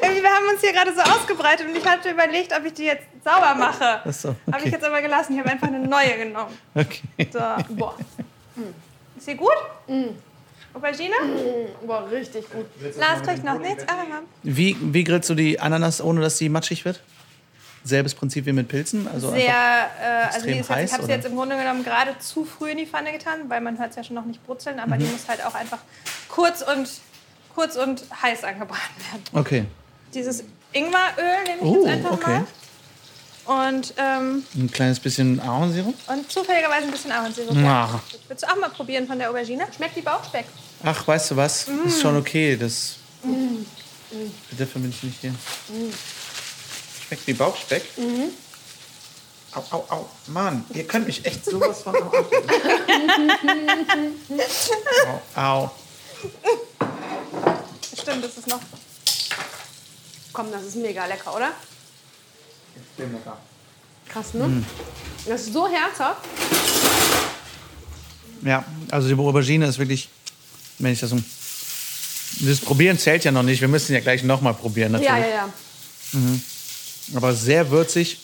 Irgendwie, 0.00 0.22
wir 0.22 0.30
haben 0.30 0.48
uns 0.52 0.60
hier 0.60 0.72
gerade 0.72 0.92
so 0.94 1.00
ausgebreitet 1.00 1.66
und 1.68 1.76
ich 1.76 1.86
hatte 1.86 2.10
überlegt, 2.10 2.56
ob 2.56 2.64
ich 2.64 2.74
die 2.74 2.84
jetzt 2.84 3.04
sauber 3.24 3.54
mache. 3.54 4.00
Ach 4.04 4.12
so, 4.12 4.28
Habe 4.28 4.38
ich 4.48 4.56
okay. 4.56 4.70
jetzt 4.70 4.84
aber 4.84 5.02
gelassen. 5.02 5.34
Ich 5.34 5.40
habe 5.40 5.50
einfach 5.50 5.68
eine 5.68 5.80
neue 5.80 6.18
genommen. 6.18 6.56
Okay. 6.74 7.28
So. 7.32 7.40
Boah, 7.74 7.94
Ist 9.16 9.26
sie 9.26 9.34
gut? 9.34 9.48
Aubergine? 10.74 11.14
boah 11.86 12.08
richtig 12.10 12.50
gut. 12.50 12.66
Lars 12.98 13.22
kriegt 13.22 13.42
noch 13.44 13.58
nichts. 13.58 13.84
Wie, 14.42 14.76
wie 14.80 15.04
grillst 15.04 15.30
du 15.30 15.34
die 15.34 15.58
Ananas, 15.58 16.00
ohne 16.02 16.20
dass 16.20 16.38
sie 16.38 16.48
matschig 16.48 16.84
wird? 16.84 17.00
Selbes 17.84 18.14
Prinzip 18.14 18.44
wie 18.44 18.52
mit 18.52 18.68
Pilzen? 18.68 19.08
Also 19.08 19.30
Sehr, 19.30 19.48
äh, 19.48 20.26
also 20.34 20.46
die 20.46 20.52
extrem 20.52 20.52
ist 20.52 20.56
jetzt, 20.58 20.64
ich 20.68 20.70
heiß, 20.76 20.92
habe 20.92 21.04
sie 21.04 21.10
jetzt 21.12 21.26
im 21.26 21.36
Grunde 21.36 21.56
genommen 21.56 21.84
gerade 21.84 22.18
zu 22.18 22.44
früh 22.44 22.70
in 22.72 22.76
die 22.78 22.86
Pfanne 22.86 23.12
getan, 23.12 23.48
weil 23.48 23.60
man 23.60 23.78
hört 23.78 23.90
es 23.90 23.96
ja 23.96 24.04
schon 24.04 24.14
noch 24.16 24.26
nicht 24.26 24.44
brutzeln, 24.44 24.78
aber 24.78 24.96
die 24.98 25.04
Mhm. 25.06 25.12
muss 25.12 25.26
halt 25.28 25.44
auch 25.46 25.54
einfach 25.54 25.78
kurz 26.28 26.60
und, 26.62 26.88
kurz 27.54 27.76
und 27.76 28.02
heiß 28.22 28.44
angebraten 28.44 28.94
werden. 29.10 29.22
Okay. 29.32 29.64
Dieses 30.12 30.44
Ingweröl 30.72 31.44
nehme 31.46 31.56
ich 31.56 31.62
Oh, 31.62 31.86
jetzt 31.86 31.96
einfach 31.96 32.12
okay. 32.12 32.30
mal. 32.30 32.46
Und, 33.48 33.94
ähm, 33.96 34.44
Ein 34.54 34.70
kleines 34.70 35.00
bisschen 35.00 35.40
Ahornsirup? 35.40 35.94
und 36.08 36.30
zufälligerweise 36.30 36.84
ein 36.84 36.90
bisschen 36.90 37.10
Ahornsirup. 37.12 37.56
Ja. 37.56 37.98
Willst 38.28 38.42
du 38.42 38.46
auch 38.46 38.56
mal 38.56 38.68
probieren 38.68 39.06
von 39.06 39.18
der 39.18 39.30
Aubergine? 39.30 39.66
Schmeckt 39.74 39.96
wie 39.96 40.02
Bauchspeck. 40.02 40.44
Ach, 40.84 41.08
weißt 41.08 41.30
du 41.30 41.36
was? 41.36 41.66
Mm. 41.66 41.88
Ist 41.88 42.02
schon 42.02 42.18
okay. 42.18 42.58
Das. 42.58 42.96
Dafür 44.50 44.82
bin 44.82 44.90
ich 44.90 45.02
nicht 45.02 45.18
hier. 45.22 45.30
Mm. 45.30 45.90
Schmeckt 47.06 47.26
wie 47.26 47.32
Bauchspeck? 47.32 47.84
Au, 49.54 49.64
au, 49.70 49.84
au. 49.88 50.06
Mann, 50.26 50.66
ihr 50.74 50.86
könnt 50.86 51.06
mich 51.06 51.24
echt 51.24 51.46
sowas 51.46 51.80
von 51.82 51.96
am. 51.96 52.10
Au, 55.34 55.40
au. 55.40 55.70
Stimmt, 57.98 58.24
das 58.24 58.36
ist 58.36 58.46
noch. 58.46 58.60
Komm, 60.34 60.52
das 60.52 60.64
ist 60.64 60.76
mega 60.76 61.06
lecker, 61.06 61.34
oder? 61.34 61.52
Krass, 64.08 64.34
ne? 64.34 64.64
Das 65.26 65.42
ist 65.42 65.52
so 65.52 65.68
herzhaft. 65.68 66.22
Ja, 68.42 68.64
also 68.90 69.08
die 69.08 69.14
Aubergine 69.14 69.66
ist 69.66 69.78
wirklich, 69.78 70.08
wenn 70.78 70.92
ich 70.92 71.00
das 71.00 71.10
so. 71.10 71.20
Das 72.40 72.60
Probieren 72.60 72.98
zählt 72.98 73.24
ja 73.24 73.32
noch 73.32 73.42
nicht. 73.42 73.60
Wir 73.60 73.68
müssen 73.68 73.92
ja 73.92 74.00
gleich 74.00 74.22
nochmal 74.22 74.54
probieren, 74.54 74.92
natürlich. 74.92 75.10
Ja, 75.10 75.18
ja, 75.18 75.48
ja. 76.12 76.18
Aber 77.14 77.34
sehr 77.34 77.70
würzig. 77.70 78.18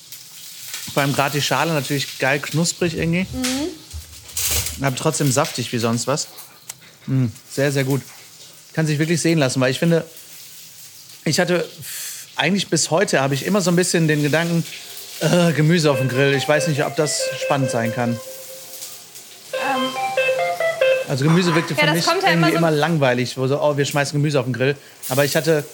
Vor 0.93 1.03
allem 1.03 1.15
gerade 1.15 1.39
die 1.39 1.43
Schale 1.43 1.73
natürlich 1.73 2.19
geil 2.19 2.39
knusprig 2.41 2.97
irgendwie. 2.97 3.27
Aber 4.81 4.95
trotzdem 4.95 5.33
saftig 5.33 5.73
wie 5.73 5.79
sonst 5.79 6.07
was. 6.07 6.29
Mm, 7.07 7.27
sehr, 7.51 7.73
sehr 7.73 7.85
gut. 7.85 8.03
Kann 8.75 8.87
sich 8.87 8.99
wirklich 8.99 9.21
sehen 9.21 9.39
lassen, 9.39 9.61
weil 9.61 9.71
ich 9.71 9.79
finde, 9.79 10.05
ich 11.25 11.41
hatte 11.41 11.69
eigentlich 12.37 12.69
bis 12.69 12.91
heute 12.91 13.21
habe 13.21 13.35
ich 13.35 13.47
immer 13.47 13.61
so 13.61 13.71
ein 13.71 13.77
bisschen 13.77 14.09
den 14.09 14.23
Gedanken, 14.23 14.65
äh, 15.21 15.53
Gemüse 15.53 15.91
auf 15.91 15.99
dem 15.99 16.09
Grill. 16.09 16.35
Ich 16.35 16.49
weiß 16.49 16.69
nicht, 16.69 16.85
ob 16.85 16.97
das 16.97 17.23
spannend 17.43 17.71
sein 17.71 17.93
kann. 17.95 18.19
Also 21.09 21.25
Gemüse 21.25 21.55
wirkte 21.55 21.75
für 21.75 21.87
Ja, 21.87 21.93
mich 21.93 22.05
ja 22.07 22.13
irgendwie 22.15 22.33
immer 22.33 22.49
immer, 22.59 22.73
so- 22.73 22.79
langweilig, 22.79 23.37
wo 23.37 23.47
so, 23.47 23.61
oh, 23.61 23.77
wir 23.77 23.85
schmeißen 23.85 24.19
Gemüse 24.19 24.41
auf 24.41 24.47
den 24.47 24.53
Grill. 24.55 24.75
Aber 25.11 25.25
ich 25.25 25.37
hatte, 25.37 25.65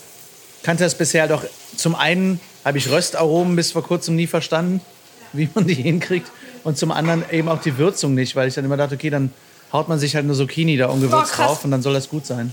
kannte 0.62 0.84
das 0.84 0.94
bisher 0.96 1.28
doch, 1.28 1.44
zum 1.76 1.94
einen 1.94 2.40
habe 2.64 2.78
ich 2.78 2.90
Röstaromen 2.90 3.56
bis 3.56 3.72
vor 3.72 3.82
kurzem 3.82 4.16
nie 4.16 4.26
verstanden, 4.26 4.80
wie 5.32 5.48
man 5.54 5.66
die 5.66 5.74
hinkriegt. 5.74 6.30
Und 6.64 6.76
zum 6.76 6.90
anderen 6.92 7.24
eben 7.30 7.48
auch 7.48 7.60
die 7.60 7.78
Würzung 7.78 8.14
nicht, 8.14 8.36
weil 8.36 8.48
ich 8.48 8.54
dann 8.54 8.64
immer 8.64 8.76
dachte, 8.76 8.96
okay, 8.96 9.08
dann 9.08 9.32
haut 9.72 9.88
man 9.88 9.98
sich 9.98 10.14
halt 10.14 10.24
eine 10.24 10.34
Zucchini 10.34 10.76
da 10.76 10.86
ungewürzt 10.88 11.36
Boah, 11.36 11.44
drauf 11.46 11.64
und 11.64 11.70
dann 11.70 11.80
soll 11.80 11.94
das 11.94 12.08
gut 12.08 12.26
sein. 12.26 12.52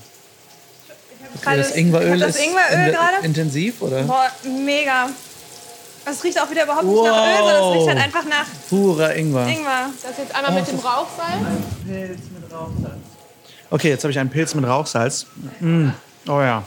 Gerade 1.42 1.58
das 1.60 1.72
Ingweröl 1.72 2.20
das 2.20 2.36
ist 2.36 2.42
Ingweröl 2.46 2.88
in- 2.88 2.94
gerade. 2.94 3.26
intensiv, 3.26 3.82
oder? 3.82 4.04
Boah, 4.04 4.32
mega. 4.44 5.10
Es 6.10 6.24
riecht 6.24 6.42
auch 6.42 6.50
wieder 6.50 6.64
überhaupt 6.64 6.86
nicht 6.86 7.04
nach 7.04 7.28
Öl, 7.28 7.38
sondern 7.38 7.64
es 7.64 7.76
riecht 7.78 7.88
halt 7.90 8.00
einfach 8.00 8.24
nach 8.26 8.46
Purer 8.70 9.16
Ingwer. 9.16 9.48
Ingwer. 9.48 9.90
Das 10.02 10.18
jetzt 10.18 10.34
einmal 10.36 10.52
mit 10.54 10.68
dem 10.68 10.80
Rauchsalz. 10.80 11.42
Okay, 13.70 13.90
jetzt 13.90 14.04
habe 14.04 14.12
ich 14.12 14.20
einen 14.20 14.30
Pilz 14.30 14.54
mit 14.56 14.66
Rauchsalz. 14.66 15.26
Mm. 15.60 15.90
Oh 16.28 16.40
ja. 16.42 16.64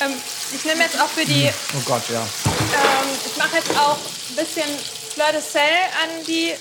Ähm, 0.00 0.10
ich 0.54 0.64
nehme 0.64 0.82
jetzt 0.82 1.00
auch 1.00 1.06
für 1.08 1.24
die, 1.24 1.44
ähm, 1.44 1.54
Oh 1.76 1.82
Gott, 1.86 2.02
ja. 2.12 2.22
ich 3.26 3.36
mache 3.38 3.56
jetzt 3.56 3.70
auch 3.78 3.96
ein 3.96 4.36
bisschen 4.36 4.68
Fleur 5.14 5.32
de 5.32 5.40
Sel 5.40 5.60
an 6.02 6.24
die 6.26 6.52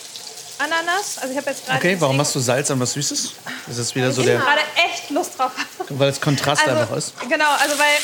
Ananas. 0.61 1.17
Also 1.17 1.31
ich 1.31 1.37
habe 1.37 1.49
jetzt 1.49 1.65
gerade 1.65 1.77
Okay, 1.79 1.95
warum 1.99 2.17
machst 2.17 2.35
du 2.35 2.39
Salz 2.39 2.69
an 2.71 2.79
was 2.79 2.93
Süßes? 2.93 3.33
Das 3.67 3.77
ist 3.77 3.95
wieder 3.95 4.11
so 4.11 4.21
ich 4.21 4.27
der, 4.27 4.37
gerade 4.39 4.61
echt 4.85 5.09
Lust 5.09 5.37
drauf 5.37 5.51
weil 5.89 6.09
es 6.09 6.21
Kontrast 6.21 6.67
einfach 6.67 6.91
Also, 6.91 6.95
ist. 6.97 7.29
genau, 7.29 7.49
also 7.61 7.77
weil 7.79 7.95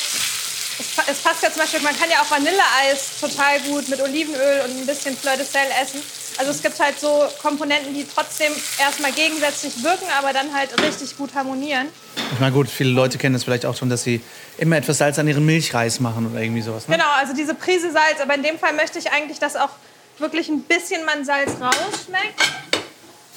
es, 0.80 1.08
es 1.10 1.18
passt 1.20 1.42
ja 1.44 1.52
zum 1.52 1.62
Beispiel, 1.62 1.80
man 1.82 1.98
kann 1.98 2.10
ja 2.10 2.22
auch 2.22 2.30
Vanilleeis 2.30 3.20
total 3.20 3.60
gut 3.62 3.88
mit 3.90 4.02
Olivenöl 4.02 4.62
und 4.66 4.80
ein 4.82 4.86
bisschen 4.86 5.16
Fleur 5.18 5.36
de 5.38 5.46
Sel 5.46 5.62
essen. 5.82 6.02
Also 6.40 6.52
es 6.52 6.62
gibt 6.62 6.80
halt 6.80 7.00
so 7.00 7.28
Komponenten, 7.42 7.94
die 7.96 8.06
trotzdem 8.08 8.52
erstmal 8.80 9.12
gegensätzlich 9.12 9.84
wirken, 9.84 10.06
aber 10.20 10.34
dann 10.34 10.54
halt 10.54 10.70
richtig 10.82 11.18
gut 11.18 11.34
harmonieren. 11.34 11.88
Ich 12.34 12.40
meine, 12.40 12.52
gut, 12.52 12.70
viele 12.70 12.92
Leute 12.92 13.18
kennen 13.18 13.34
das 13.34 13.44
vielleicht 13.46 13.66
auch 13.66 13.76
schon, 13.76 13.90
dass 13.90 14.04
sie 14.04 14.22
immer 14.60 14.78
etwas 14.78 15.00
Salz 15.00 15.18
an 15.18 15.28
ihren 15.28 15.46
Milchreis 15.46 16.00
machen 16.00 16.30
oder 16.30 16.40
irgendwie 16.42 16.62
sowas. 16.62 16.88
Ne? 16.88 16.96
Genau, 16.98 17.10
also 17.18 17.34
diese 17.34 17.56
Prise 17.56 17.92
Salz. 17.92 18.22
Aber 18.22 18.36
in 18.36 18.44
dem 18.44 18.60
Fall 18.60 18.74
möchte 18.74 19.00
ich 19.00 19.12
eigentlich, 19.12 19.40
dass 19.40 19.56
auch 19.56 19.70
wirklich 20.20 20.50
ein 20.50 20.62
bisschen 20.64 21.06
man 21.06 21.26
Salz 21.26 21.52
rausschmeckt. 21.62 22.42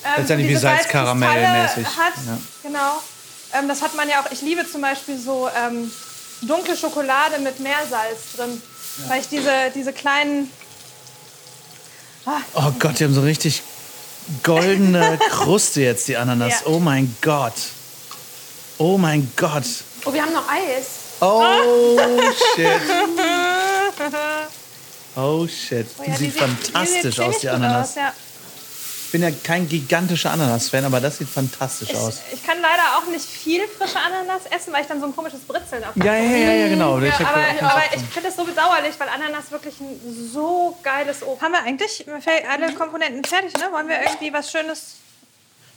Ähm, 0.02 0.12
Letztendlich 0.18 0.48
wie 0.48 0.52
diese 0.52 0.62
Salzkaramell 0.62 1.28
Salzkristalle 1.28 1.62
mäßig. 1.62 1.96
Hat, 1.96 2.14
Ja. 2.26 2.38
Genau. 2.62 3.02
Ähm, 3.52 3.68
das 3.68 3.82
hat 3.82 3.94
man 3.96 4.08
ja 4.08 4.22
auch. 4.22 4.30
Ich 4.30 4.42
liebe 4.42 4.66
zum 4.70 4.80
Beispiel 4.80 5.18
so 5.18 5.48
ähm, 5.48 5.90
dunkle 6.42 6.76
Schokolade 6.76 7.38
mit 7.40 7.60
Meersalz 7.60 8.32
drin. 8.36 8.62
Weil 9.08 9.20
ich 9.20 9.28
diese, 9.28 9.70
diese 9.74 9.92
kleinen. 9.92 10.50
Oh 12.54 12.70
Gott, 12.78 12.98
die 12.98 13.04
haben 13.04 13.14
so 13.14 13.22
richtig 13.22 13.62
goldene 14.42 15.18
Kruste 15.30 15.80
jetzt, 15.80 16.08
die 16.08 16.16
Ananas. 16.16 16.60
Ja. 16.60 16.66
Oh 16.66 16.78
mein 16.78 17.14
Gott. 17.22 17.54
Oh 18.78 18.98
mein 18.98 19.30
Gott. 19.36 19.64
Oh, 20.04 20.12
wir 20.12 20.22
haben 20.22 20.32
noch 20.32 20.48
Eis. 20.48 20.86
Oh 21.20 21.98
shit. 22.54 22.66
Oh 25.20 25.46
shit. 25.46 25.86
Oh 25.98 26.02
Die 26.04 26.10
ja, 26.10 26.16
sieht 26.16 26.34
die 26.34 26.38
fantastisch 26.38 27.16
die 27.16 27.22
aus, 27.22 27.38
die 27.40 27.48
Ananas. 27.48 27.90
Aus, 27.90 27.94
ja. 27.96 28.12
Ich 29.06 29.12
bin 29.12 29.22
ja 29.22 29.30
kein 29.42 29.68
gigantischer 29.68 30.30
Ananas-Fan, 30.30 30.84
aber 30.84 31.00
das 31.00 31.18
sieht 31.18 31.28
fantastisch 31.28 31.92
aus. 31.96 32.20
Ich, 32.28 32.38
ich 32.38 32.46
kann 32.46 32.58
leider 32.62 32.96
auch 32.96 33.10
nicht 33.10 33.24
viel 33.24 33.60
frische 33.66 33.98
Ananas 33.98 34.42
essen, 34.56 34.72
weil 34.72 34.82
ich 34.82 34.86
dann 34.86 35.00
so 35.00 35.06
ein 35.06 35.16
komisches 35.16 35.40
Britzeln 35.40 35.82
auf 35.82 35.96
Ja, 35.96 36.14
ja, 36.14 36.22
ja, 36.22 36.52
ja, 36.52 36.68
genau. 36.68 37.00
Ich 37.00 37.18
Ja, 37.18 37.26
aber, 37.28 37.72
aber 37.72 37.82
ich 37.92 38.02
finde 38.02 38.28
das 38.28 38.36
so 38.36 38.44
bedauerlich, 38.44 38.94
weil 38.98 39.08
Ananas 39.08 39.50
wirklich 39.50 39.80
ein 39.80 39.98
so 40.32 40.78
geiles 40.84 41.24
Obst. 41.24 41.42
Haben 41.42 41.52
wir 41.52 41.62
eigentlich 41.64 42.06
alle 42.48 42.72
Komponenten 42.74 43.24
fertig, 43.24 43.52
ne? 43.54 43.64
Wollen 43.72 43.88
wir 43.88 44.00
irgendwie 44.00 44.32
was 44.32 44.50
Schönes? 44.52 44.94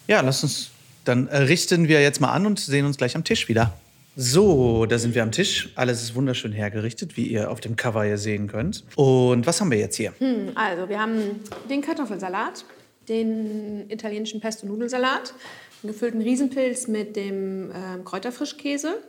Ja, 0.06 0.22
lass 0.22 0.44
uns. 0.44 0.70
Dann 1.04 1.28
äh, 1.28 1.38
richten 1.38 1.88
wir 1.88 2.02
jetzt 2.04 2.22
mal 2.22 2.32
an 2.32 2.46
und 2.46 2.60
sehen 2.60 2.86
uns 2.86 2.98
gleich 2.98 3.16
am 3.16 3.24
Tisch 3.24 3.48
wieder. 3.48 3.74
So, 4.16 4.86
da 4.86 5.00
sind 5.00 5.16
wir 5.16 5.24
am 5.24 5.32
Tisch. 5.32 5.70
Alles 5.76 6.04
ist 6.04 6.14
wunderschön 6.14 6.52
hergerichtet, 6.52 7.18
wie 7.18 7.26
ihr 7.26 7.50
auf 7.50 7.62
dem 7.62 7.76
Cover 7.76 8.04
hier 8.04 8.20
sehen 8.20 8.48
könnt. 8.48 8.84
Und 8.96 9.48
was 9.48 9.60
haben 9.60 9.72
wir 9.72 9.80
jetzt 9.80 9.96
hier? 9.96 10.14
Also, 10.54 10.88
wir 10.88 11.00
haben 11.00 11.40
den 11.68 11.82
Kartoffelsalat, 11.82 12.64
den 13.10 13.90
italienischen 13.90 14.40
Pesto-Nudelsalat, 14.40 15.34
einen 15.82 15.94
gefüllten 15.94 16.22
Riesenpilz 16.22 16.88
mit 16.88 17.16
dem 17.16 17.72
ähm, 17.72 18.04
Kräuterfrischkäse, 18.06 19.00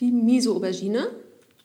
die 0.00 0.10
Miso-Aubergine 0.10 1.08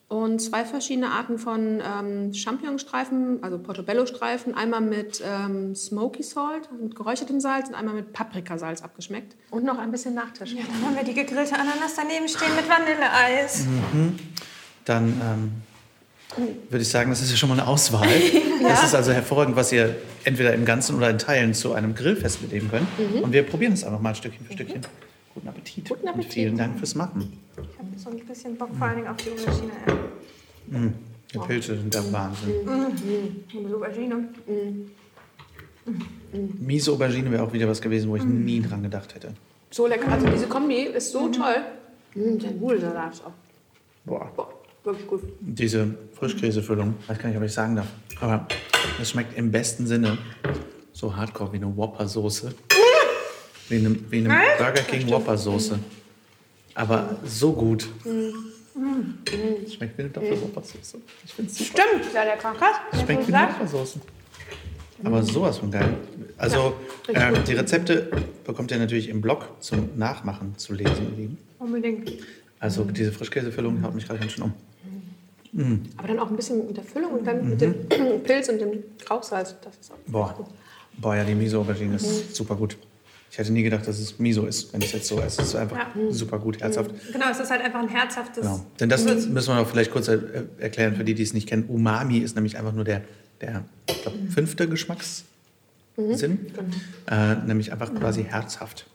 und 0.08 0.40
zwei 0.40 0.66
verschiedene 0.66 1.10
Arten 1.10 1.40
von 1.40 1.82
ähm, 1.82 2.34
Champignonstreifen, 2.34 3.44
also 3.44 3.58
Portobello-Streifen. 3.58 4.54
Einmal 4.54 4.82
mit 4.82 5.24
ähm, 5.26 5.76
Smoky 5.76 6.22
Salt, 6.22 6.70
also 6.72 6.84
mit 6.84 6.96
geräuchertem 6.96 7.40
Salz 7.40 7.70
und 7.70 7.76
einmal 7.76 7.96
mit 7.96 8.14
Paprikasalz 8.14 8.84
abgeschmeckt. 8.84 9.36
Und 9.50 9.64
noch 9.64 9.80
ein 9.80 9.92
bisschen 9.92 10.14
Nachtisch. 10.14 10.54
Ja, 10.54 10.62
dann 10.62 10.88
haben 10.88 10.96
wir 10.96 11.04
die 11.04 11.16
gegrillte 11.16 11.56
Ananas 11.56 11.96
daneben 11.96 12.28
stehen 12.28 12.56
mit 12.56 12.70
Vanilleeis. 12.70 13.66
Dann 14.86 15.22
ähm, 15.24 15.52
würde 16.70 16.82
ich 16.84 16.90
sagen, 16.90 17.10
das 17.10 17.22
ist 17.22 17.32
ja 17.32 17.38
schon 17.38 17.50
mal 17.50 17.60
eine 17.60 17.68
Auswahl. 17.68 18.08
Das 18.66 18.84
ist 18.84 18.96
also 18.96 19.12
hervorragend, 19.12 19.56
was 19.56 19.72
ihr 19.72 19.96
entweder 20.24 20.56
im 20.56 20.66
Ganzen 20.66 20.96
oder 20.96 21.08
in 21.12 21.20
Teilen 21.20 21.54
zu 21.54 21.74
einem 21.74 21.94
Grillfest 21.94 22.42
mitnehmen 22.42 22.72
könnt. 22.72 22.88
Und 23.22 23.32
wir 23.32 23.44
probieren 23.44 23.74
es 23.74 23.84
auch 23.84 23.92
noch 23.92 24.02
mal 24.02 24.16
Stückchen 24.16 24.44
für 24.44 24.54
Stückchen. 24.54 24.82
Guten 25.36 25.48
Appetit. 25.50 25.88
Guten 25.88 26.08
Appetit. 26.08 26.26
Und 26.26 26.34
vielen 26.34 26.58
Dank 26.58 26.80
fürs 26.80 26.96
Machen. 26.96 27.38
So 27.98 28.10
ein 28.10 28.18
bisschen 28.20 28.58
Bock 28.58 28.70
vor 28.78 28.88
allen 28.88 28.98
Dingen 28.98 29.08
auf 29.08 29.18
die 29.18 29.32
Aubergine. 29.32 29.72
ey. 30.74 30.92
Die 31.34 31.38
Pilze 31.40 31.78
sind 31.78 31.94
der 31.94 32.12
Wahnsinn. 32.12 32.68
Und 32.68 32.94
die 33.52 33.74
Aubergine. 33.74 34.30
Miese 36.60 36.92
Aubergine 36.92 37.32
wäre 37.32 37.44
auch 37.44 37.54
wieder 37.54 37.68
was 37.68 37.82
gewesen, 37.82 38.10
wo 38.10 38.16
ich 38.16 38.24
nie 38.24 38.62
dran 38.62 38.84
gedacht 38.84 39.16
hätte. 39.16 39.34
So 39.72 39.88
lecker. 39.88 40.12
Also 40.12 40.28
diese 40.28 40.48
Kombi 40.48 40.84
ist 40.84 41.12
so 41.12 41.30
toll. 41.30 41.58
Mm, 42.16 42.38
der 42.40 42.52
Nudelsalat 42.52 43.14
ist 43.14 43.26
auch 43.26 43.32
Boah. 44.06 44.32
boah, 44.36 44.48
wirklich 44.84 45.08
gut. 45.08 45.22
Diese 45.42 45.88
Frischkäsefüllung, 46.14 46.94
weiß 47.08 47.18
gar 47.18 47.30
nicht, 47.30 47.38
ob 47.38 47.44
ich 47.44 47.52
sagen 47.54 47.76
darf. 47.76 47.88
Aber 48.22 48.48
es 49.02 49.10
schmeckt 49.10 49.38
im 49.38 49.52
besten 49.52 49.88
Sinne 49.88 50.18
so 50.94 51.16
hardcore 51.16 51.52
wie 51.54 51.58
eine 51.58 51.76
Whopper-Soße. 51.76 52.54
Wie 53.68 53.76
eine, 53.78 53.96
wie 54.12 54.20
eine 54.20 54.30
Burger 54.58 54.82
King 54.84 55.10
Whopper-Soße. 55.10 55.80
Aber 56.76 57.18
so 57.26 57.54
gut. 57.54 57.88
Es 59.64 59.74
schmeckt 59.74 59.98
wie 59.98 60.04
eine 60.04 60.12
Doppel-Whopper-Soße. 60.12 60.98
Ich 61.26 61.34
finde 61.34 61.52
es 61.52 61.58
super. 61.58 61.82
Stimmt, 61.82 62.14
lecker. 62.14 62.54
Krass. 62.54 62.76
Es 62.92 63.02
schmeckt 63.02 63.28
wie 63.28 63.34
eine 63.34 63.48
Whopper-Soße. 63.54 64.00
Aber 65.04 65.24
sowas 65.24 65.58
von 65.58 65.72
geil. 65.72 65.98
Also 66.38 66.76
äh, 67.08 67.34
die 67.48 67.54
Rezepte 67.54 68.10
bekommt 68.44 68.72
ihr 68.72 68.78
natürlich 68.78 69.10
im 69.10 69.22
Blog 69.22 69.48
zum 69.60 69.98
Nachmachen 69.98 70.58
zu 70.58 70.74
lesen, 70.74 71.12
ihr 71.12 71.18
Lieben. 71.18 71.38
Unbedingt. 71.60 72.12
Also 72.60 72.84
diese 72.84 73.12
Frischkäsefüllung 73.12 73.82
haut 73.84 73.94
mich 73.96 74.06
gerade 74.08 74.20
ganz 74.20 74.34
schön 74.34 74.44
um. 74.44 74.54
Aber 75.98 76.08
dann 76.08 76.20
auch 76.20 76.30
ein 76.30 76.36
bisschen 76.36 76.68
mit 76.68 76.76
der 76.76 76.84
Füllung 76.84 77.14
und 77.14 77.26
dann 77.26 77.50
mit 77.50 77.62
dem 77.62 77.76
Pilz 78.24 78.50
und 78.50 78.60
dem 78.60 78.84
Rauchsalz. 79.10 79.56
Das 79.62 79.78
ist 79.78 79.92
auch 79.92 79.98
Boah. 80.08 80.48
Boah, 80.98 81.16
ja, 81.16 81.24
die 81.24 81.36
Miso-Aubergine 81.36 81.96
ist 81.96 82.36
super 82.36 82.56
gut. 82.56 82.78
Ich 83.36 83.40
hätte 83.40 83.52
nie 83.52 83.64
gedacht, 83.64 83.86
dass 83.86 84.00
es 84.00 84.18
Miso 84.18 84.46
ist, 84.46 84.72
wenn 84.72 84.82
es 84.82 84.94
jetzt 84.94 85.10
so 85.10 85.20
esse. 85.20 85.42
Es 85.42 85.50
ist 85.50 85.56
einfach 85.56 85.88
super 86.10 86.40
gut, 86.40 86.62
herzhaft. 86.62 86.92
Genau, 87.12 87.26
es 87.30 87.38
ist 87.38 87.52
halt 87.52 87.62
einfach 87.66 87.82
ein 87.82 87.90
herzhaftes. 87.90 88.42
Genau. 88.42 88.66
Denn 88.80 88.88
das 88.88 89.04
müssen 89.04 89.36
wir 89.36 89.56
noch 89.56 89.68
vielleicht 89.68 89.92
kurz 89.92 90.08
er 90.08 90.22
erklären 90.58 90.96
für 90.96 91.04
die, 91.04 91.16
die 91.16 91.24
es 91.24 91.34
nicht 91.34 91.50
kennen. 91.50 91.66
Umami 91.68 92.20
ist 92.20 92.36
nämlich 92.36 92.58
einfach 92.58 92.72
nur 92.72 92.86
der, 92.86 93.02
der 93.42 93.66
glaub, 93.88 94.14
fünfte 94.30 94.70
Geschmackssinn. 94.70 95.26
Äh, 95.98 97.36
nämlich 97.46 97.74
einfach 97.74 97.94
quasi 97.94 98.24
herzhaft. 98.24 98.88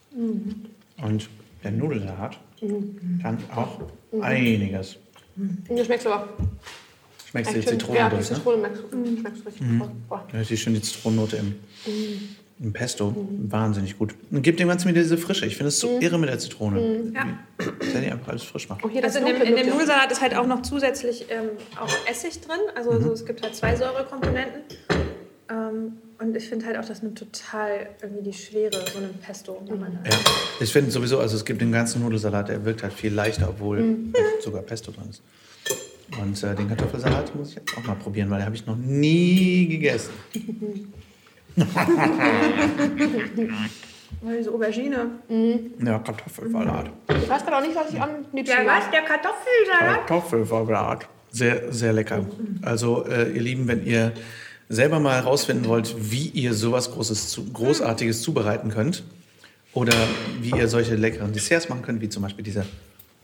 Und 1.02 1.28
der 1.62 1.72
Nudelsalat 1.72 2.38
kann 3.20 3.36
auch 3.54 3.82
einiges. 4.22 4.96
Du 5.36 5.84
schmeckst 5.84 6.06
aber 6.06 6.30
Schmeckst 7.30 7.54
du 7.54 7.60
die. 7.60 7.66
Zitrone 7.66 7.98
Ja, 7.98 8.08
die 8.08 8.16
durch, 8.16 8.30
ne? 8.30 8.36
Zitrone 8.36 8.70
schmeckst 9.20 9.42
du 9.42 9.46
richtig 9.46 9.60
Mhm. 9.60 9.82
Boah. 10.08 10.26
Ja, 10.32 10.38
richtig 10.38 10.62
schön 10.62 10.72
die 10.72 10.80
Zitronennote 10.80 11.36
im, 11.36 11.54
im 12.62 12.72
Pesto. 12.72 13.14
Wahnsinnig 13.48 13.96
gut. 13.98 14.14
Und 14.30 14.42
gibt 14.42 14.60
dem 14.60 14.68
Ganzen 14.68 14.88
wieder 14.88 15.00
diese 15.02 15.16
Frische. 15.16 15.46
Ich 15.46 15.56
finde 15.56 15.68
es 15.68 15.80
so 15.80 15.98
irre 16.00 16.18
mit 16.18 16.28
der 16.28 16.38
Zitrone. 16.38 17.12
Ja. 17.14 17.26
Wenn 17.92 18.04
ihr 18.04 18.12
einfach 18.12 18.28
alles 18.28 18.42
frisch 18.42 18.68
macht. 18.68 18.82
Das 18.84 19.16
Also 19.16 19.18
in 19.20 19.26
dem, 19.26 19.42
in 19.42 19.56
dem 19.56 19.68
Nudelsalat 19.70 20.12
ist 20.12 20.20
halt 20.20 20.34
auch 20.36 20.46
noch 20.46 20.62
zusätzlich 20.62 21.26
ähm, 21.30 21.48
auch 21.80 21.88
Essig 22.08 22.40
drin. 22.42 22.58
Also 22.74 23.00
so, 23.00 23.12
es 23.12 23.24
gibt 23.24 23.42
halt 23.42 23.54
zwei 23.54 23.74
Säurekomponenten. 23.76 24.62
Ähm, 25.50 25.92
und 26.18 26.36
ich 26.36 26.48
finde 26.50 26.66
halt 26.66 26.76
auch, 26.76 26.84
das 26.84 27.02
nimmt 27.02 27.18
total 27.18 27.88
irgendwie 28.02 28.22
die 28.24 28.32
Schwere, 28.36 28.72
so 28.92 28.98
einem 28.98 29.14
Pesto. 29.14 29.60
wenn 29.66 29.80
man- 29.80 29.98
Ja, 30.04 30.16
ich 30.60 30.70
finde 30.70 30.90
sowieso, 30.90 31.18
also 31.18 31.36
es 31.36 31.44
gibt 31.46 31.62
den 31.62 31.72
ganzen 31.72 32.02
Nudelsalat, 32.02 32.50
der 32.50 32.62
wirkt 32.64 32.82
halt 32.82 32.92
viel 32.92 33.12
leichter, 33.14 33.48
obwohl 33.48 33.96
sogar 34.42 34.60
Pesto 34.62 34.92
drin 34.92 35.04
ist. 35.08 35.22
Und 36.20 36.42
äh, 36.44 36.54
den 36.54 36.68
Kartoffelsalat 36.68 37.34
muss 37.34 37.50
ich 37.50 37.54
jetzt 37.56 37.74
auch 37.78 37.84
mal 37.84 37.94
probieren, 37.94 38.28
weil 38.30 38.38
den 38.40 38.46
habe 38.46 38.54
ich 38.54 38.66
noch 38.66 38.76
nie 38.76 39.66
gegessen. 39.66 40.10
Diese 44.38 44.52
Aubergine. 44.52 45.06
Ja, 45.84 45.98
Kartoffelsalat. 45.98 46.90
Ich 47.08 47.28
weiß 47.28 47.42
gerade 47.42 47.56
auch 47.56 47.62
nicht, 47.62 47.74
was 47.74 47.90
ich 47.92 48.00
am 48.00 48.10
liebsten 48.32 48.56
Der 48.56 48.66
was? 48.66 48.90
Der 48.90 49.02
Kartoffelsalat? 49.02 50.06
Kartoffelsalat. 50.06 51.08
Sehr, 51.30 51.72
sehr 51.72 51.92
lecker. 51.92 52.26
Also, 52.62 53.06
äh, 53.06 53.30
ihr 53.30 53.40
Lieben, 53.40 53.68
wenn 53.68 53.86
ihr 53.86 54.12
selber 54.68 55.00
mal 55.00 55.16
herausfinden 55.16 55.66
wollt, 55.66 55.94
wie 56.10 56.28
ihr 56.28 56.54
sowas 56.54 56.92
Großes, 56.92 57.40
Großartiges 57.52 58.22
zubereiten 58.22 58.70
könnt 58.70 59.04
oder 59.72 59.94
wie 60.40 60.50
ihr 60.50 60.68
solche 60.68 60.96
leckeren 60.96 61.32
Desserts 61.32 61.68
machen 61.68 61.82
könnt, 61.82 62.00
wie 62.00 62.08
zum 62.08 62.22
Beispiel 62.22 62.44
dieser 62.44 62.64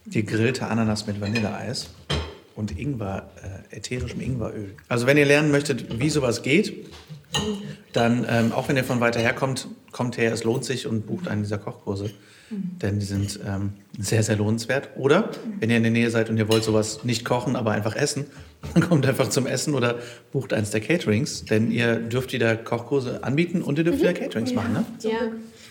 gegrillte 0.07 0.67
Ananas 0.69 1.07
mit 1.07 1.21
Vanilleeis 1.21 1.91
und 2.55 2.79
Ingwer, 2.79 3.31
äh, 3.71 3.77
ätherischem 3.77 4.21
Ingweröl. 4.21 4.75
Also 4.89 5.07
wenn 5.07 5.17
ihr 5.17 5.27
lernen 5.27 5.51
möchtet, 5.51 6.01
wie 6.01 6.11
sowas 6.11 6.43
geht, 6.43 6.87
dann, 7.93 8.27
ähm, 8.29 8.53
auch 8.53 8.69
wenn 8.69 8.77
ihr 8.77 8.85
von 8.85 9.01
weiter 9.01 9.21
her 9.21 9.33
kommt, 9.33 9.69
kommt 9.93 10.19
her, 10.19 10.33
es 10.33 10.45
lohnt 10.45 10.65
sich 10.65 10.87
und 10.87 11.07
bucht 11.07 11.29
einen 11.29 11.43
dieser 11.43 11.59
Kochkurse. 11.59 12.11
Denn 12.49 13.01
die 13.01 13.07
sind 13.07 13.41
ähm, 13.45 13.73
sehr, 13.99 14.23
sehr 14.23 14.37
lohnenswert. 14.37 14.91
Oder 14.97 15.31
wenn 15.59 15.69
ihr 15.69 15.79
in 15.79 15.83
der 15.83 15.91
Nähe 15.91 16.11
seid 16.11 16.31
und 16.31 16.37
ihr 16.37 16.49
wollt 16.49 16.63
sowas 16.63 17.03
nicht 17.03 17.25
kochen, 17.25 17.57
aber 17.57 17.73
einfach 17.73 17.97
essen, 17.97 18.27
dann 18.75 18.89
kommt 18.89 19.05
einfach 19.07 19.29
zum 19.31 19.47
Essen 19.47 19.75
oder 19.75 19.97
bucht 20.33 20.53
eins 20.53 20.71
der 20.71 20.81
Caterings. 20.81 21.45
Denn 21.45 21.73
ihr 21.73 21.97
dürft 21.97 22.33
wieder 22.33 22.57
Kochkurse 22.57 23.25
anbieten 23.25 23.63
und 23.63 23.79
ihr 23.79 23.85
dürft 23.85 24.01
wieder 24.01 24.13
Caterings 24.13 24.55
machen. 24.55 24.75
Ne? 24.75 24.85
Ja. 25.01 25.19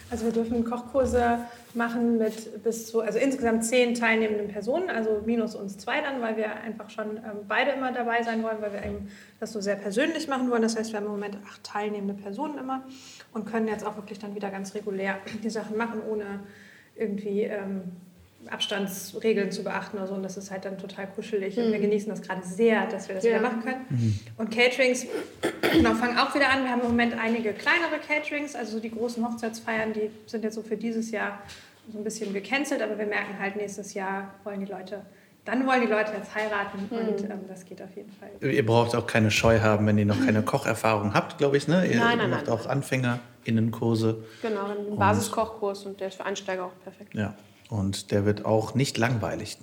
Also 0.10 0.26
wir 0.26 0.34
dürfen 0.34 0.65
Kochkurse 0.65 1.39
machen 1.75 2.17
mit 2.17 2.63
bis 2.63 2.88
zu, 2.88 3.01
also 3.01 3.19
insgesamt 3.19 3.65
zehn 3.65 3.95
teilnehmenden 3.95 4.47
Personen, 4.47 4.89
also 4.89 5.21
minus 5.25 5.55
uns 5.55 5.77
zwei 5.77 6.01
dann, 6.01 6.21
weil 6.21 6.38
wir 6.38 6.55
einfach 6.55 6.89
schon 6.89 7.17
ähm, 7.17 7.45
beide 7.47 7.71
immer 7.71 7.91
dabei 7.91 8.23
sein 8.23 8.43
wollen, 8.43 8.61
weil 8.61 8.73
wir 8.73 8.83
eben 8.83 9.09
das 9.39 9.53
so 9.53 9.61
sehr 9.61 9.75
persönlich 9.75 10.27
machen 10.27 10.49
wollen. 10.49 10.61
Das 10.61 10.77
heißt, 10.77 10.91
wir 10.91 10.97
haben 10.97 11.05
im 11.05 11.11
Moment 11.11 11.38
acht 11.45 11.63
teilnehmende 11.63 12.13
Personen 12.13 12.57
immer 12.57 12.83
und 13.33 13.45
können 13.45 13.67
jetzt 13.67 13.85
auch 13.85 13.95
wirklich 13.95 14.19
dann 14.19 14.35
wieder 14.35 14.49
ganz 14.49 14.73
regulär 14.75 15.17
die 15.43 15.49
Sachen 15.49 15.77
machen, 15.77 16.01
ohne 16.09 16.41
irgendwie 16.95 17.41
ähm, 17.43 17.91
Abstandsregeln 18.49 19.51
zu 19.51 19.63
beachten 19.63 19.97
oder 19.97 20.08
so. 20.08 20.13
Und 20.13 20.23
das 20.23 20.38
ist 20.38 20.51
halt 20.51 20.65
dann 20.65 20.77
total 20.77 21.08
kuschelig. 21.08 21.58
Und 21.58 21.71
wir 21.71 21.79
genießen 21.79 22.10
das 22.10 22.21
gerade 22.21 22.45
sehr, 22.45 22.86
dass 22.88 23.08
wir 23.08 23.15
das 23.15 23.23
Ja. 23.23 23.31
wieder 23.31 23.41
machen 23.41 23.63
können. 23.63 24.20
Und 24.38 24.51
Caterings 24.51 25.05
genau, 25.72 25.93
fangen 25.95 26.17
auch 26.17 26.34
wieder 26.36 26.49
an. 26.49 26.63
Wir 26.63 26.72
haben 26.72 26.82
im 26.82 26.88
Moment 26.88 27.13
einige 27.20 27.53
kleinere 27.53 27.99
Caterings, 28.07 28.55
also 28.55 28.74
so 28.74 28.80
die 28.80 28.91
großen 28.91 29.26
Hochzeitsfeiern, 29.28 29.93
die 29.93 30.09
sind 30.26 30.43
jetzt 30.43 30.55
so 30.55 30.61
für 30.63 30.78
dieses 30.78 31.11
Jahr 31.11 31.39
so 31.91 31.97
ein 31.99 32.03
bisschen 32.03 32.34
gecancelt, 32.34 32.82
aber 32.82 32.97
wir 32.97 33.05
merken 33.05 33.38
halt, 33.39 33.55
nächstes 33.55 33.93
Jahr 33.93 34.34
wollen 34.43 34.59
die 34.65 34.72
Leute, 34.72 35.01
dann 35.45 35.67
wollen 35.67 35.82
die 35.82 35.88
Leute 35.88 36.11
jetzt 36.17 36.34
heiraten 36.34 36.80
und 36.89 37.22
ähm, 37.30 37.41
das 37.47 37.63
geht 37.65 37.80
auf 37.80 37.95
jeden 37.95 38.11
Fall. 38.11 38.51
Ihr 38.51 38.65
braucht 38.65 38.95
auch 38.95 39.05
keine 39.05 39.30
Scheu 39.30 39.59
haben, 39.59 39.86
wenn 39.86 39.95
ihr 39.99 40.07
noch 40.07 40.20
keine 40.26 40.41
Kocherfahrung 40.43 41.13
habt, 41.13 41.38
glaube 41.38 41.57
ich. 41.57 41.67
Ne? 41.67 41.86
Ihr 41.86 41.99
Nein, 41.99 42.17
nein, 42.17 42.32
macht 42.32 42.47
nein. 42.47 42.55
auch 42.55 42.65
AnfängerInnenkurse. 42.65 44.24
Genau, 44.41 44.65
einen 44.65 44.97
Basiskochkurs 44.97 45.86
und 45.86 45.99
der 45.99 46.07
ist 46.07 46.15
für 46.15 46.26
Einsteiger 46.26 46.65
auch 46.65 46.80
perfekt. 46.84 47.13
Ja, 47.13 47.36
und 47.70 48.11
der 48.11 48.26
wird 48.26 48.45
auch 48.45 48.76
nicht 48.76 48.97
langweilig. 48.97 49.57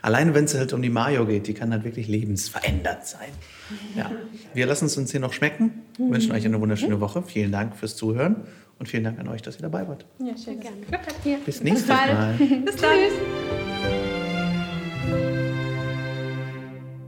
Alleine 0.00 0.34
wenn 0.34 0.44
es 0.44 0.54
halt 0.54 0.72
um 0.72 0.80
die 0.80 0.90
Mayo 0.90 1.26
geht, 1.26 1.46
die 1.46 1.54
kann 1.54 1.72
halt 1.72 1.84
wirklich 1.84 2.08
lebensverändert 2.08 3.06
sein. 3.06 3.30
Ja. 3.96 4.10
Wir 4.54 4.66
lassen 4.66 4.86
es 4.86 4.96
uns 4.96 5.10
hier 5.10 5.20
noch 5.20 5.32
schmecken, 5.32 5.82
wünschen 5.98 6.32
euch 6.32 6.44
eine 6.44 6.60
wunderschöne 6.60 7.00
Woche. 7.00 7.22
Vielen 7.22 7.52
Dank 7.52 7.76
fürs 7.76 7.96
Zuhören 7.96 8.46
Und 8.78 8.88
vielen 8.88 9.04
Dank 9.04 9.18
an 9.18 9.28
euch, 9.28 9.42
dass 9.42 9.56
ihr 9.56 9.62
dabei 9.62 9.88
wart. 9.88 10.06
Ja, 10.20 10.36
schön 10.36 10.60
Gerne. 10.60 10.76
Glück. 10.88 11.44
Bis 11.44 11.62
nächstes 11.62 11.88
bald. 11.88 12.12
Mal. 12.12 12.34
Bis 12.64 12.76
dann. 12.76 12.98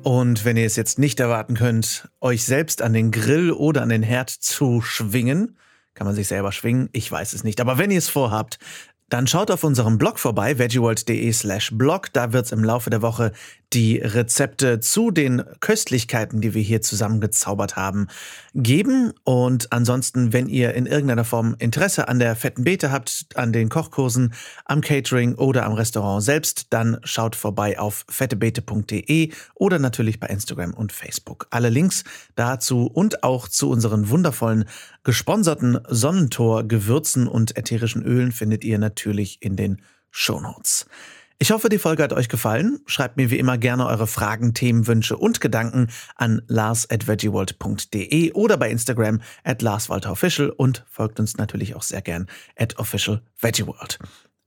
Und 0.03 0.45
wenn 0.45 0.57
ihr 0.57 0.67
es 0.67 0.77
jetzt 0.77 0.99
nicht 0.99 1.21
erwarten 1.21 1.55
könnt, 1.55 2.09
euch 2.21 2.45
selbst 2.45 2.83
an 2.83 2.93
den 2.93 3.11
Grill 3.11 3.53
oder 3.53 3.83
an 3.83 3.91
den 3.91 4.03
Herd 4.03 4.31
zu 4.31 4.81
schwingen, 4.81 5.57
kann 5.95 6.07
man 6.07 6.17
sich 6.17 6.29
selber 6.29 6.53
schwingen, 6.53 6.89
ich 6.93 7.11
weiß 7.11 7.35
es 7.35 7.45
nicht. 7.45 7.61
Aber 7.61 7.77
wenn 7.77 7.91
ihr 7.91 7.99
es 7.99 8.09
vorhabt, 8.09 8.59
dann 9.11 9.27
schaut 9.27 9.51
auf 9.51 9.65
unserem 9.65 9.99
Blog 9.99 10.19
vorbei, 10.19 10.59
veggieworld.de 10.59 11.33
slash 11.33 11.73
blog. 11.73 12.13
Da 12.13 12.33
wird 12.33 12.47
es 12.47 12.53
im 12.53 12.65
Laufe 12.65 12.91
der 12.91 13.03
Woche 13.03 13.33
die 13.73 13.99
Rezepte 13.99 14.81
zu 14.81 15.11
den 15.11 15.45
Köstlichkeiten, 15.61 16.41
die 16.41 16.55
wir 16.55 16.63
hier 16.63 16.83
zusammengezaubert 16.83 17.77
haben, 17.77 18.09
geben. 18.55 19.13
Und 19.23 19.73
ansonsten, 19.73 20.33
wenn 20.33 20.49
ihr 20.49 20.75
in 20.75 20.87
irgendeiner 20.87 21.25
Form 21.25 21.55
Interesse 21.59 22.09
an 22.09 22.19
der 22.19 22.35
fetten 22.35 22.65
Beete 22.65 22.91
habt, 22.91 23.27
an 23.37 23.53
den 23.53 23.69
Kochkursen, 23.69 24.35
am 24.65 24.81
Catering 24.81 25.37
oder 25.37 25.67
am 25.67 25.75
Restaurant 25.75 26.23
selbst, 26.23 26.67
dann 26.71 26.99
schaut 27.05 27.37
vorbei 27.37 27.79
auf 27.79 28.05
fettebeete.de 28.09 29.31
oder 29.55 29.79
natürlich 29.79 30.19
bei 30.19 30.27
Instagram 30.27 30.75
und 30.75 30.93
Facebook. 30.93 31.47
Alle 31.51 31.69
Links 31.69 32.03
dazu 32.35 32.87
und 32.87 33.23
auch 33.23 33.47
zu 33.47 33.71
unseren 33.71 34.09
wundervollen 34.09 34.65
gesponserten 35.05 35.79
Sonnentor 35.89 36.65
Gewürzen 36.65 37.29
und 37.29 37.57
ätherischen 37.57 38.03
Ölen 38.03 38.33
findet 38.33 38.65
ihr 38.65 38.79
natürlich 38.79 39.43
in 39.43 39.57
den 39.57 39.81
Shownotes. 40.11 40.87
Ich 41.43 41.53
hoffe, 41.53 41.71
die 41.71 41.79
Folge 41.79 42.03
hat 42.03 42.13
euch 42.13 42.29
gefallen. 42.29 42.81
Schreibt 42.85 43.17
mir 43.17 43.31
wie 43.31 43.39
immer 43.39 43.57
gerne 43.57 43.87
eure 43.87 44.07
Fragen, 44.07 44.53
Themen, 44.53 44.87
Wünsche 44.87 45.17
und 45.17 45.41
Gedanken 45.41 45.87
an 46.15 46.43
lars.veggieworld.de 46.49 48.33
oder 48.33 48.59
bei 48.59 48.69
Instagram 48.69 49.23
at 49.43 49.63
larswalterofficial 49.63 50.51
und 50.51 50.85
folgt 50.91 51.19
uns 51.19 51.39
natürlich 51.39 51.75
auch 51.75 51.83
sehr 51.83 52.03
gern 52.03 52.27
at 52.59 52.79
officialveggieworld. 52.79 53.99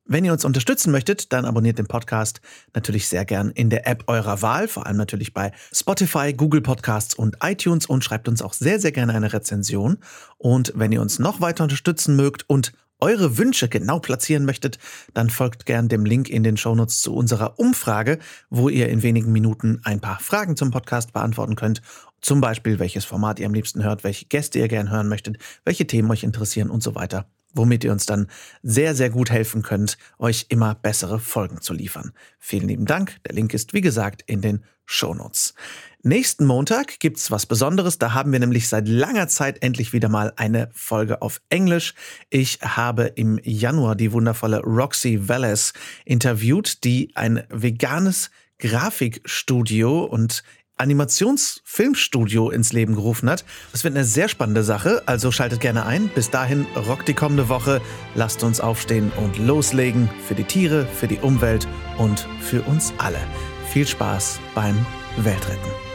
Wenn 0.05 0.23
ihr 0.23 0.33
uns 0.33 0.45
unterstützen 0.45 0.91
möchtet, 0.91 1.33
dann 1.33 1.45
abonniert 1.45 1.79
den 1.79 1.87
Podcast 1.87 2.41
natürlich 2.75 3.07
sehr 3.07 3.25
gern 3.25 3.49
in 3.49 3.71
der 3.71 3.87
App 3.87 4.03
eurer 4.05 4.43
Wahl, 4.43 4.67
vor 4.67 4.85
allem 4.85 4.97
natürlich 4.97 5.33
bei 5.33 5.51
Spotify, 5.73 6.31
Google 6.33 6.61
Podcasts 6.61 7.15
und 7.15 7.37
iTunes 7.41 7.87
und 7.87 8.03
schreibt 8.03 8.27
uns 8.27 8.43
auch 8.43 8.53
sehr, 8.53 8.79
sehr 8.79 8.91
gerne 8.91 9.15
eine 9.15 9.33
Rezension. 9.33 9.97
Und 10.37 10.73
wenn 10.75 10.91
ihr 10.91 11.01
uns 11.01 11.17
noch 11.17 11.41
weiter 11.41 11.63
unterstützen 11.63 12.15
mögt 12.15 12.47
und 12.47 12.71
eure 13.03 13.37
Wünsche 13.37 13.67
genau 13.67 13.99
platzieren 13.99 14.45
möchtet, 14.45 14.79
dann 15.13 15.29
folgt 15.29 15.65
gern 15.65 15.89
dem 15.89 16.05
Link 16.05 16.29
in 16.29 16.43
den 16.43 16.55
Shownotes 16.55 17.01
zu 17.01 17.13
unserer 17.13 17.59
Umfrage, 17.59 18.17
wo 18.49 18.69
ihr 18.69 18.87
in 18.87 19.03
wenigen 19.03 19.33
Minuten 19.33 19.81
ein 19.83 19.99
paar 19.99 20.21
Fragen 20.21 20.55
zum 20.55 20.71
Podcast 20.71 21.11
beantworten 21.11 21.57
könnt. 21.57 21.81
Zum 22.21 22.39
Beispiel, 22.39 22.79
welches 22.79 23.03
Format 23.03 23.41
ihr 23.41 23.45
am 23.45 23.53
liebsten 23.53 23.83
hört, 23.83 24.05
welche 24.05 24.25
Gäste 24.27 24.59
ihr 24.59 24.69
gern 24.69 24.89
hören 24.89 25.09
möchtet, 25.09 25.37
welche 25.65 25.85
Themen 25.85 26.09
euch 26.11 26.23
interessieren 26.23 26.69
und 26.69 26.81
so 26.81 26.95
weiter 26.95 27.27
womit 27.55 27.83
ihr 27.83 27.91
uns 27.91 28.07
dann 28.07 28.29
sehr, 28.63 28.95
sehr 28.95 29.11
gut 29.11 29.29
helfen 29.29 29.61
könnt, 29.61 29.99
euch 30.17 30.47
immer 30.49 30.73
bessere 30.73 31.19
Folgen 31.19 31.61
zu 31.61 31.73
liefern. 31.73 32.11
Vielen 32.39 32.67
lieben 32.67 32.87
Dank. 32.87 33.17
Der 33.27 33.35
Link 33.35 33.53
ist, 33.53 33.73
wie 33.73 33.81
gesagt, 33.81 34.23
in 34.25 34.41
den 34.41 34.63
Shownotes. 34.85 35.53
Nächsten 36.05 36.45
Montag 36.45 36.99
gibt's 36.99 37.31
was 37.31 37.45
Besonderes. 37.45 37.97
Da 37.97 38.13
haben 38.13 38.33
wir 38.33 38.39
nämlich 38.39 38.67
seit 38.67 38.89
langer 38.89 39.29
Zeit 39.29 39.63
endlich 39.63 39.93
wieder 39.93 40.09
mal 40.09 40.33
eine 40.35 40.69
Folge 40.73 41.21
auf 41.21 41.39
Englisch. 41.47 41.93
Ich 42.29 42.59
habe 42.61 43.03
im 43.15 43.39
Januar 43.41 43.95
die 43.95 44.11
wundervolle 44.11 44.59
Roxy 44.59 45.29
Wallace 45.29 45.71
interviewt, 46.03 46.83
die 46.83 47.11
ein 47.15 47.45
veganes 47.49 48.31
Grafikstudio 48.59 50.03
und 50.03 50.43
Animationsfilmstudio 50.75 52.49
ins 52.49 52.73
Leben 52.73 52.95
gerufen 52.95 53.29
hat. 53.29 53.45
Das 53.71 53.85
wird 53.85 53.95
eine 53.95 54.03
sehr 54.03 54.27
spannende 54.27 54.63
Sache, 54.63 55.03
also 55.05 55.31
schaltet 55.31 55.61
gerne 55.61 55.85
ein. 55.85 56.09
Bis 56.09 56.29
dahin 56.29 56.65
rockt 56.75 57.07
die 57.07 57.13
kommende 57.13 57.47
Woche. 57.47 57.79
Lasst 58.13 58.43
uns 58.43 58.59
aufstehen 58.59 59.09
und 59.15 59.37
loslegen 59.37 60.09
für 60.27 60.35
die 60.35 60.43
Tiere, 60.43 60.85
für 60.85 61.07
die 61.07 61.19
Umwelt 61.19 61.65
und 61.97 62.27
für 62.41 62.61
uns 62.63 62.93
alle. 62.97 63.19
Viel 63.69 63.87
Spaß 63.87 64.41
beim 64.53 64.85
Weltretten. 65.15 65.92